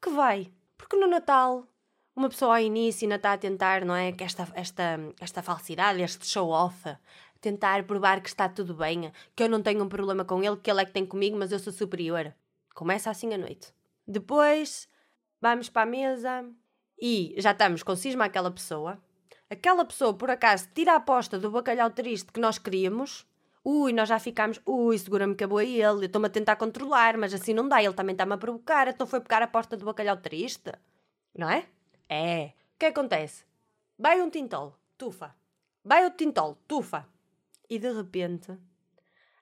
Que 0.00 0.10
vai. 0.10 0.52
Porque 0.76 0.96
no 0.96 1.06
Natal 1.06 1.66
uma 2.14 2.28
pessoa 2.28 2.56
ao 2.56 2.62
início 2.62 3.04
ainda 3.04 3.16
está 3.16 3.32
a 3.32 3.38
tentar, 3.38 3.84
não 3.84 3.94
é? 3.94 4.12
Que 4.12 4.24
esta, 4.24 4.48
esta, 4.54 4.98
esta 5.20 5.42
falsidade, 5.42 6.02
este 6.02 6.26
show-off, 6.26 6.96
tentar 7.40 7.84
provar 7.84 8.20
que 8.20 8.28
está 8.28 8.48
tudo 8.48 8.74
bem, 8.74 9.12
que 9.34 9.42
eu 9.42 9.48
não 9.48 9.62
tenho 9.62 9.82
um 9.82 9.88
problema 9.88 10.24
com 10.24 10.42
ele, 10.42 10.56
que 10.56 10.70
ele 10.70 10.82
é 10.82 10.84
que 10.84 10.92
tem 10.92 11.04
comigo, 11.04 11.36
mas 11.36 11.52
eu 11.52 11.58
sou 11.58 11.72
superior. 11.72 12.34
Começa 12.74 13.10
assim 13.10 13.32
a 13.34 13.38
noite. 13.38 13.72
Depois 14.06 14.88
vamos 15.40 15.68
para 15.68 15.82
a 15.82 15.86
mesa 15.86 16.44
e 17.00 17.34
já 17.38 17.52
estamos 17.52 17.82
com 17.82 17.96
cisma 17.96 18.26
aquela 18.26 18.50
pessoa. 18.50 18.98
Aquela 19.50 19.84
pessoa, 19.84 20.14
por 20.14 20.30
acaso, 20.30 20.68
tira 20.74 20.92
a 20.92 20.96
aposta 20.96 21.38
do 21.38 21.50
bacalhau 21.50 21.90
triste 21.90 22.32
que 22.32 22.40
nós 22.40 22.58
queríamos. 22.58 23.26
Ui, 23.64 23.92
nós 23.92 24.08
já 24.08 24.18
ficámos. 24.18 24.60
Ui, 24.64 24.96
segura-me 24.96 25.34
que 25.34 25.44
a 25.44 25.48
boa 25.48 25.62
ele. 25.62 25.82
Eu 25.82 26.02
estou-me 26.04 26.26
a 26.26 26.30
tentar 26.30 26.56
controlar, 26.56 27.18
mas 27.18 27.34
assim 27.34 27.52
não 27.52 27.68
dá. 27.68 27.82
Ele 27.82 27.92
também 27.92 28.14
está-me 28.14 28.32
a 28.32 28.38
provocar. 28.38 28.88
Então 28.88 29.06
foi 29.06 29.20
pegar 29.20 29.42
a 29.42 29.44
aposta 29.44 29.76
do 29.76 29.84
bacalhau 29.84 30.16
triste. 30.16 30.72
Não 31.36 31.50
é? 31.50 31.66
É. 32.14 32.52
O 32.74 32.78
que 32.78 32.86
acontece? 32.86 33.42
vai 33.98 34.20
um 34.20 34.28
tintol, 34.28 34.76
tufa. 34.98 35.34
Vai 35.82 36.04
outro 36.04 36.18
tintol, 36.18 36.58
tufa. 36.68 37.08
E 37.70 37.78
de 37.78 37.90
repente, 37.90 38.52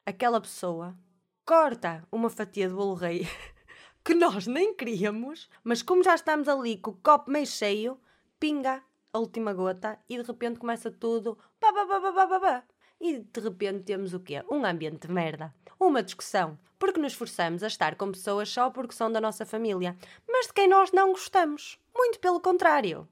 aquela 0.06 0.40
pessoa 0.40 0.96
corta 1.44 2.06
uma 2.12 2.30
fatia 2.30 2.68
de 2.68 2.74
bolo 2.74 2.94
rei 2.94 3.26
que 4.04 4.14
nós 4.14 4.46
nem 4.46 4.72
queríamos, 4.72 5.50
mas 5.64 5.82
como 5.82 6.04
já 6.04 6.14
estamos 6.14 6.46
ali 6.46 6.78
com 6.78 6.92
o 6.92 6.96
copo 7.02 7.28
meio 7.28 7.44
cheio, 7.44 8.00
pinga 8.38 8.80
a 9.12 9.18
última 9.18 9.52
gota 9.52 9.98
e 10.08 10.16
de 10.16 10.22
repente 10.22 10.60
começa 10.60 10.92
tudo. 10.92 11.36
Pá, 11.58 11.72
pá, 11.72 11.84
pá, 11.86 12.00
pá, 12.00 12.26
pá, 12.28 12.40
pá. 12.40 12.64
E 13.00 13.20
de 13.20 13.40
repente 13.40 13.84
temos 13.84 14.12
o 14.12 14.20
quê? 14.20 14.44
Um 14.50 14.64
ambiente 14.64 15.06
de 15.06 15.12
merda. 15.12 15.54
Uma 15.78 16.02
discussão. 16.02 16.58
Porque 16.78 17.00
nos 17.00 17.14
forçamos 17.14 17.62
a 17.62 17.66
estar 17.66 17.94
com 17.94 18.12
pessoas 18.12 18.48
só 18.48 18.70
porque 18.70 18.94
são 18.94 19.10
da 19.10 19.20
nossa 19.20 19.46
família. 19.46 19.96
Mas 20.28 20.46
de 20.46 20.52
quem 20.52 20.68
nós 20.68 20.92
não 20.92 21.12
gostamos. 21.12 21.78
Muito 21.96 22.18
pelo 22.20 22.40
contrário. 22.40 23.08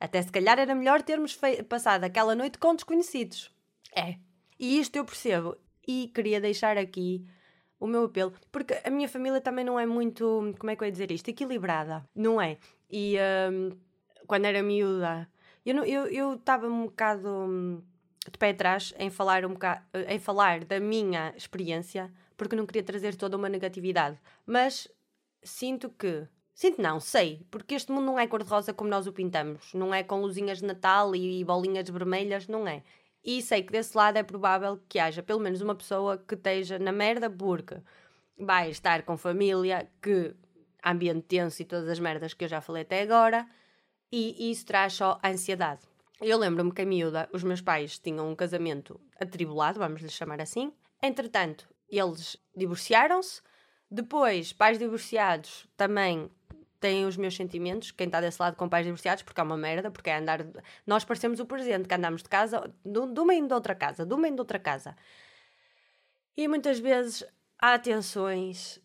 Até 0.00 0.22
se 0.22 0.32
calhar 0.32 0.58
era 0.58 0.74
melhor 0.74 1.02
termos 1.02 1.38
passado 1.68 2.04
aquela 2.04 2.34
noite 2.34 2.58
com 2.58 2.74
desconhecidos. 2.74 3.54
É. 3.94 4.16
E 4.58 4.78
isto 4.78 4.96
eu 4.96 5.04
percebo. 5.04 5.56
E 5.86 6.10
queria 6.14 6.40
deixar 6.40 6.78
aqui 6.78 7.26
o 7.80 7.86
meu 7.86 8.04
apelo, 8.04 8.32
porque 8.50 8.78
a 8.84 8.90
minha 8.90 9.08
família 9.08 9.40
também 9.40 9.64
não 9.64 9.78
é 9.78 9.86
muito, 9.86 10.52
como 10.58 10.70
é 10.70 10.76
que 10.76 10.82
eu 10.82 10.86
ia 10.86 10.92
dizer 10.92 11.10
isto? 11.12 11.28
Equilibrada, 11.28 12.04
não 12.14 12.40
é? 12.40 12.58
E 12.90 13.16
um, 13.50 13.70
quando 14.26 14.46
era 14.46 14.62
miúda, 14.62 15.28
eu 15.64 16.34
estava 16.34 16.66
eu, 16.66 16.72
eu 16.72 16.72
um 16.72 16.86
bocado 16.86 17.28
hum, 17.28 17.82
de 18.30 18.38
pé 18.38 18.50
atrás 18.50 18.94
em 18.98 19.10
falar, 19.10 19.44
um 19.44 19.54
bocado, 19.54 19.82
em 20.08 20.18
falar 20.18 20.64
da 20.64 20.80
minha 20.80 21.32
experiência, 21.36 22.12
porque 22.36 22.56
não 22.56 22.66
queria 22.66 22.82
trazer 22.82 23.16
toda 23.16 23.36
uma 23.36 23.48
negatividade. 23.48 24.18
Mas 24.46 24.88
sinto 25.42 25.90
que. 25.90 26.26
Sinto 26.54 26.82
não, 26.82 26.98
sei, 26.98 27.46
porque 27.52 27.74
este 27.74 27.92
mundo 27.92 28.06
não 28.06 28.18
é 28.18 28.26
cor-de-rosa 28.26 28.74
como 28.74 28.90
nós 28.90 29.06
o 29.06 29.12
pintamos. 29.12 29.72
Não 29.74 29.94
é 29.94 30.02
com 30.02 30.20
luzinhas 30.20 30.58
de 30.58 30.64
Natal 30.64 31.14
e 31.14 31.44
bolinhas 31.44 31.88
vermelhas, 31.88 32.48
não 32.48 32.66
é. 32.66 32.82
E 33.22 33.40
sei 33.42 33.62
que 33.62 33.72
desse 33.72 33.96
lado 33.96 34.16
é 34.16 34.22
provável 34.24 34.80
que 34.88 34.98
haja 34.98 35.22
pelo 35.22 35.38
menos 35.38 35.60
uma 35.60 35.74
pessoa 35.74 36.18
que 36.18 36.34
esteja 36.34 36.78
na 36.78 36.90
merda 36.90 37.30
porque 37.30 37.76
vai 38.36 38.70
estar 38.70 39.02
com 39.02 39.16
família, 39.16 39.88
que 40.02 40.34
ambiente 40.84 41.22
tenso 41.22 41.62
e 41.62 41.64
todas 41.64 41.88
as 41.88 41.98
merdas 41.98 42.34
que 42.34 42.44
eu 42.44 42.48
já 42.48 42.60
falei 42.60 42.82
até 42.82 43.02
agora, 43.02 43.46
e 44.10 44.50
isso 44.50 44.64
traz 44.64 44.94
só 44.94 45.18
ansiedade. 45.24 45.82
Eu 46.20 46.36
lembro-me 46.36 46.72
que 46.72 46.82
a 46.82 46.86
miúda, 46.86 47.28
os 47.32 47.44
meus 47.44 47.60
pais 47.60 47.98
tinham 47.98 48.28
um 48.28 48.34
casamento 48.34 49.00
atribulado, 49.20 49.78
vamos 49.78 50.02
lhe 50.02 50.08
chamar 50.08 50.40
assim. 50.40 50.72
Entretanto, 51.00 51.68
eles 51.88 52.36
divorciaram-se. 52.56 53.40
Depois, 53.90 54.52
pais 54.52 54.78
divorciados 54.78 55.66
também 55.76 56.28
têm 56.80 57.06
os 57.06 57.16
meus 57.16 57.36
sentimentos, 57.36 57.90
quem 57.90 58.06
está 58.06 58.20
desse 58.20 58.40
lado 58.40 58.56
com 58.56 58.68
pais 58.68 58.84
divorciados, 58.84 59.22
porque 59.22 59.40
é 59.40 59.44
uma 59.44 59.56
merda, 59.56 59.90
porque 59.90 60.10
é 60.10 60.18
andar. 60.18 60.44
Nós 60.86 61.04
parecemos 61.04 61.40
o 61.40 61.46
presente, 61.46 61.88
que 61.88 61.94
andamos 61.94 62.22
de 62.22 62.28
casa, 62.28 62.72
de 62.84 63.20
uma 63.20 63.34
e 63.34 63.46
de 63.46 63.54
outra 63.54 63.74
casa, 63.74 64.04
de 64.04 64.14
uma 64.14 64.28
e 64.28 64.32
de 64.32 64.40
outra 64.40 64.58
casa. 64.58 64.96
E 66.36 66.46
muitas 66.48 66.78
vezes 66.78 67.24
há 67.58 67.78
tensões, 67.78 68.80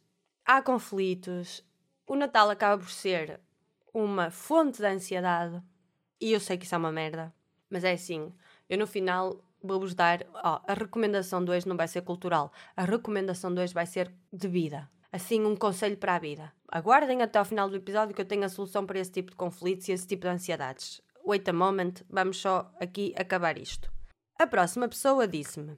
há 0.46 0.62
conflitos. 0.62 1.63
O 2.08 2.15
Natal 2.15 2.50
acaba 2.50 2.82
por 2.82 2.91
ser 2.91 3.39
uma 3.93 4.32
fonte 4.32 4.80
de 4.80 4.88
ansiedade. 4.88 5.62
E 6.23 6.31
eu 6.31 6.39
sei 6.39 6.57
que 6.57 6.65
isso 6.65 6.75
é 6.75 6.77
uma 6.77 6.91
merda. 6.91 7.33
Mas 7.69 7.83
é 7.83 7.91
assim, 7.91 8.31
eu 8.69 8.77
no 8.77 8.88
final 8.88 9.43
vou-vos 9.62 9.93
dar. 9.93 10.25
Ó, 10.33 10.62
a 10.65 10.73
recomendação 10.73 11.43
de 11.43 11.51
hoje 11.51 11.67
não 11.67 11.75
vai 11.75 11.88
ser 11.88 12.01
cultural. 12.01 12.51
A 12.77 12.86
recomendação 12.86 13.53
de 13.53 13.59
hoje 13.59 13.73
vai 13.73 13.86
ser 13.86 14.09
de 14.31 14.47
vida 14.47 14.89
assim 15.13 15.45
um 15.45 15.55
conselho 15.55 15.95
para 15.95 16.15
a 16.15 16.19
vida. 16.19 16.51
Aguardem 16.67 17.21
até 17.21 17.38
ao 17.38 17.45
final 17.45 17.69
do 17.69 17.75
episódio 17.75 18.15
que 18.15 18.21
eu 18.21 18.25
tenho 18.25 18.43
a 18.43 18.49
solução 18.49 18.83
para 18.83 18.99
esse 18.99 19.12
tipo 19.12 19.29
de 19.29 19.38
conflitos 19.38 19.88
e 19.88 19.91
esse 19.91 20.07
tipo 20.07 20.23
de 20.23 20.29
ansiedades. 20.29 21.01
Wait 21.23 21.47
a 21.47 21.53
moment, 21.53 21.93
vamos 22.09 22.38
só 22.38 22.73
aqui 22.79 23.13
acabar 23.15 23.59
isto. 23.59 23.93
A 24.39 24.47
próxima 24.47 24.89
pessoa 24.89 25.27
disse-me: 25.27 25.77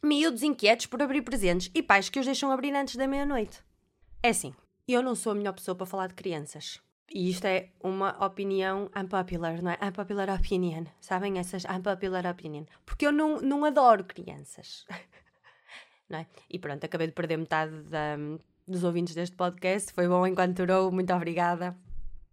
Miúdos 0.00 0.44
inquietos 0.44 0.86
por 0.86 1.02
abrir 1.02 1.22
presentes 1.22 1.72
e 1.74 1.82
pais 1.82 2.08
que 2.08 2.20
os 2.20 2.24
deixam 2.24 2.52
abrir 2.52 2.72
antes 2.72 2.94
da 2.94 3.08
meia-noite. 3.08 3.58
É 4.22 4.28
assim, 4.28 4.54
eu 4.86 5.02
não 5.02 5.16
sou 5.16 5.32
a 5.32 5.34
melhor 5.34 5.54
pessoa 5.54 5.74
para 5.74 5.84
falar 5.84 6.06
de 6.06 6.14
crianças. 6.14 6.80
E 7.10 7.30
isto 7.30 7.44
é 7.44 7.68
uma 7.82 8.24
opinião 8.24 8.90
unpopular, 8.96 9.60
não 9.62 9.70
é? 9.70 9.78
Unpopular 9.82 10.30
opinion. 10.30 10.84
Sabem 11.00 11.38
essas 11.38 11.64
unpopular 11.64 12.26
opinion? 12.26 12.64
Porque 12.86 13.06
eu 13.06 13.12
não, 13.12 13.40
não 13.40 13.64
adoro 13.64 14.04
crianças. 14.04 14.86
não 16.08 16.20
é? 16.20 16.26
E 16.48 16.58
pronto, 16.58 16.84
acabei 16.84 17.06
de 17.06 17.12
perder 17.12 17.36
metade 17.36 17.82
da, 17.82 18.16
dos 18.66 18.84
ouvintes 18.84 19.14
deste 19.14 19.36
podcast. 19.36 19.92
Foi 19.92 20.08
bom 20.08 20.26
enquanto 20.26 20.56
durou, 20.56 20.90
muito 20.90 21.12
obrigada. 21.12 21.76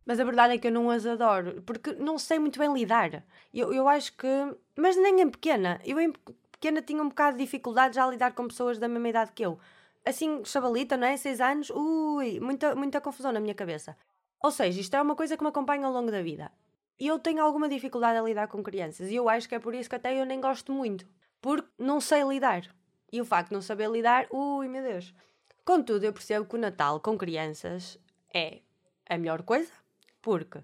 Mas 0.05 0.19
a 0.19 0.23
verdade 0.23 0.55
é 0.55 0.58
que 0.58 0.67
eu 0.67 0.71
não 0.71 0.89
as 0.89 1.05
adoro, 1.05 1.62
porque 1.63 1.93
não 1.93 2.17
sei 2.17 2.39
muito 2.39 2.58
bem 2.58 2.73
lidar. 2.73 3.23
Eu, 3.53 3.73
eu 3.73 3.88
acho 3.88 4.15
que. 4.17 4.27
Mas 4.75 4.95
nem 4.97 5.21
em 5.21 5.29
pequena. 5.29 5.79
Eu 5.86 5.99
em 5.99 6.12
pequena 6.51 6.82
tinha 6.82 7.01
um 7.01 7.10
bocado 7.10 7.38
de 7.38 7.43
dificuldade 7.43 7.95
já 7.95 8.05
a 8.05 8.10
lidar 8.10 8.34
com 8.34 8.47
pessoas 8.47 8.79
da 8.79 8.88
mesma 8.88 9.10
idade 9.10 9.32
que 9.34 9.45
eu. 9.45 9.60
Assim, 10.05 10.43
chavalita, 10.43 10.97
não 10.97 11.05
é? 11.05 11.15
Seis 11.15 11.39
anos, 11.39 11.69
ui, 11.69 12.39
muita, 12.39 12.73
muita 12.75 12.99
confusão 12.99 13.32
na 13.32 13.39
minha 13.39 13.53
cabeça. 13.53 13.95
Ou 14.41 14.52
seja, 14.52 14.80
isto 14.80 14.95
é 14.95 15.02
uma 15.02 15.15
coisa 15.15 15.36
que 15.36 15.43
me 15.43 15.49
acompanha 15.49 15.86
ao 15.86 15.93
longo 15.93 16.12
da 16.12 16.21
vida. 16.21 16.52
E 16.99 17.08
eu 17.08 17.19
tenho 17.19 17.43
alguma 17.43 17.69
dificuldade 17.69 18.17
a 18.17 18.21
lidar 18.21 18.47
com 18.47 18.62
crianças. 18.62 19.10
E 19.10 19.15
eu 19.15 19.30
acho 19.30 19.47
que 19.47 19.56
é 19.56 19.60
por 19.60 19.73
isso 19.73 19.89
que 19.89 19.95
até 19.95 20.19
eu 20.19 20.25
nem 20.25 20.39
gosto 20.39 20.73
muito. 20.73 21.08
Porque 21.41 21.69
não 21.78 22.02
sei 22.02 22.23
lidar. 22.23 22.63
E 23.12 23.21
o 23.21 23.25
facto 23.25 23.49
de 23.49 23.56
não 23.56 23.62
saber 23.62 23.89
lidar, 23.89 24.28
ui 24.32 24.67
meu 24.67 24.84
Deus. 24.84 25.13
Contudo, 25.65 26.04
eu 26.04 26.13
percebo 26.13 26.45
que 26.45 26.56
o 26.56 26.60
Natal 26.60 26.99
com 26.99 27.17
crianças 27.17 27.97
é 28.34 28.60
a 29.08 29.17
melhor 29.17 29.43
coisa, 29.43 29.71
porque, 30.21 30.60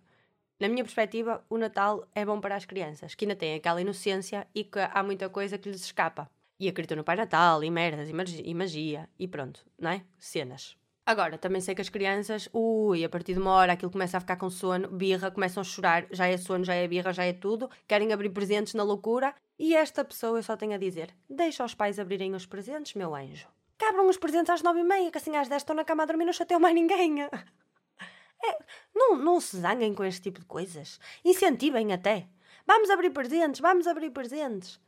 na 0.60 0.68
minha 0.68 0.84
perspectiva, 0.84 1.44
o 1.50 1.58
Natal 1.58 2.08
é 2.14 2.26
bom 2.26 2.40
para 2.40 2.56
as 2.56 2.66
crianças, 2.66 3.16
que 3.16 3.26
ainda 3.26 3.36
têm 3.36 3.56
aquela 3.56 3.82
inocência 3.82 4.48
e 4.54 4.64
que 4.64 4.80
há 4.80 5.04
muita 5.04 5.30
coisa 5.30 5.58
que 5.58 5.70
lhes 5.70 5.82
escapa. 5.82 6.30
E 6.60 6.70
acreditam 6.70 6.98
no 6.98 7.04
Pai 7.04 7.16
Natal, 7.18 7.64
e 7.64 7.70
merdas, 7.70 8.10
e 8.10 8.54
magia, 8.54 9.10
e 9.20 9.28
pronto, 9.28 9.66
não 9.78 9.92
é? 9.92 10.04
Cenas. 10.18 10.78
Agora, 11.08 11.38
também 11.38 11.62
sei 11.62 11.76
que 11.76 11.82
as 11.82 11.90
crianças, 11.90 12.50
ui, 12.52 13.04
a 13.04 13.10
partir 13.10 13.34
de 13.34 13.40
uma 13.40 13.52
hora 13.52 13.74
aquilo 13.74 13.92
começa 13.92 14.18
a 14.18 14.20
ficar 14.20 14.38
com 14.38 14.50
sono, 14.50 14.88
birra, 14.88 15.30
começam 15.30 15.62
a 15.62 15.64
chorar, 15.64 16.08
já 16.10 16.26
é 16.26 16.36
sono, 16.36 16.64
já 16.64 16.74
é 16.74 16.88
birra, 16.88 17.14
já 17.14 17.24
é 17.24 17.32
tudo, 17.32 17.70
querem 17.88 18.12
abrir 18.12 18.32
presentes 18.32 18.74
na 18.74 18.82
loucura, 18.82 19.36
e 19.60 19.76
esta 19.76 20.04
pessoa 20.04 20.40
eu 20.40 20.44
só 20.44 20.58
tenho 20.58 20.74
a 20.74 20.78
dizer: 20.78 21.14
deixa 21.30 21.64
os 21.64 21.76
pais 21.76 22.00
abrirem 22.00 22.34
os 22.34 22.48
presentes, 22.48 22.96
meu 22.96 23.14
anjo. 23.14 23.48
Cabram 23.78 24.10
os 24.10 24.18
presentes 24.18 24.50
às 24.50 24.64
nove 24.64 24.80
e 24.80 24.84
meia, 24.84 25.12
que 25.12 25.18
assim 25.20 25.36
às 25.36 25.48
dez 25.48 25.62
estão 25.62 25.76
na 25.76 25.86
cama 25.86 26.04
a 26.04 26.06
dormir, 26.08 26.26
não 26.26 26.34
chateiam 26.34 26.60
mais 26.60 26.76
ninguém. 26.76 27.18
É, 28.44 28.60
não, 28.94 29.16
não 29.16 29.40
se 29.40 29.58
zanguem 29.58 29.96
com 29.96 30.04
este 30.04 30.22
tipo 30.22 30.40
de 30.40 30.46
coisas. 30.46 31.00
Incentivem 31.24 31.94
até. 31.94 32.28
Vamos 32.68 32.92
abrir 32.92 33.10
presentes, 33.10 33.60
vamos 33.60 33.88
abrir 33.88 34.12
presentes. 34.12 34.80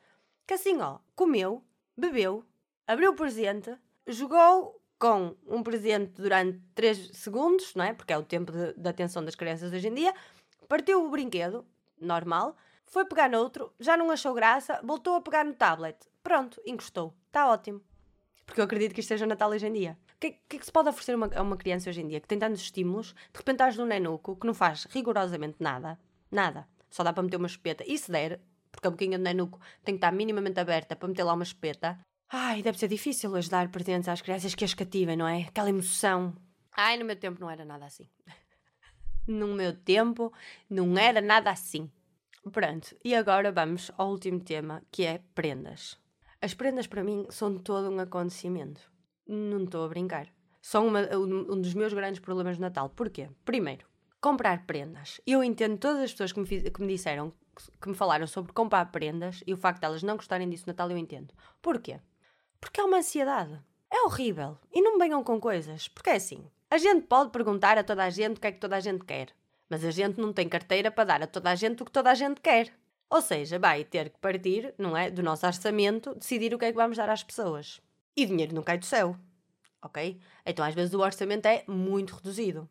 Que 0.45 0.53
assim, 0.53 0.79
ó, 0.79 0.99
comeu, 1.15 1.63
bebeu, 1.95 2.43
abriu 2.85 3.11
o 3.11 3.15
presente, 3.15 3.75
jogou 4.05 4.76
com 4.99 5.35
um 5.45 5.61
presente 5.61 6.21
durante 6.21 6.59
3 6.73 7.11
segundos, 7.13 7.73
não 7.75 7.85
é? 7.85 7.93
Porque 7.93 8.13
é 8.13 8.17
o 8.17 8.23
tempo 8.23 8.51
de, 8.51 8.73
de 8.73 8.89
atenção 8.89 9.23
das 9.23 9.35
crianças 9.35 9.71
hoje 9.71 9.87
em 9.87 9.93
dia, 9.93 10.13
partiu 10.67 11.05
o 11.05 11.09
brinquedo, 11.09 11.65
normal, 11.99 12.55
foi 12.85 13.05
pegar 13.05 13.29
noutro, 13.29 13.71
já 13.79 13.95
não 13.97 14.09
achou 14.11 14.33
graça, 14.33 14.79
voltou 14.83 15.15
a 15.15 15.21
pegar 15.21 15.43
no 15.43 15.53
tablet. 15.53 15.97
Pronto, 16.23 16.61
encostou. 16.65 17.13
Está 17.27 17.49
ótimo. 17.49 17.81
Porque 18.45 18.61
eu 18.61 18.65
acredito 18.65 18.93
que 18.93 19.01
isto 19.01 19.09
seja 19.09 19.25
Natal 19.25 19.49
hoje 19.49 19.67
em 19.67 19.73
dia. 19.73 19.97
O 20.15 20.19
que, 20.19 20.31
que, 20.47 20.55
é 20.55 20.59
que 20.59 20.65
se 20.65 20.71
pode 20.71 20.89
oferecer 20.89 21.11
a 21.11 21.17
uma, 21.17 21.29
a 21.35 21.41
uma 21.41 21.57
criança 21.57 21.89
hoje 21.89 22.01
em 22.01 22.07
dia 22.07 22.19
que 22.19 22.27
tem 22.27 22.39
tantos 22.39 22.61
estímulos, 22.61 23.13
de 23.13 23.37
repente 23.37 23.55
estás 23.55 23.77
num 23.77 23.85
nenuco 23.85 24.35
que 24.35 24.47
não 24.47 24.53
faz 24.53 24.85
rigorosamente 24.85 25.57
nada, 25.59 25.99
nada, 26.31 26.67
só 26.89 27.03
dá 27.03 27.13
para 27.13 27.21
meter 27.21 27.37
uma 27.37 27.45
espeta, 27.45 27.83
e 27.85 27.97
se 27.97 28.11
der, 28.11 28.39
porque 28.71 28.87
a 28.87 28.91
boquinha 28.91 29.17
do 29.17 29.23
nenuco 29.23 29.59
tem 29.83 29.93
que 29.93 29.97
estar 29.97 30.11
minimamente 30.11 30.59
aberta 30.59 30.95
para 30.95 31.07
meter 31.07 31.23
lá 31.23 31.33
uma 31.33 31.43
espeta, 31.43 31.99
Ai, 32.29 32.61
deve 32.61 32.77
ser 32.77 32.89
difícil 32.89 33.31
hoje 33.31 33.49
dar 33.49 33.69
presentes 33.69 34.09
às 34.09 34.21
crianças 34.21 34.53
que 34.53 34.65
as 34.65 34.73
cativem, 34.73 35.15
não 35.15 35.27
é? 35.27 35.43
Aquela 35.43 35.69
emoção. 35.69 36.35
Ai, 36.75 36.97
no 36.97 37.05
meu 37.05 37.15
tempo 37.15 37.39
não 37.39 37.49
era 37.49 37.63
nada 37.63 37.85
assim. 37.85 38.07
no 39.25 39.47
meu 39.47 39.73
tempo 39.73 40.33
não 40.69 40.97
era 40.97 41.21
nada 41.21 41.49
assim. 41.49 41.89
Pronto, 42.51 42.95
e 43.03 43.15
agora 43.15 43.51
vamos 43.51 43.91
ao 43.97 44.09
último 44.09 44.41
tema, 44.41 44.81
que 44.91 45.05
é 45.05 45.21
prendas. 45.33 45.97
As 46.41 46.53
prendas 46.53 46.85
para 46.85 47.03
mim 47.03 47.25
são 47.29 47.57
todo 47.57 47.89
um 47.89 47.99
acontecimento. 47.99 48.91
Não 49.25 49.63
estou 49.63 49.85
a 49.85 49.87
brincar. 49.87 50.27
São 50.61 50.87
uma, 50.87 51.01
um 51.15 51.61
dos 51.61 51.73
meus 51.73 51.93
grandes 51.93 52.19
problemas 52.19 52.55
de 52.55 52.61
Natal. 52.61 52.89
Porquê? 52.89 53.29
Primeiro, 53.45 53.85
comprar 54.19 54.65
prendas. 54.65 55.21
Eu 55.25 55.41
entendo 55.43 55.77
todas 55.77 56.01
as 56.01 56.11
pessoas 56.11 56.33
que 56.33 56.39
me, 56.39 56.71
que 56.71 56.81
me 56.81 56.87
disseram, 56.93 57.33
que 57.81 57.87
me 57.87 57.95
falaram 57.95 58.27
sobre 58.27 58.51
comprar 58.51 58.91
prendas 58.91 59.43
e 59.47 59.53
o 59.53 59.57
facto 59.57 59.79
de 59.79 59.85
elas 59.85 60.03
não 60.03 60.17
gostarem 60.17 60.49
disso 60.49 60.65
no 60.67 60.71
Natal, 60.71 60.91
eu 60.91 60.97
entendo. 60.97 61.33
Porquê? 61.61 61.99
Porque 62.59 62.79
é 62.79 62.83
uma 62.83 62.97
ansiedade. 62.97 63.59
É 63.89 64.01
horrível. 64.03 64.57
E 64.71 64.81
não 64.81 64.93
me 64.93 64.99
venham 64.99 65.23
com 65.23 65.39
coisas. 65.39 65.87
Porque 65.87 66.09
é 66.09 66.15
assim. 66.15 66.45
A 66.69 66.77
gente 66.77 67.07
pode 67.07 67.31
perguntar 67.31 67.77
a 67.77 67.83
toda 67.83 68.03
a 68.03 68.09
gente 68.09 68.37
o 68.37 68.41
que 68.41 68.47
é 68.47 68.51
que 68.51 68.59
toda 68.59 68.75
a 68.75 68.79
gente 68.79 69.05
quer. 69.05 69.29
Mas 69.69 69.83
a 69.83 69.91
gente 69.91 70.19
não 70.19 70.33
tem 70.33 70.47
carteira 70.49 70.91
para 70.91 71.03
dar 71.03 71.23
a 71.23 71.27
toda 71.27 71.51
a 71.51 71.55
gente 71.55 71.81
o 71.81 71.85
que 71.85 71.91
toda 71.91 72.11
a 72.11 72.15
gente 72.15 72.41
quer. 72.41 72.73
Ou 73.09 73.21
seja, 73.21 73.57
vai 73.57 73.83
ter 73.85 74.09
que 74.09 74.19
partir, 74.19 74.73
não 74.77 74.95
é? 74.95 75.09
Do 75.09 75.23
nosso 75.23 75.45
orçamento, 75.45 76.13
decidir 76.15 76.53
o 76.53 76.59
que 76.59 76.65
é 76.65 76.71
que 76.71 76.77
vamos 76.77 76.97
dar 76.97 77.09
às 77.09 77.23
pessoas. 77.23 77.81
E 78.15 78.25
dinheiro 78.25 78.53
não 78.53 78.63
cai 78.63 78.77
do 78.77 78.85
céu. 78.85 79.15
Ok? 79.81 80.19
Então 80.45 80.65
às 80.65 80.75
vezes 80.75 80.93
o 80.93 80.99
orçamento 80.99 81.45
é 81.45 81.63
muito 81.67 82.15
reduzido. 82.15 82.69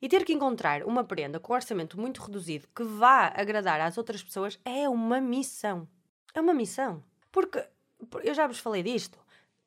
E 0.00 0.08
ter 0.08 0.24
que 0.24 0.32
encontrar 0.32 0.82
uma 0.82 1.04
prenda 1.04 1.38
com 1.38 1.52
orçamento 1.52 1.98
muito 1.98 2.20
reduzido 2.22 2.68
que 2.74 2.82
vá 2.82 3.32
agradar 3.34 3.80
às 3.80 3.96
outras 3.96 4.22
pessoas 4.22 4.58
é 4.64 4.88
uma 4.88 5.20
missão. 5.20 5.88
É 6.34 6.40
uma 6.40 6.52
missão. 6.52 7.02
Porque, 7.30 7.64
eu 8.22 8.34
já 8.34 8.46
vos 8.46 8.58
falei 8.58 8.82
disto, 8.82 9.18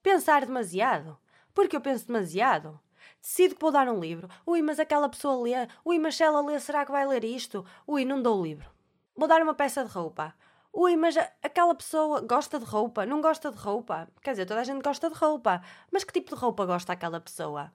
pensar 0.02 0.46
demasiado. 0.46 1.18
Porque 1.54 1.76
eu 1.76 1.82
penso 1.82 2.08
demasiado. 2.08 2.80
Decido 3.22 3.56
que 3.56 3.62
vou 3.62 3.72
dar 3.72 3.88
um 3.90 4.00
livro. 4.00 4.30
Ui, 4.46 4.62
mas 4.62 4.80
aquela 4.80 5.10
pessoa 5.10 5.44
lê. 5.44 5.52
Ui, 5.84 6.00
mas 6.00 6.16
se 6.16 6.24
ela 6.24 6.42
lê, 6.42 6.60
será 6.60 6.86
que 6.86 6.92
vai 6.92 7.06
ler 7.06 7.24
isto? 7.24 7.66
Ui, 7.86 8.06
não 8.06 8.22
dou 8.22 8.40
o 8.40 8.44
livro. 8.44 8.70
Vou 9.16 9.28
dar 9.28 9.42
uma 9.42 9.54
peça 9.54 9.84
de 9.84 9.92
roupa. 9.92 10.34
Ui, 10.72 10.96
mas 10.96 11.18
aquela 11.44 11.74
pessoa 11.74 12.22
gosta 12.22 12.60
de 12.60 12.66
roupa, 12.66 13.06
não 13.06 13.22
gosta 13.22 13.52
de 13.52 13.58
roupa. 13.58 14.08
Quer 14.22 14.32
dizer, 14.32 14.46
toda 14.46 14.62
a 14.62 14.64
gente 14.64 14.84
gosta 14.84 15.10
de 15.10 15.16
roupa. 15.16 15.62
Mas 15.92 16.04
que 16.04 16.14
tipo 16.14 16.34
de 16.34 16.40
roupa 16.40 16.66
gosta 16.66 16.94
aquela 16.94 17.20
pessoa? 17.20 17.74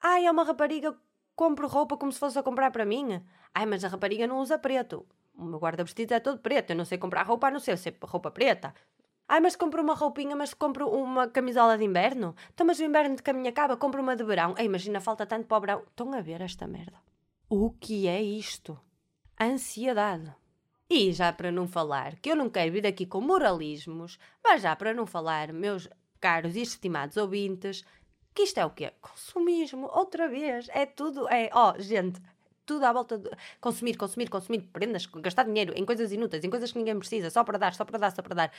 Ai, 0.00 0.26
é 0.26 0.30
uma 0.30 0.44
rapariga, 0.44 0.94
compro 1.36 1.68
roupa 1.68 1.96
como 1.96 2.12
se 2.12 2.18
fosse 2.18 2.38
a 2.38 2.42
comprar 2.42 2.70
para 2.72 2.84
mim. 2.84 3.24
Ai, 3.54 3.64
mas 3.64 3.84
a 3.84 3.88
rapariga 3.88 4.26
não 4.26 4.38
usa 4.40 4.58
preto. 4.58 5.06
O 5.34 5.44
meu 5.44 5.58
guarda-vestidos 5.58 6.12
é 6.12 6.20
todo 6.20 6.40
preto. 6.40 6.70
Eu 6.70 6.76
não 6.76 6.84
sei 6.84 6.98
comprar 6.98 7.24
roupa, 7.26 7.46
a 7.46 7.50
não 7.50 7.60
ser 7.60 7.78
roupa 8.02 8.30
preta. 8.30 8.74
Ai, 9.32 9.40
mas 9.40 9.56
compro 9.56 9.80
uma 9.80 9.94
roupinha, 9.94 10.36
mas 10.36 10.52
compro 10.52 10.90
uma 10.90 11.26
camisola 11.26 11.78
de 11.78 11.84
inverno. 11.84 12.36
Então, 12.52 12.66
mas 12.66 12.78
o 12.78 12.84
inverno 12.84 13.16
de 13.16 13.22
caminho 13.22 13.48
acaba, 13.48 13.78
compro 13.78 14.02
uma 14.02 14.14
de 14.14 14.22
verão. 14.22 14.54
Ai, 14.58 14.66
imagina, 14.66 15.00
falta 15.00 15.24
tanto 15.24 15.46
para 15.46 15.56
o 15.56 15.60
verão. 15.62 15.82
Estão 15.88 16.12
a 16.12 16.20
ver 16.20 16.42
esta 16.42 16.66
merda? 16.66 16.98
O 17.48 17.70
que 17.70 18.06
é 18.06 18.20
isto? 18.20 18.78
Ansiedade. 19.40 20.34
E 20.90 21.10
já 21.12 21.32
para 21.32 21.50
não 21.50 21.66
falar, 21.66 22.16
que 22.16 22.30
eu 22.30 22.36
não 22.36 22.50
quero 22.50 22.72
vir 22.72 22.86
aqui 22.86 23.06
com 23.06 23.22
moralismos, 23.22 24.18
mas 24.44 24.60
já 24.60 24.76
para 24.76 24.92
não 24.92 25.06
falar, 25.06 25.50
meus 25.50 25.88
caros 26.20 26.54
e 26.54 26.60
estimados 26.60 27.16
ouvintes, 27.16 27.86
que 28.34 28.42
isto 28.42 28.58
é 28.58 28.66
o 28.66 28.70
quê? 28.70 28.92
Consumismo, 29.00 29.88
outra 29.94 30.28
vez, 30.28 30.68
é 30.74 30.84
tudo, 30.84 31.26
é, 31.30 31.48
ó, 31.54 31.72
oh, 31.72 31.80
gente, 31.80 32.20
tudo 32.66 32.84
à 32.84 32.92
volta 32.92 33.16
de 33.16 33.30
consumir, 33.60 33.96
consumir, 33.96 34.28
consumir 34.28 34.60
prendas, 34.72 35.06
gastar 35.06 35.44
dinheiro 35.44 35.72
em 35.74 35.84
coisas 35.84 36.12
inúteis, 36.12 36.44
em 36.44 36.50
coisas 36.50 36.70
que 36.70 36.78
ninguém 36.78 36.98
precisa, 36.98 37.30
só 37.30 37.42
para 37.42 37.58
dar, 37.58 37.74
só 37.74 37.84
para 37.84 37.98
dar, 37.98 38.10
só 38.12 38.22
para 38.22 38.34
dar. 38.34 38.52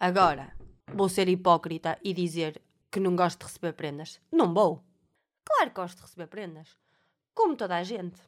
Agora, 0.00 0.54
vou 0.94 1.08
ser 1.08 1.28
hipócrita 1.28 1.98
e 2.04 2.14
dizer 2.14 2.62
que 2.90 3.00
não 3.00 3.16
gosto 3.16 3.40
de 3.40 3.46
receber 3.46 3.72
prendas. 3.72 4.20
Não 4.30 4.54
vou. 4.54 4.84
Claro 5.44 5.70
que 5.70 5.80
gosto 5.80 5.96
de 5.96 6.02
receber 6.02 6.28
prendas. 6.28 6.76
Como 7.34 7.56
toda 7.56 7.76
a 7.76 7.82
gente. 7.82 8.20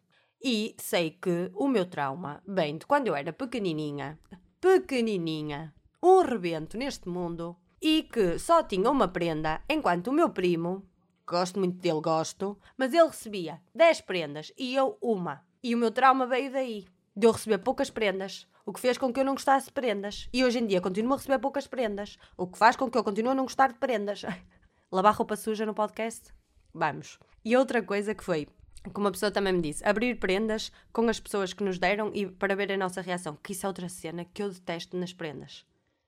E 0.42 0.74
sei 0.78 1.12
que 1.12 1.50
o 1.54 1.68
meu 1.68 1.86
trauma 1.86 2.42
vem 2.46 2.76
de 2.76 2.86
quando 2.86 3.06
eu 3.06 3.14
era 3.14 3.32
pequenininha, 3.32 4.18
pequenininha, 4.60 5.72
um 6.02 6.22
rebento 6.22 6.76
neste 6.76 7.08
mundo, 7.08 7.56
e 7.80 8.02
que 8.02 8.38
só 8.38 8.62
tinha 8.62 8.90
uma 8.90 9.06
prenda, 9.06 9.62
enquanto 9.68 10.08
o 10.08 10.12
meu 10.12 10.30
primo, 10.30 10.84
gosto 11.26 11.58
muito 11.58 11.78
dele, 11.78 12.00
gosto, 12.00 12.58
mas 12.76 12.92
ele 12.92 13.06
recebia 13.06 13.60
10 13.74 14.00
prendas 14.00 14.52
e 14.58 14.74
eu 14.74 14.98
uma. 15.00 15.46
E 15.62 15.74
o 15.74 15.78
meu 15.78 15.90
trauma 15.90 16.26
veio 16.26 16.50
daí, 16.50 16.86
de 17.14 17.26
eu 17.26 17.32
receber 17.32 17.58
poucas 17.58 17.90
prendas, 17.90 18.48
o 18.70 18.72
que 18.72 18.78
fez 18.78 18.96
com 18.96 19.12
que 19.12 19.18
eu 19.18 19.24
não 19.24 19.34
gostasse 19.34 19.66
de 19.66 19.72
prendas. 19.72 20.28
E 20.32 20.44
hoje 20.44 20.60
em 20.60 20.66
dia 20.66 20.80
continuo 20.80 21.14
a 21.14 21.16
receber 21.16 21.40
poucas 21.40 21.66
prendas, 21.66 22.16
o 22.36 22.46
que 22.46 22.56
faz 22.56 22.76
com 22.76 22.88
que 22.88 22.96
eu 22.96 23.02
continue 23.02 23.32
a 23.32 23.34
não 23.34 23.42
gostar 23.42 23.72
de 23.72 23.80
prendas. 23.80 24.22
Lavar 24.92 25.12
roupa 25.12 25.34
suja 25.34 25.66
no 25.66 25.74
podcast? 25.74 26.32
Vamos. 26.72 27.18
E 27.44 27.56
outra 27.56 27.82
coisa 27.82 28.14
que 28.14 28.22
foi, 28.22 28.46
como 28.92 29.06
uma 29.06 29.10
pessoa 29.10 29.32
também 29.32 29.54
me 29.54 29.60
disse, 29.60 29.84
abrir 29.84 30.20
prendas 30.20 30.70
com 30.92 31.08
as 31.08 31.18
pessoas 31.18 31.52
que 31.52 31.64
nos 31.64 31.80
deram 31.80 32.12
e 32.14 32.28
para 32.28 32.54
ver 32.54 32.70
a 32.70 32.76
nossa 32.76 33.00
reação. 33.00 33.36
Que 33.42 33.50
isso 33.50 33.66
é 33.66 33.68
outra 33.68 33.88
cena 33.88 34.24
que 34.24 34.40
eu 34.40 34.48
detesto 34.48 34.96
nas 34.96 35.12
prendas. 35.12 35.66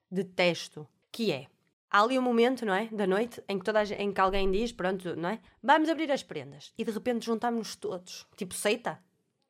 Detesto. 0.09 0.87
Que 1.11 1.33
é, 1.33 1.47
há 1.91 2.01
ali 2.01 2.17
um 2.17 2.21
momento, 2.21 2.65
não 2.65 2.73
é? 2.73 2.87
Da 2.87 3.05
noite, 3.05 3.43
em 3.49 3.59
que, 3.59 3.65
toda 3.65 3.81
a, 3.81 3.83
em 3.83 4.13
que 4.13 4.21
alguém 4.21 4.49
diz, 4.49 4.71
pronto, 4.71 5.17
não 5.17 5.27
é? 5.27 5.41
Vamos 5.61 5.89
abrir 5.89 6.09
as 6.13 6.23
prendas. 6.23 6.71
E 6.77 6.85
de 6.85 6.91
repente 6.91 7.25
juntamos-nos 7.25 7.75
todos. 7.75 8.25
Tipo 8.37 8.53
seita. 8.53 9.03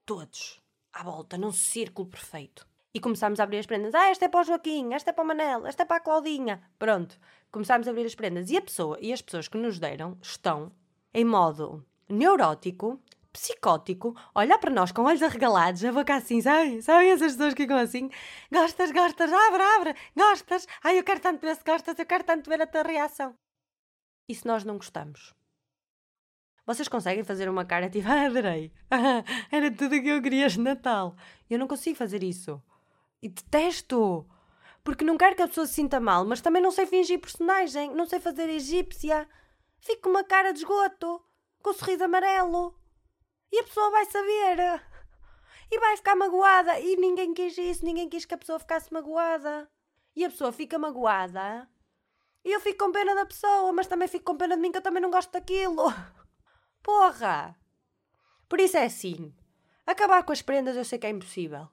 Todos. 0.04 0.60
À 0.92 1.04
volta, 1.04 1.38
num 1.38 1.52
círculo 1.52 2.08
perfeito. 2.08 2.73
E 2.94 3.00
começámos 3.00 3.40
a 3.40 3.44
abrir 3.44 3.58
as 3.58 3.66
prendas. 3.66 3.96
Ah, 3.96 4.10
esta 4.10 4.26
é 4.26 4.28
para 4.28 4.42
o 4.42 4.44
Joaquim, 4.44 4.94
esta 4.94 5.10
é 5.10 5.14
para 5.14 5.24
o 5.24 5.28
Manel, 5.28 5.66
esta 5.66 5.82
é 5.82 5.86
para 5.86 5.98
a 5.98 6.00
Claudinha. 6.00 6.62
Pronto. 6.78 7.20
Começámos 7.52 7.88
a 7.88 7.92
abrir 7.92 8.06
as 8.06 8.14
prendas. 8.14 8.52
E 8.52 8.58
a 8.58 8.62
pessoa 8.62 8.98
e 9.02 9.12
as 9.12 9.22
pessoas 9.22 9.48
que 9.48 9.58
nos 9.58 9.80
deram 9.80 10.18
estão 10.22 10.72
em 11.14 11.26
modo 11.26 11.84
neurótico, 12.08 13.02
psicótico, 13.32 14.16
olhar 14.36 14.60
para 14.60 14.70
nós 14.70 14.92
com 14.92 15.04
olhos 15.04 15.24
arregalados, 15.24 15.84
a 15.84 15.92
boca 15.92 16.16
assim, 16.16 16.40
sabem? 16.40 16.82
Sabem 16.82 17.10
essas 17.10 17.32
pessoas 17.34 17.56
que 17.56 17.64
ficam 17.64 17.78
assim? 17.78 18.10
Gostas, 18.52 18.92
gostas, 18.92 19.32
abre, 19.34 19.64
abre, 19.64 19.96
gostas. 20.16 20.68
Ai, 20.84 21.00
eu 21.00 21.04
quero 21.04 21.20
tanto 21.20 21.42
ver 21.42 21.56
se 21.56 21.64
gostas, 21.64 21.98
eu 21.98 22.06
quero 22.06 22.24
tanto 22.24 22.48
ver 22.48 22.62
a 22.62 22.68
tua 22.68 22.84
reação. 22.84 23.34
E 24.30 24.36
se 24.36 24.46
nós 24.46 24.64
não 24.64 24.78
gostamos? 24.78 25.34
Vocês 26.66 26.88
conseguem 26.88 27.24
fazer 27.24 27.50
uma 27.50 27.66
cara 27.66 27.90
tipo, 27.90 28.08
ah, 28.08 28.26
adorei, 28.28 28.72
era 29.52 29.70
tudo 29.72 29.96
o 29.96 30.02
que 30.02 30.08
eu 30.08 30.22
queria 30.22 30.48
de 30.48 30.60
Natal. 30.60 31.16
Eu 31.50 31.60
não 31.60 31.68
consigo 31.68 31.98
fazer 31.98 32.24
isso. 32.24 32.62
E 33.24 33.30
detesto! 33.30 34.28
Porque 34.84 35.06
não 35.06 35.18
quero 35.18 35.34
que 35.34 35.42
a 35.42 35.48
pessoa 35.48 35.66
se 35.66 35.76
sinta 35.76 35.98
mal, 35.98 36.26
mas 36.26 36.42
também 36.42 36.62
não 36.62 36.72
sei 36.72 36.86
fingir 36.86 37.22
personagem, 37.22 37.96
não 37.96 38.06
sei 38.06 38.20
fazer 38.20 38.50
egípcia. 38.50 39.30
Fico 39.80 40.02
com 40.02 40.10
uma 40.10 40.26
cara 40.26 40.52
de 40.52 40.60
esgoto, 40.60 41.26
com 41.62 41.70
o 41.70 41.74
sorriso 41.74 42.04
amarelo. 42.04 42.78
E 43.50 43.60
a 43.60 43.64
pessoa 43.64 43.90
vai 43.92 44.04
saber. 44.08 44.84
E 45.72 45.80
vai 45.80 45.96
ficar 45.96 46.18
magoada. 46.18 46.78
E 46.82 46.98
ninguém 46.98 47.34
quis 47.34 47.58
isso, 47.58 47.86
ninguém 47.86 48.10
quis 48.10 48.26
que 48.26 48.34
a 48.34 48.38
pessoa 48.38 48.60
ficasse 48.60 48.92
magoada. 48.92 49.70
E 50.14 50.26
a 50.26 50.30
pessoa 50.30 50.52
fica 50.52 50.78
magoada. 50.78 51.70
E 52.44 52.52
eu 52.52 52.60
fico 52.60 52.84
com 52.84 52.92
pena 52.92 53.16
da 53.16 53.26
pessoa, 53.26 53.72
mas 53.72 53.88
também 53.88 54.10
fico 54.10 54.26
com 54.26 54.38
pena 54.38 54.58
de 54.58 54.62
mim 54.62 54.70
que 54.70 54.80
eu 54.80 54.84
também 54.84 55.02
não 55.02 55.10
gosto 55.10 55.32
daquilo. 55.32 55.86
Porra! 56.84 57.56
Por 58.50 58.60
isso 58.60 58.76
é 58.76 58.84
assim. 58.84 59.34
Acabar 59.88 60.24
com 60.24 60.34
as 60.34 60.42
prendas 60.42 60.76
eu 60.76 60.84
sei 60.84 61.00
que 61.00 61.08
é 61.08 61.10
impossível. 61.10 61.70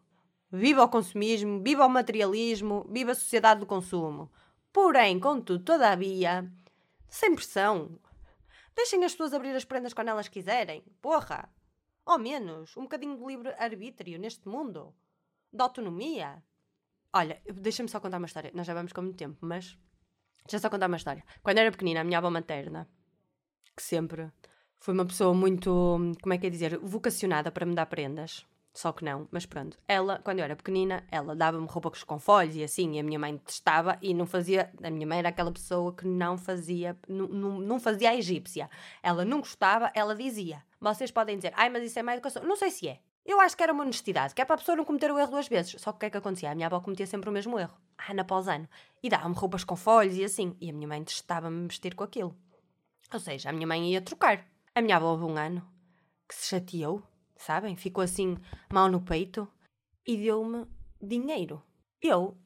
Viva 0.52 0.82
o 0.82 0.88
consumismo, 0.88 1.62
viva 1.62 1.86
o 1.86 1.88
materialismo, 1.88 2.84
viva 2.90 3.12
a 3.12 3.14
sociedade 3.14 3.60
do 3.60 3.66
consumo. 3.66 4.30
Porém, 4.72 5.20
contudo, 5.20 5.64
todavia, 5.64 6.50
sem 7.08 7.34
pressão. 7.34 7.98
Deixem 8.74 9.04
as 9.04 9.12
pessoas 9.12 9.32
abrir 9.32 9.54
as 9.54 9.64
prendas 9.64 9.94
quando 9.94 10.08
elas 10.08 10.28
quiserem. 10.28 10.82
Porra! 11.00 11.48
Ao 12.04 12.18
menos 12.18 12.76
um 12.76 12.82
bocadinho 12.82 13.16
de 13.16 13.24
livre-arbítrio 13.24 14.18
neste 14.18 14.48
mundo. 14.48 14.94
De 15.52 15.62
autonomia. 15.62 16.42
Olha, 17.12 17.40
deixa-me 17.52 17.88
só 17.88 18.00
contar 18.00 18.18
uma 18.18 18.26
história. 18.26 18.50
Nós 18.54 18.66
já 18.66 18.74
vamos 18.74 18.92
com 18.92 19.02
muito 19.02 19.16
tempo, 19.16 19.38
mas. 19.40 19.78
Deixa 20.44 20.58
só 20.58 20.70
contar 20.70 20.86
uma 20.86 20.96
história. 20.96 21.24
Quando 21.42 21.58
era 21.58 21.70
pequenina, 21.70 22.00
a 22.00 22.04
minha 22.04 22.18
avó 22.18 22.30
materna, 22.30 22.88
que 23.76 23.82
sempre 23.82 24.32
foi 24.78 24.94
uma 24.94 25.04
pessoa 25.04 25.34
muito, 25.34 25.98
como 26.22 26.32
é 26.32 26.38
que 26.38 26.46
é 26.46 26.50
dizer, 26.50 26.78
vocacionada 26.78 27.52
para 27.52 27.66
me 27.66 27.74
dar 27.74 27.86
prendas. 27.86 28.46
Só 28.72 28.92
que 28.92 29.04
não, 29.04 29.26
mas 29.30 29.44
pronto. 29.46 29.76
Ela, 29.88 30.20
quando 30.22 30.38
eu 30.38 30.44
era 30.44 30.54
pequenina, 30.54 31.04
ela 31.10 31.34
dava-me 31.34 31.66
roupa 31.66 31.90
com 32.06 32.18
folhos 32.18 32.54
e 32.54 32.62
assim, 32.62 32.94
e 32.94 33.00
a 33.00 33.02
minha 33.02 33.18
mãe 33.18 33.36
testava 33.38 33.98
e 34.00 34.14
não 34.14 34.26
fazia. 34.26 34.72
A 34.82 34.90
minha 34.90 35.06
mãe 35.06 35.18
era 35.18 35.28
aquela 35.28 35.50
pessoa 35.50 35.92
que 35.92 36.06
não 36.06 36.38
fazia, 36.38 36.96
não, 37.08 37.26
não, 37.26 37.58
não 37.58 37.80
fazia 37.80 38.10
a 38.10 38.16
egípcia. 38.16 38.70
Ela 39.02 39.24
não 39.24 39.40
gostava, 39.40 39.90
ela 39.94 40.14
dizia. 40.14 40.62
Vocês 40.80 41.10
podem 41.10 41.36
dizer, 41.36 41.52
ai, 41.56 41.68
mas 41.68 41.84
isso 41.84 41.98
é 41.98 42.02
má 42.02 42.14
educação. 42.14 42.44
Não 42.44 42.56
sei 42.56 42.70
se 42.70 42.88
é. 42.88 43.00
Eu 43.26 43.40
acho 43.40 43.56
que 43.56 43.62
era 43.62 43.72
uma 43.72 43.82
honestidade, 43.82 44.34
que 44.34 44.40
é 44.40 44.44
para 44.44 44.54
a 44.54 44.58
pessoa 44.58 44.76
não 44.76 44.84
cometer 44.84 45.10
o 45.10 45.18
erro 45.18 45.30
duas 45.32 45.48
vezes. 45.48 45.80
Só 45.80 45.92
que 45.92 45.96
o 45.96 46.00
que 46.00 46.06
é 46.06 46.10
que 46.10 46.16
acontecia? 46.16 46.50
A 46.50 46.54
minha 46.54 46.66
avó 46.66 46.80
cometia 46.80 47.06
sempre 47.06 47.28
o 47.28 47.32
mesmo 47.32 47.58
erro, 47.58 47.76
ano 48.08 48.20
após 48.20 48.48
ano. 48.48 48.68
E 49.02 49.08
dava-me 49.10 49.34
roupas 49.34 49.64
com 49.64 49.76
folhos 49.76 50.16
e 50.16 50.24
assim. 50.24 50.56
E 50.60 50.70
a 50.70 50.72
minha 50.72 50.88
mãe 50.88 51.02
testava-me 51.04 51.66
vestir 51.66 51.94
com 51.94 52.04
aquilo. 52.04 52.34
Ou 53.12 53.20
seja, 53.20 53.50
a 53.50 53.52
minha 53.52 53.66
mãe 53.66 53.92
ia 53.92 54.00
trocar. 54.00 54.46
A 54.74 54.80
minha 54.80 54.96
avó 54.96 55.10
houve 55.10 55.24
um 55.24 55.36
ano 55.36 55.66
que 56.28 56.34
se 56.34 56.48
chateou 56.48 57.02
sabem? 57.42 57.76
Ficou 57.76 58.02
assim 58.02 58.36
mal 58.72 58.88
no 58.88 59.00
peito 59.00 59.48
e 60.06 60.16
deu-me 60.16 60.66
dinheiro. 61.00 61.62
Eu, 62.00 62.36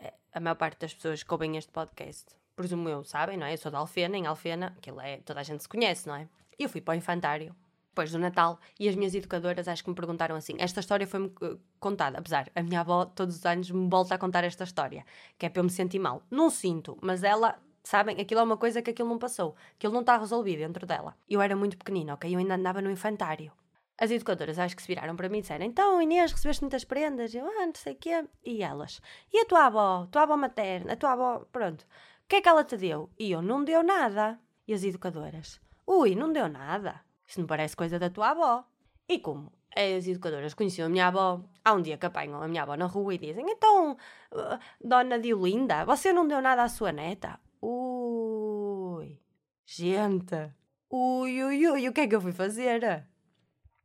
eh, 0.00 0.14
a 0.32 0.40
maior 0.40 0.56
parte 0.56 0.80
das 0.80 0.94
pessoas 0.94 1.22
que 1.22 1.32
ouvem 1.32 1.56
este 1.56 1.70
podcast, 1.72 2.26
presumo 2.54 2.88
eu, 2.88 3.04
sabem, 3.04 3.36
não 3.36 3.46
é? 3.46 3.54
Eu 3.54 3.58
sou 3.58 3.70
da 3.70 3.78
Alfena, 3.78 4.16
em 4.16 4.26
Alfena, 4.26 4.74
aquilo 4.78 5.00
é, 5.00 5.18
toda 5.18 5.40
a 5.40 5.42
gente 5.42 5.62
se 5.62 5.68
conhece, 5.68 6.06
não 6.06 6.16
é? 6.16 6.28
Eu 6.58 6.68
fui 6.68 6.80
para 6.80 6.92
o 6.92 6.96
infantário 6.96 7.54
depois 7.88 8.12
do 8.12 8.18
Natal 8.18 8.60
e 8.78 8.88
as 8.88 8.94
minhas 8.94 9.14
educadoras 9.14 9.66
acho 9.66 9.82
que 9.82 9.88
me 9.88 9.96
perguntaram 9.96 10.36
assim: 10.36 10.54
esta 10.58 10.80
história 10.80 11.06
foi-me 11.06 11.32
eh, 11.42 11.56
contada, 11.80 12.18
apesar, 12.18 12.50
a 12.54 12.62
minha 12.62 12.80
avó 12.80 13.06
todos 13.06 13.36
os 13.36 13.46
anos 13.46 13.70
me 13.70 13.88
volta 13.88 14.14
a 14.14 14.18
contar 14.18 14.44
esta 14.44 14.64
história, 14.64 15.04
que 15.38 15.46
é 15.46 15.48
para 15.48 15.60
eu 15.60 15.64
me 15.64 15.70
sentir 15.70 15.98
mal. 15.98 16.22
Não 16.30 16.50
sinto, 16.50 16.98
mas 17.00 17.22
ela 17.22 17.58
sabem? 17.82 18.20
Aquilo 18.20 18.40
é 18.40 18.44
uma 18.44 18.56
coisa 18.56 18.82
que 18.82 18.90
aquilo 18.90 19.08
não 19.08 19.18
passou, 19.18 19.54
aquilo 19.76 19.92
não 19.92 20.00
está 20.00 20.18
resolvido 20.18 20.58
dentro 20.58 20.86
dela. 20.86 21.16
Eu 21.28 21.40
era 21.40 21.56
muito 21.56 21.78
pequenina, 21.78 22.14
ok? 22.14 22.34
Eu 22.34 22.38
ainda 22.38 22.54
andava 22.54 22.82
no 22.82 22.90
infantário. 22.90 23.52
As 23.98 24.10
educadoras 24.10 24.58
acho 24.58 24.76
que 24.76 24.82
se 24.82 24.88
viraram 24.88 25.16
para 25.16 25.28
mim 25.28 25.38
e 25.38 25.40
disseram: 25.40 25.64
Então, 25.64 26.00
Inês, 26.02 26.32
recebeste 26.32 26.62
muitas 26.62 26.84
prendas? 26.84 27.34
Eu, 27.34 27.46
ah, 27.46 27.66
não 27.66 27.74
sei 27.74 27.94
o 27.94 27.96
quê. 27.96 28.24
E 28.44 28.62
elas: 28.62 29.00
E 29.32 29.40
a 29.40 29.46
tua 29.46 29.66
avó? 29.66 30.06
Tua 30.10 30.22
avó 30.22 30.36
materna? 30.36 30.92
A 30.92 30.96
tua 30.96 31.12
avó? 31.12 31.46
Pronto. 31.50 31.82
O 31.82 32.28
que 32.28 32.36
é 32.36 32.40
que 32.42 32.48
ela 32.48 32.62
te 32.62 32.76
deu? 32.76 33.10
E 33.18 33.30
eu: 33.30 33.40
Não 33.40 33.64
deu 33.64 33.82
nada. 33.82 34.38
E 34.68 34.74
as 34.74 34.84
educadoras: 34.84 35.60
Ui, 35.86 36.14
não 36.14 36.32
deu 36.32 36.48
nada. 36.48 37.00
Isso 37.26 37.40
não 37.40 37.46
parece 37.46 37.74
coisa 37.74 37.98
da 37.98 38.10
tua 38.10 38.30
avó. 38.30 38.64
E 39.08 39.18
como 39.18 39.50
as 39.74 40.06
educadoras 40.06 40.52
conheciam 40.52 40.86
a 40.86 40.90
minha 40.90 41.06
avó, 41.06 41.42
há 41.64 41.72
um 41.72 41.80
dia 41.80 41.96
que 41.96 42.06
apanham 42.06 42.42
a 42.42 42.48
minha 42.48 42.62
avó 42.62 42.76
na 42.76 42.86
rua 42.86 43.14
e 43.14 43.18
dizem: 43.18 43.46
Então, 43.48 43.96
uh, 44.32 44.58
dona 44.80 45.18
Diolinda, 45.18 45.86
você 45.86 46.12
não 46.12 46.28
deu 46.28 46.42
nada 46.42 46.64
à 46.64 46.68
sua 46.68 46.92
neta? 46.92 47.40
Ui, 47.62 49.18
gente. 49.64 50.52
Ui, 50.90 51.42
ui, 51.42 51.68
ui, 51.68 51.88
o 51.88 51.92
que 51.92 52.02
é 52.02 52.06
que 52.06 52.14
eu 52.14 52.20
fui 52.20 52.32
fazer? 52.32 53.06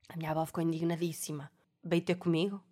A 0.10 0.18
minha 0.18 0.32
avó 0.32 0.46
ficou 0.46 0.64
indignadíssima. 0.64 1.52
Veio 1.84 2.02
ter 2.02 2.16
comigo, 2.16 2.64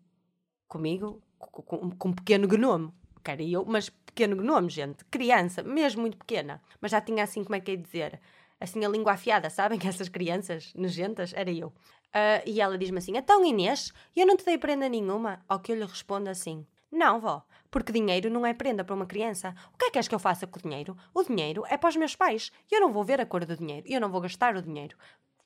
comigo, 0.67 1.21
com, 1.37 1.89
com, 1.91 2.09
um 2.09 2.13
pequeno 2.13 2.47
gnome. 2.47 2.93
Que 3.23 3.31
era 3.31 3.43
eu, 3.43 3.65
mas 3.65 3.89
pequeno 3.89 4.35
gnome, 4.35 4.69
gente. 4.69 5.03
Criança, 5.05 5.63
mesmo 5.63 6.01
muito 6.01 6.17
pequena. 6.17 6.61
Mas 6.79 6.91
já 6.91 7.01
tinha 7.01 7.23
assim, 7.23 7.43
como 7.43 7.55
é 7.55 7.59
que 7.59 7.71
é 7.71 7.75
dizer? 7.75 8.21
Assim 8.59 8.83
a 8.83 8.89
língua 8.89 9.13
afiada, 9.13 9.49
sabem? 9.51 9.79
Essas 9.83 10.09
crianças 10.09 10.73
nojentas, 10.75 11.33
era 11.33 11.51
eu. 11.51 11.67
Uh, 12.09 12.41
e 12.45 12.59
ela 12.59 12.77
diz-me 12.77 12.97
assim: 12.97 13.15
Então 13.15 13.45
Inês, 13.45 13.93
eu 14.15 14.25
não 14.25 14.35
te 14.35 14.45
dei 14.45 14.57
prenda 14.57 14.89
nenhuma? 14.89 15.43
Ao 15.47 15.59
que 15.59 15.71
eu 15.71 15.75
lhe 15.75 15.85
respondo 15.85 16.29
assim: 16.29 16.65
Não, 16.91 17.19
vó, 17.19 17.45
porque 17.69 17.91
dinheiro 17.91 18.29
não 18.29 18.45
é 18.45 18.53
prenda 18.53 18.83
para 18.83 18.95
uma 18.95 19.05
criança. 19.05 19.55
O 19.73 19.77
que 19.77 19.85
é 19.85 19.87
que 19.87 19.93
queres 19.93 20.07
que 20.07 20.15
eu 20.15 20.19
faça 20.19 20.47
com 20.47 20.59
o 20.59 20.61
dinheiro? 20.61 20.97
O 21.13 21.23
dinheiro 21.23 21.63
é 21.67 21.77
para 21.77 21.89
os 21.89 21.95
meus 21.95 22.15
pais. 22.15 22.51
Eu 22.71 22.81
não 22.81 22.91
vou 22.91 23.03
ver 23.03 23.21
a 23.21 23.25
cor 23.25 23.45
do 23.45 23.55
dinheiro. 23.55 23.85
Eu 23.87 24.01
não 24.01 24.09
vou 24.09 24.21
gastar 24.21 24.55
o 24.55 24.61
dinheiro. 24.61 24.97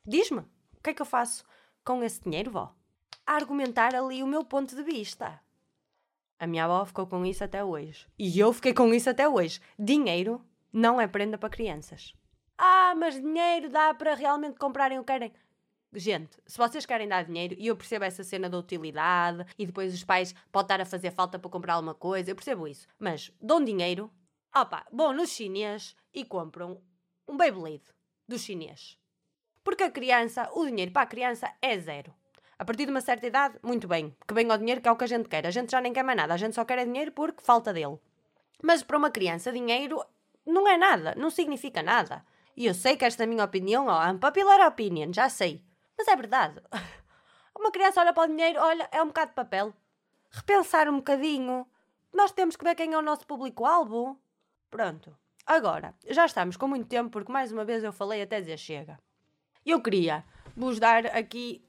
Diz-me, 0.05 0.39
o 0.39 0.81
que 0.81 0.91
é 0.91 0.93
que 0.93 1.01
eu 1.01 1.05
faço 1.05 1.43
com 1.84 2.03
esse 2.03 2.21
dinheiro, 2.21 2.51
vó? 2.51 2.73
A 3.25 3.34
argumentar 3.34 3.95
ali 3.95 4.23
o 4.23 4.27
meu 4.27 4.43
ponto 4.43 4.75
de 4.75 4.84
vista. 4.84 5.39
A 6.39 6.47
minha 6.47 6.65
avó 6.65 6.86
ficou 6.86 7.07
com 7.07 7.25
isso 7.25 7.43
até 7.43 7.63
hoje. 7.63 8.07
E 8.17 8.38
eu 8.38 8.51
fiquei 8.51 8.73
com 8.73 8.93
isso 8.93 9.09
até 9.09 9.27
hoje. 9.27 9.61
Dinheiro 9.77 10.41
não 10.71 10.99
é 10.99 11.07
prenda 11.07 11.38
para 11.38 11.49
crianças. 11.49 12.13
Ah, 12.57 12.93
mas 12.97 13.15
dinheiro 13.15 13.69
dá 13.69 13.93
para 13.93 14.13
realmente 14.13 14.57
comprarem 14.57 14.99
o 14.99 15.03
que 15.03 15.13
querem. 15.13 15.34
Gente, 15.95 16.38
se 16.45 16.57
vocês 16.57 16.86
querem 16.86 17.07
dar 17.07 17.23
dinheiro, 17.23 17.55
e 17.57 17.67
eu 17.67 17.77
percebo 17.77 18.03
essa 18.03 18.23
cena 18.23 18.49
da 18.49 18.57
utilidade, 18.57 19.45
e 19.57 19.65
depois 19.65 19.93
os 19.93 20.03
pais 20.03 20.34
podem 20.51 20.65
estar 20.65 20.81
a 20.81 20.86
fazer 20.86 21.11
falta 21.11 21.38
para 21.38 21.51
comprar 21.51 21.75
alguma 21.75 21.93
coisa, 21.93 22.31
eu 22.31 22.36
percebo 22.36 22.67
isso. 22.67 22.88
Mas 22.97 23.31
dão 23.39 23.63
dinheiro, 23.63 24.11
opa, 24.55 24.86
vão 24.91 25.13
no 25.13 25.27
chinês 25.27 25.95
e 26.13 26.25
compram 26.25 26.81
um 27.27 27.38
Beyblade 27.38 27.84
do 28.27 28.39
chinês. 28.39 28.97
Porque 29.64 29.84
a 29.84 29.91
criança, 29.91 30.49
o 30.53 30.66
dinheiro 30.66 30.91
para 30.91 31.03
a 31.03 31.07
criança 31.07 31.51
é 31.61 31.78
zero. 31.78 32.14
A 32.59 32.66
partir 32.66 32.86
de 32.86 32.91
uma 32.91 33.01
certa 33.01 33.26
idade, 33.28 33.57
muito 33.64 33.88
bem, 33.88 34.16
que 34.28 34.34
venha 34.34 34.53
o 34.53 34.57
dinheiro 34.57 34.82
que 34.82 34.88
é 34.88 34.91
o 34.91 34.95
que 34.95 35.03
a 35.03 35.07
gente 35.07 35.28
quer. 35.28 35.45
A 35.47 35.51
gente 35.51 35.72
já 35.72 35.82
nem 35.82 35.93
quer 35.93 36.03
mais 36.03 36.18
nada, 36.18 36.34
a 36.34 36.38
gente 36.38 36.55
só 36.55 36.64
quer 36.64 36.80
é 36.80 36.86
dinheiro 36.86 37.11
porque 37.11 37.43
falta 37.43 37.74
dele. 37.74 37.99
Mas 38.61 38.84
para 38.84 38.97
uma 38.97 39.11
criança, 39.11 39.51
dinheiro 39.51 40.03
não 40.45 40.68
é 40.68 40.78
nada, 40.78 41.14
não 41.18 41.30
significa 41.30 41.82
nada. 41.82 42.26
E 42.55 42.66
eu 42.66 42.74
sei 42.74 42.95
que 42.95 43.05
esta 43.05 43.24
é 43.24 43.26
a 43.26 43.28
minha 43.28 43.43
opinião, 43.43 43.88
ó, 43.88 44.09
unpopular 44.09 44.68
opinion, 44.68 45.11
já 45.11 45.28
sei. 45.28 45.64
Mas 45.97 46.07
é 46.07 46.16
verdade. 46.16 46.61
Uma 47.57 47.72
criança 47.72 48.01
olha 48.01 48.14
para 48.14 48.24
o 48.24 48.28
dinheiro, 48.28 48.59
olha, 48.59 48.88
é 48.91 49.01
um 49.01 49.07
bocado 49.07 49.32
de 49.32 49.36
papel. 49.36 49.74
Repensar 50.32 50.89
um 50.89 50.97
bocadinho. 50.97 51.66
Nós 52.14 52.32
temos 52.32 52.55
que 52.55 52.64
ver 52.64 52.76
quem 52.76 52.93
é 52.93 52.97
o 52.97 53.01
nosso 53.01 53.26
público-alvo. 53.26 54.20
Pronto. 54.70 55.16
Agora, 55.45 55.93
já 56.07 56.26
estamos 56.26 56.57
com 56.57 56.68
muito 56.68 56.88
tempo, 56.88 57.09
porque 57.09 57.32
mais 57.32 57.51
uma 57.51 57.66
vez 57.66 57.84
eu 57.84 57.93
falei 57.93 58.22
até 58.22 58.39
dizer 58.39 58.57
chega. 58.57 58.99
Eu 59.66 59.82
queria 59.82 60.26
vos 60.57 60.78
dar 60.78 61.05
aqui 61.07 61.66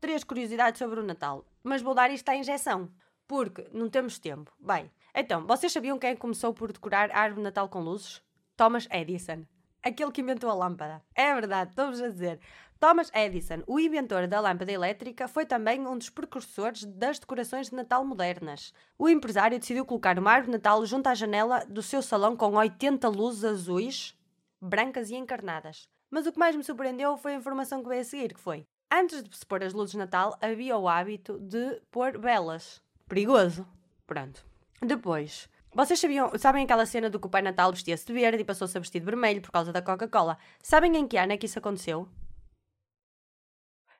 três 0.00 0.22
curiosidades 0.22 0.78
sobre 0.78 1.00
o 1.00 1.02
Natal, 1.02 1.44
mas 1.60 1.82
vou 1.82 1.92
dar 1.92 2.08
isto 2.08 2.28
à 2.28 2.36
injeção, 2.36 2.88
porque 3.26 3.68
não 3.72 3.90
temos 3.90 4.16
tempo. 4.20 4.52
Bem, 4.60 4.88
então, 5.12 5.44
vocês 5.44 5.72
sabiam 5.72 5.98
quem 5.98 6.14
começou 6.14 6.54
por 6.54 6.72
decorar 6.72 7.10
a 7.10 7.18
árvore 7.18 7.40
de 7.40 7.44
Natal 7.44 7.68
com 7.68 7.80
luzes? 7.80 8.22
Thomas 8.56 8.86
Edison. 8.92 9.44
Aquele 9.82 10.12
que 10.12 10.20
inventou 10.20 10.48
a 10.48 10.54
lâmpada. 10.54 11.02
É 11.16 11.34
verdade, 11.34 11.70
estou-vos 11.70 12.00
a 12.00 12.08
dizer. 12.08 12.38
Thomas 12.78 13.10
Edison, 13.12 13.64
o 13.66 13.80
inventor 13.80 14.28
da 14.28 14.38
lâmpada 14.38 14.70
elétrica, 14.70 15.26
foi 15.26 15.44
também 15.44 15.84
um 15.84 15.98
dos 15.98 16.10
precursores 16.10 16.84
das 16.84 17.18
decorações 17.18 17.70
de 17.70 17.74
Natal 17.74 18.04
modernas. 18.04 18.72
O 18.96 19.08
empresário 19.08 19.58
decidiu 19.58 19.84
colocar 19.84 20.16
uma 20.16 20.30
árvore 20.30 20.52
de 20.52 20.58
Natal 20.58 20.86
junto 20.86 21.08
à 21.08 21.14
janela 21.14 21.64
do 21.68 21.82
seu 21.82 22.02
salão 22.02 22.36
com 22.36 22.54
80 22.54 23.08
luzes 23.08 23.44
azuis, 23.44 24.16
brancas 24.60 25.10
e 25.10 25.16
encarnadas. 25.16 25.88
Mas 26.12 26.26
o 26.26 26.32
que 26.32 26.38
mais 26.38 26.54
me 26.54 26.62
surpreendeu 26.62 27.16
foi 27.16 27.32
a 27.32 27.38
informação 27.38 27.82
que 27.82 27.88
veio 27.88 28.02
a 28.02 28.04
seguir, 28.04 28.34
que 28.34 28.40
foi... 28.40 28.66
Antes 28.92 29.22
de 29.22 29.34
se 29.34 29.46
pôr 29.46 29.64
as 29.64 29.72
luzes 29.72 29.92
de 29.92 29.98
Natal, 29.98 30.36
havia 30.42 30.76
o 30.76 30.86
hábito 30.86 31.38
de 31.38 31.80
pôr 31.90 32.18
velas. 32.18 32.82
Perigoso. 33.08 33.66
Pronto. 34.06 34.44
Depois, 34.82 35.48
vocês 35.74 35.98
sabiam, 35.98 36.30
sabem 36.38 36.64
aquela 36.64 36.84
cena 36.84 37.08
do 37.08 37.18
que 37.18 37.26
o 37.26 37.30
Pai 37.30 37.40
Natal 37.40 37.72
vestia-se 37.72 38.04
de 38.04 38.12
verde 38.12 38.42
e 38.42 38.44
passou-se 38.44 38.76
a 38.76 38.80
vestir 38.80 39.00
de 39.00 39.06
vermelho 39.06 39.40
por 39.40 39.50
causa 39.50 39.72
da 39.72 39.80
Coca-Cola? 39.80 40.36
Sabem 40.62 40.94
em 40.98 41.08
que 41.08 41.16
ano 41.16 41.32
é 41.32 41.38
que 41.38 41.46
isso 41.46 41.58
aconteceu? 41.58 42.06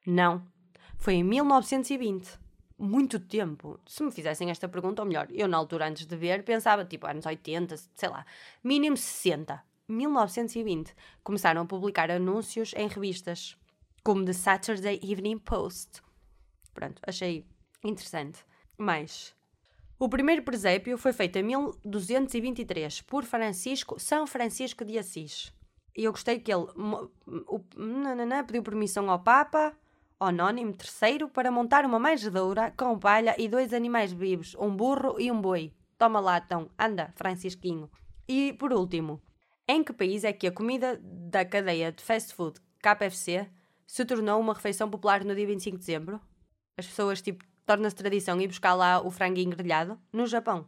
Não. 0.06 0.46
Foi 0.98 1.14
em 1.14 1.24
1920. 1.24 2.38
Muito 2.78 3.18
tempo. 3.18 3.80
Se 3.86 4.02
me 4.02 4.12
fizessem 4.12 4.50
esta 4.50 4.68
pergunta, 4.68 5.00
ou 5.00 5.08
melhor, 5.08 5.28
eu 5.30 5.48
na 5.48 5.56
altura 5.56 5.88
antes 5.88 6.04
de 6.04 6.16
ver 6.16 6.44
pensava 6.44 6.84
tipo 6.84 7.06
anos 7.06 7.24
80, 7.24 7.76
sei 7.94 8.08
lá, 8.10 8.26
mínimo 8.62 8.98
60. 8.98 9.71
1920. 9.92 10.94
Começaram 11.22 11.62
a 11.62 11.66
publicar 11.66 12.10
anúncios 12.10 12.72
em 12.76 12.88
revistas, 12.88 13.56
como 14.02 14.24
The 14.24 14.32
Saturday 14.32 15.00
Evening 15.02 15.38
Post. 15.38 16.02
Pronto, 16.74 17.00
achei 17.06 17.44
interessante. 17.84 18.44
Mas 18.76 19.34
o 19.98 20.08
primeiro 20.08 20.42
presépio 20.42 20.98
foi 20.98 21.12
feito 21.12 21.36
em 21.36 21.42
1223 21.44 23.02
por 23.02 23.24
Francisco 23.24 24.00
São 24.00 24.26
Francisco 24.26 24.84
de 24.84 24.98
Assis. 24.98 25.52
E 25.96 26.04
eu 26.04 26.12
gostei 26.12 26.40
que 26.40 26.52
ele 26.52 26.66
o, 27.46 27.60
pediu 28.46 28.62
permissão 28.62 29.10
ao 29.10 29.20
Papa 29.20 29.76
Anónimo 30.18 30.72
terceiro 30.72 31.28
para 31.28 31.50
montar 31.50 31.84
uma 31.84 31.98
manjedoura 31.98 32.72
com 32.76 32.96
palha 32.96 33.34
e 33.36 33.48
dois 33.48 33.72
animais 33.72 34.12
vivos, 34.12 34.54
um 34.54 34.74
burro 34.74 35.20
e 35.20 35.30
um 35.32 35.40
boi. 35.40 35.72
Toma 35.98 36.20
lá, 36.20 36.38
então, 36.38 36.70
anda, 36.78 37.12
Francisquinho. 37.16 37.90
E 38.28 38.52
por 38.52 38.72
último, 38.72 39.20
em 39.72 39.82
que 39.82 39.92
país 39.92 40.24
é 40.24 40.32
que 40.32 40.46
a 40.46 40.52
comida 40.52 41.00
da 41.02 41.44
cadeia 41.44 41.92
de 41.92 42.02
fast 42.02 42.34
food 42.34 42.60
KFC 42.80 43.48
se 43.86 44.04
tornou 44.04 44.40
uma 44.40 44.54
refeição 44.54 44.88
popular 44.88 45.24
no 45.24 45.34
dia 45.34 45.46
25 45.46 45.76
de 45.76 45.86
dezembro? 45.86 46.20
As 46.76 46.86
pessoas, 46.86 47.20
tipo, 47.20 47.44
torna-se 47.66 47.96
tradição 47.96 48.40
ir 48.40 48.48
buscar 48.48 48.74
lá 48.74 49.00
o 49.00 49.10
franguinho 49.10 49.56
grelhado? 49.56 49.98
No 50.12 50.26
Japão. 50.26 50.66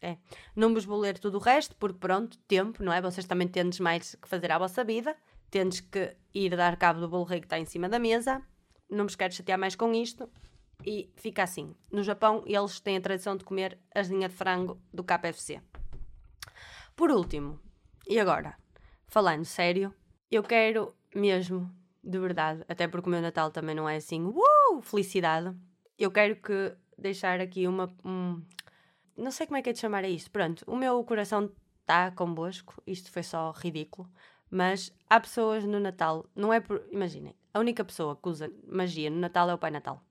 É. 0.00 0.16
Não 0.54 0.72
vos 0.72 0.84
vou 0.84 0.98
ler 0.98 1.18
tudo 1.18 1.38
o 1.38 1.40
resto, 1.40 1.74
porque 1.76 1.98
pronto, 1.98 2.38
tempo, 2.46 2.82
não 2.82 2.92
é? 2.92 3.00
Vocês 3.00 3.26
também 3.26 3.48
tendes 3.48 3.80
mais 3.80 4.14
que 4.14 4.28
fazer 4.28 4.52
a 4.52 4.58
vossa 4.58 4.84
vida. 4.84 5.16
Tendes 5.50 5.80
que 5.80 6.16
ir 6.34 6.56
dar 6.56 6.76
cabo 6.76 7.00
do 7.00 7.08
bolo 7.08 7.24
rei 7.24 7.40
que 7.40 7.46
está 7.46 7.58
em 7.58 7.64
cima 7.64 7.88
da 7.88 7.98
mesa 7.98 8.42
não 8.88 9.04
me 9.04 9.16
quero 9.16 9.34
chatear 9.34 9.58
mais 9.58 9.76
com 9.76 9.92
isto. 9.92 10.28
E 10.84 11.10
fica 11.16 11.42
assim. 11.42 11.74
No 11.90 12.02
Japão, 12.02 12.42
eles 12.46 12.80
têm 12.80 12.96
a 12.96 13.00
tradição 13.00 13.36
de 13.36 13.44
comer 13.44 13.78
asinha 13.94 14.28
de 14.28 14.34
frango 14.34 14.80
do 14.92 15.04
KFC. 15.04 15.60
Por 16.94 17.10
último, 17.10 17.60
e 18.08 18.18
agora, 18.18 18.56
falando 19.06 19.44
sério, 19.44 19.94
eu 20.30 20.42
quero 20.42 20.94
mesmo, 21.14 21.70
de 22.02 22.18
verdade, 22.18 22.64
até 22.66 22.88
porque 22.88 23.08
o 23.08 23.10
meu 23.10 23.20
Natal 23.20 23.50
também 23.50 23.74
não 23.74 23.88
é 23.88 23.96
assim, 23.96 24.24
uh, 24.24 24.80
felicidade. 24.80 25.54
Eu 25.98 26.10
quero 26.10 26.36
que 26.36 26.74
deixar 26.96 27.40
aqui 27.40 27.68
uma. 27.68 27.94
Um, 28.04 28.42
não 29.16 29.30
sei 29.30 29.46
como 29.46 29.58
é 29.58 29.62
que 29.62 29.70
é 29.70 29.72
de 29.72 29.78
chamar 29.78 30.04
a 30.04 30.08
isto. 30.08 30.30
Pronto, 30.30 30.64
o 30.66 30.74
meu 30.74 31.02
coração 31.04 31.52
está 31.80 32.10
convosco. 32.10 32.82
Isto 32.86 33.10
foi 33.10 33.22
só 33.22 33.50
ridículo. 33.50 34.08
Mas 34.50 34.90
há 35.10 35.20
pessoas 35.20 35.64
no 35.64 35.78
Natal, 35.78 36.26
não 36.34 36.52
é 36.52 36.60
por. 36.60 36.82
Imaginem, 36.90 37.34
a 37.52 37.60
única 37.60 37.84
pessoa 37.84 38.16
que 38.16 38.28
usa 38.28 38.50
magia 38.66 39.10
no 39.10 39.18
Natal 39.18 39.50
é 39.50 39.54
o 39.54 39.58
Pai 39.58 39.70
Natal. 39.70 40.02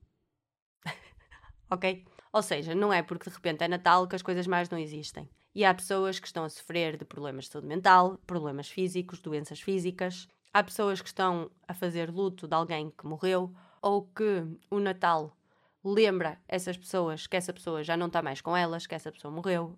ok? 1.72 2.06
Ou 2.32 2.42
seja, 2.44 2.76
não 2.76 2.94
é 2.94 3.02
porque 3.02 3.30
de 3.30 3.36
repente 3.36 3.64
é 3.64 3.68
Natal 3.68 4.08
que 4.08 4.16
as 4.16 4.22
coisas 4.22 4.46
mais 4.46 4.70
não 4.70 4.78
existem. 4.78 5.28
E 5.58 5.66
há 5.66 5.74
pessoas 5.74 6.20
que 6.20 6.28
estão 6.28 6.44
a 6.44 6.50
sofrer 6.50 6.98
de 6.98 7.04
problemas 7.04 7.46
de 7.46 7.52
saúde 7.52 7.68
mental, 7.68 8.20
problemas 8.28 8.70
físicos, 8.70 9.20
doenças 9.20 9.60
físicas. 9.60 10.28
Há 10.54 10.64
pessoas 10.64 11.02
que 11.02 11.08
estão 11.08 11.50
a 11.68 11.74
fazer 11.74 12.12
luto 12.12 12.48
de 12.48 12.54
alguém 12.54 12.92
que 12.96 13.08
morreu 13.08 13.52
ou 13.82 14.04
que 14.04 14.46
o 14.70 14.80
Natal 14.80 15.36
lembra 15.84 16.40
essas 16.48 16.78
pessoas 16.78 17.26
que 17.26 17.36
essa 17.36 17.52
pessoa 17.52 17.84
já 17.84 17.98
não 17.98 18.06
está 18.06 18.22
mais 18.22 18.40
com 18.40 18.56
elas, 18.56 18.86
que 18.86 18.94
essa 18.94 19.12
pessoa 19.12 19.34
morreu, 19.34 19.76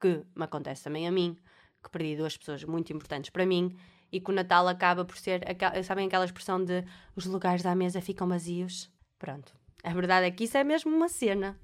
que 0.00 0.22
me 0.36 0.44
acontece 0.44 0.84
também 0.84 1.08
a 1.08 1.10
mim 1.10 1.36
que 1.82 1.90
perdi 1.90 2.14
duas 2.14 2.36
pessoas 2.36 2.62
muito 2.62 2.92
importantes 2.92 3.30
para 3.30 3.44
mim 3.44 3.76
e 4.12 4.20
que 4.20 4.30
o 4.30 4.32
Natal 4.32 4.68
acaba 4.68 5.04
por 5.04 5.16
ser, 5.16 5.42
sabem 5.82 6.06
aquela 6.06 6.26
expressão 6.26 6.64
de 6.64 6.84
os 7.16 7.26
lugares 7.26 7.66
à 7.66 7.74
mesa 7.74 8.00
ficam 8.00 8.28
vazios? 8.28 8.88
Pronto. 9.18 9.52
A 9.82 9.92
verdade 9.92 10.28
é 10.28 10.30
que 10.30 10.44
isso 10.44 10.56
é 10.56 10.62
mesmo 10.62 10.94
uma 10.94 11.08
cena. 11.08 11.58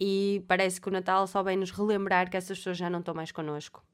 E 0.00 0.42
parece 0.48 0.80
que 0.80 0.88
o 0.88 0.90
Natal 0.90 1.26
só 1.26 1.42
vem 1.42 1.58
nos 1.58 1.70
relembrar 1.70 2.30
que 2.30 2.36
essas 2.36 2.56
pessoas 2.56 2.78
já 2.78 2.88
não 2.88 3.00
estão 3.00 3.14
mais 3.14 3.30
connosco. 3.30 3.84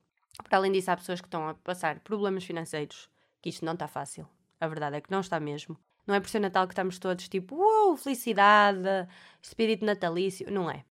Para 0.45 0.59
além 0.59 0.71
disso, 0.71 0.91
há 0.91 0.97
pessoas 0.97 1.21
que 1.21 1.27
estão 1.27 1.49
a 1.49 1.55
passar 1.55 1.99
problemas 2.01 2.45
financeiros, 2.45 3.11
que 3.43 3.49
isto 3.49 3.65
não 3.65 3.73
está 3.73 3.89
fácil. 3.89 4.29
A 4.61 4.69
verdade 4.69 4.97
é 4.97 5.01
que 5.01 5.11
não 5.11 5.21
está 5.21 5.41
mesmo. 5.41 5.77
Não 6.07 6.15
é 6.15 6.21
por 6.21 6.29
ser 6.29 6.39
Natal 6.39 6.69
que 6.69 6.73
estamos 6.73 7.01
todos 7.01 7.29
tipo, 7.29 7.57
uau, 7.57 7.97
felicidade, 7.97 9.09
espírito 9.43 9.85
natalício. 9.85 10.49
Não 10.49 10.71
é. 10.71 10.85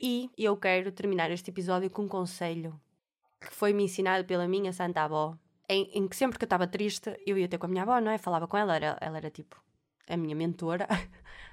E 0.00 0.30
eu 0.38 0.56
quero 0.56 0.90
terminar 0.90 1.30
este 1.30 1.50
episódio 1.50 1.90
com 1.90 2.02
um 2.02 2.08
conselho 2.08 2.80
que 3.38 3.52
foi-me 3.52 3.84
ensinado 3.84 4.24
pela 4.24 4.48
minha 4.48 4.72
santa 4.72 5.02
avó, 5.02 5.36
em, 5.68 5.90
em 5.92 6.08
que 6.08 6.16
sempre 6.16 6.38
que 6.38 6.44
eu 6.44 6.46
estava 6.46 6.66
triste, 6.66 7.14
eu 7.26 7.36
ia 7.36 7.46
ter 7.46 7.58
com 7.58 7.66
a 7.66 7.68
minha 7.68 7.82
avó, 7.82 8.00
não 8.00 8.10
é? 8.10 8.16
Falava 8.16 8.48
com 8.48 8.56
ela, 8.56 8.74
era, 8.74 8.96
ela 9.02 9.18
era 9.18 9.30
tipo 9.30 9.62
a 10.08 10.16
minha 10.16 10.34
mentora, 10.34 10.86
a 10.90 10.98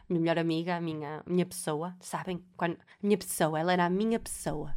minha 0.10 0.20
melhor 0.20 0.40
amiga, 0.40 0.76
a 0.76 0.82
minha, 0.82 1.24
minha 1.26 1.46
pessoa, 1.46 1.96
sabem? 2.00 2.44
Quando, 2.58 2.78
minha 3.02 3.18
pessoa, 3.18 3.60
ela 3.60 3.74
era 3.74 3.86
a 3.86 3.90
minha 3.90 4.20
pessoa. 4.20 4.76